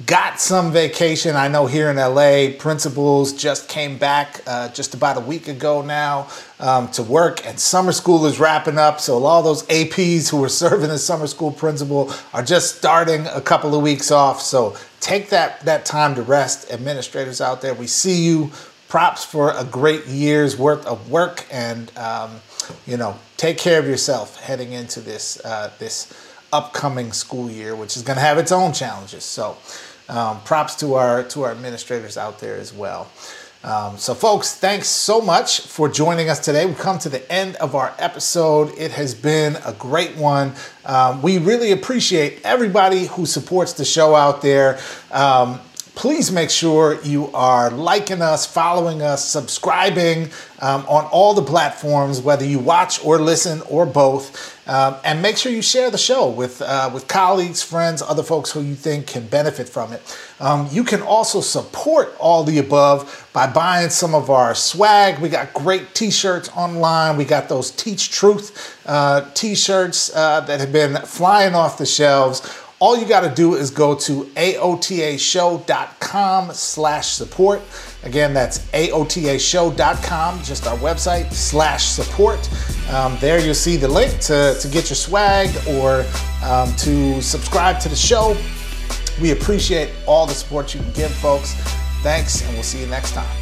got 0.06 0.40
some 0.40 0.72
vacation. 0.72 1.36
I 1.36 1.48
know 1.48 1.65
here 1.65 1.90
in 1.90 1.98
LA, 1.98 2.49
principals 2.57 3.34
just 3.34 3.68
came 3.68 3.98
back 3.98 4.41
uh, 4.45 4.69
just 4.69 4.94
about 4.94 5.18
a 5.18 5.22
week 5.22 5.48
ago 5.48 5.82
now 5.82 6.28
um, 6.60 6.90
to 6.91 7.02
work, 7.02 7.45
and 7.45 7.60
summer 7.60 7.91
school 7.91 8.26
is 8.28 8.40
wrapping 8.40 8.78
up. 8.78 8.99
So 8.99 9.24
all 9.24 9.41
those 9.41 9.64
APs 9.64 10.30
who 10.30 10.38
were 10.38 10.49
serving 10.64 10.91
as 10.91 11.03
summer 11.03 11.28
school 11.28 11.52
principal 11.52 12.14
are 12.34 12.44
just 12.44 12.78
starting 12.78 13.26
a 13.28 13.41
couple 13.41 13.74
of 13.76 13.82
weeks 13.82 14.11
off. 14.11 14.41
So 14.41 14.76
take 14.99 15.30
that 15.30 15.61
that 15.61 15.86
time 15.86 16.14
to 16.15 16.22
rest. 16.22 16.72
Administrators 16.72 17.41
out 17.41 17.61
there, 17.61 17.74
we 17.74 17.88
see 17.88 18.24
you. 18.24 18.52
Props 18.88 19.26
for 19.26 19.52
a 19.52 19.65
great 19.65 20.06
year's 20.06 20.57
worth 20.57 20.86
of 20.86 21.11
work, 21.11 21.45
and 21.52 21.91
um, 21.98 22.40
you 22.86 22.95
know, 22.95 23.19
take 23.36 23.57
care 23.57 23.80
of 23.80 23.86
yourself 23.86 24.40
heading 24.41 24.72
into 24.72 25.02
this 25.02 25.44
uh, 25.44 25.72
this 25.78 26.14
upcoming 26.53 27.11
school 27.11 27.49
year, 27.49 27.76
which 27.76 27.98
is 27.98 28.03
going 28.03 28.15
to 28.15 28.22
have 28.22 28.38
its 28.38 28.52
own 28.52 28.74
challenges. 28.74 29.24
So, 29.24 29.57
um, 30.10 30.42
props 30.42 30.76
to 30.76 30.96
our 30.96 31.24
to 31.24 31.44
our 31.44 31.52
administrators 31.52 32.18
out 32.18 32.40
there 32.40 32.56
as 32.56 32.74
well. 32.74 33.10
Um, 33.64 33.98
so, 33.98 34.14
folks, 34.14 34.54
thanks 34.54 34.88
so 34.88 35.20
much 35.20 35.62
for 35.62 35.90
joining 35.90 36.30
us 36.30 36.40
today. 36.40 36.66
We've 36.66 36.78
come 36.78 37.00
to 37.00 37.10
the 37.10 37.30
end 37.32 37.56
of 37.58 37.76
our 37.76 37.94
episode. 37.98 38.72
It 38.78 38.92
has 38.92 39.16
been 39.16 39.58
a 39.66 39.74
great 39.74 40.16
one. 40.16 40.54
Um, 40.86 41.22
we 41.22 41.38
really 41.38 41.72
appreciate 41.72 42.40
everybody 42.46 43.08
who 43.08 43.26
supports 43.26 43.74
the 43.74 43.84
show 43.84 44.16
out 44.16 44.42
there. 44.42 44.80
Um, 45.12 45.60
please 45.96 46.32
make 46.32 46.52
sure 46.52 47.02
you 47.02 47.30
are 47.34 47.72
liking 47.72 48.22
us, 48.22 48.46
following 48.46 49.02
us, 49.02 49.28
subscribing 49.28 50.30
um, 50.62 50.86
on 50.88 51.06
all 51.06 51.34
the 51.34 51.42
platforms, 51.42 52.22
whether 52.22 52.46
you 52.46 52.60
watch 52.60 53.04
or 53.04 53.20
listen 53.20 53.62
or 53.64 53.86
both. 53.86 54.57
Um, 54.68 54.98
and 55.06 55.22
make 55.22 55.38
sure 55.38 55.52
you 55.52 55.61
share 55.61 55.89
the 55.89 55.98
show 55.98 56.30
with, 56.30 56.61
uh, 56.61 56.89
with 56.94 57.07
colleagues, 57.07 57.64
friends, 57.64 58.02
other 58.02 58.23
folks 58.23 58.52
who 58.52 58.61
you 58.61 58.76
think 58.76 59.07
can 59.07 59.26
benefit 59.27 59.69
from 59.69 59.94
it. 59.94 60.02
Um, 60.39 60.68
you 60.72 60.84
can 60.84 61.02
also 61.02 61.39
support 61.39 62.14
all 62.19 62.44
the 62.44 62.60
above 62.60 63.30
by 63.31 63.48
buying 63.48 63.89
some 63.89 64.14
of 64.14 64.30
our 64.30 64.53
swag. 64.53 65.19
We 65.19 65.30
got 65.30 65.53
great 65.53 65.95
t 65.95 66.11
shirts 66.11 66.49
online. 66.49 67.18
We 67.18 67.23
got 67.26 67.48
those 67.48 67.72
Teach 67.72 68.11
Truth 68.11 68.77
uh, 68.85 69.30
t 69.34 69.56
shirts 69.56 70.14
uh, 70.14 70.41
that 70.41 70.60
have 70.60 70.73
been 70.73 70.98
flying 70.98 71.56
off 71.56 71.77
the 71.77 71.85
shelves 71.85 72.41
all 72.80 72.98
you 72.98 73.08
got 73.08 73.22
to 73.22 73.34
do 73.34 73.56
is 73.56 73.72
go 73.72 73.95
to 73.95 74.26
aotashow.com 74.36 76.54
slash 76.54 77.08
support. 77.08 77.62
Again, 78.04 78.34
that's 78.34 78.60
aotashow.com, 78.72 80.44
just 80.44 80.68
our 80.68 80.78
website, 80.78 81.32
slash 81.34 81.86
support. 81.86 82.38
Um, 82.91 83.18
there 83.20 83.40
you'll 83.40 83.56
see 83.56 83.78
the 83.78 83.88
link 83.88 84.20
to, 84.22 84.56
to 84.60 84.68
get 84.68 84.90
your 84.90 84.95
swag 84.95 85.49
or 85.68 86.06
um, 86.44 86.76
to 86.78 87.22
subscribe 87.22 87.80
to 87.82 87.90
the 87.90 87.95
show. 87.95 88.36
We 89.22 89.32
appreciate 89.32 89.91
all 90.06 90.28
the 90.28 90.34
support 90.34 90.76
you 90.76 90.82
can 90.82 90.91
give, 90.94 91.12
folks. 91.12 91.54
Thanks, 92.04 92.44
and 92.44 92.54
we'll 92.54 92.64
see 92.64 92.80
you 92.80 92.88
next 92.88 93.14
time. 93.14 93.36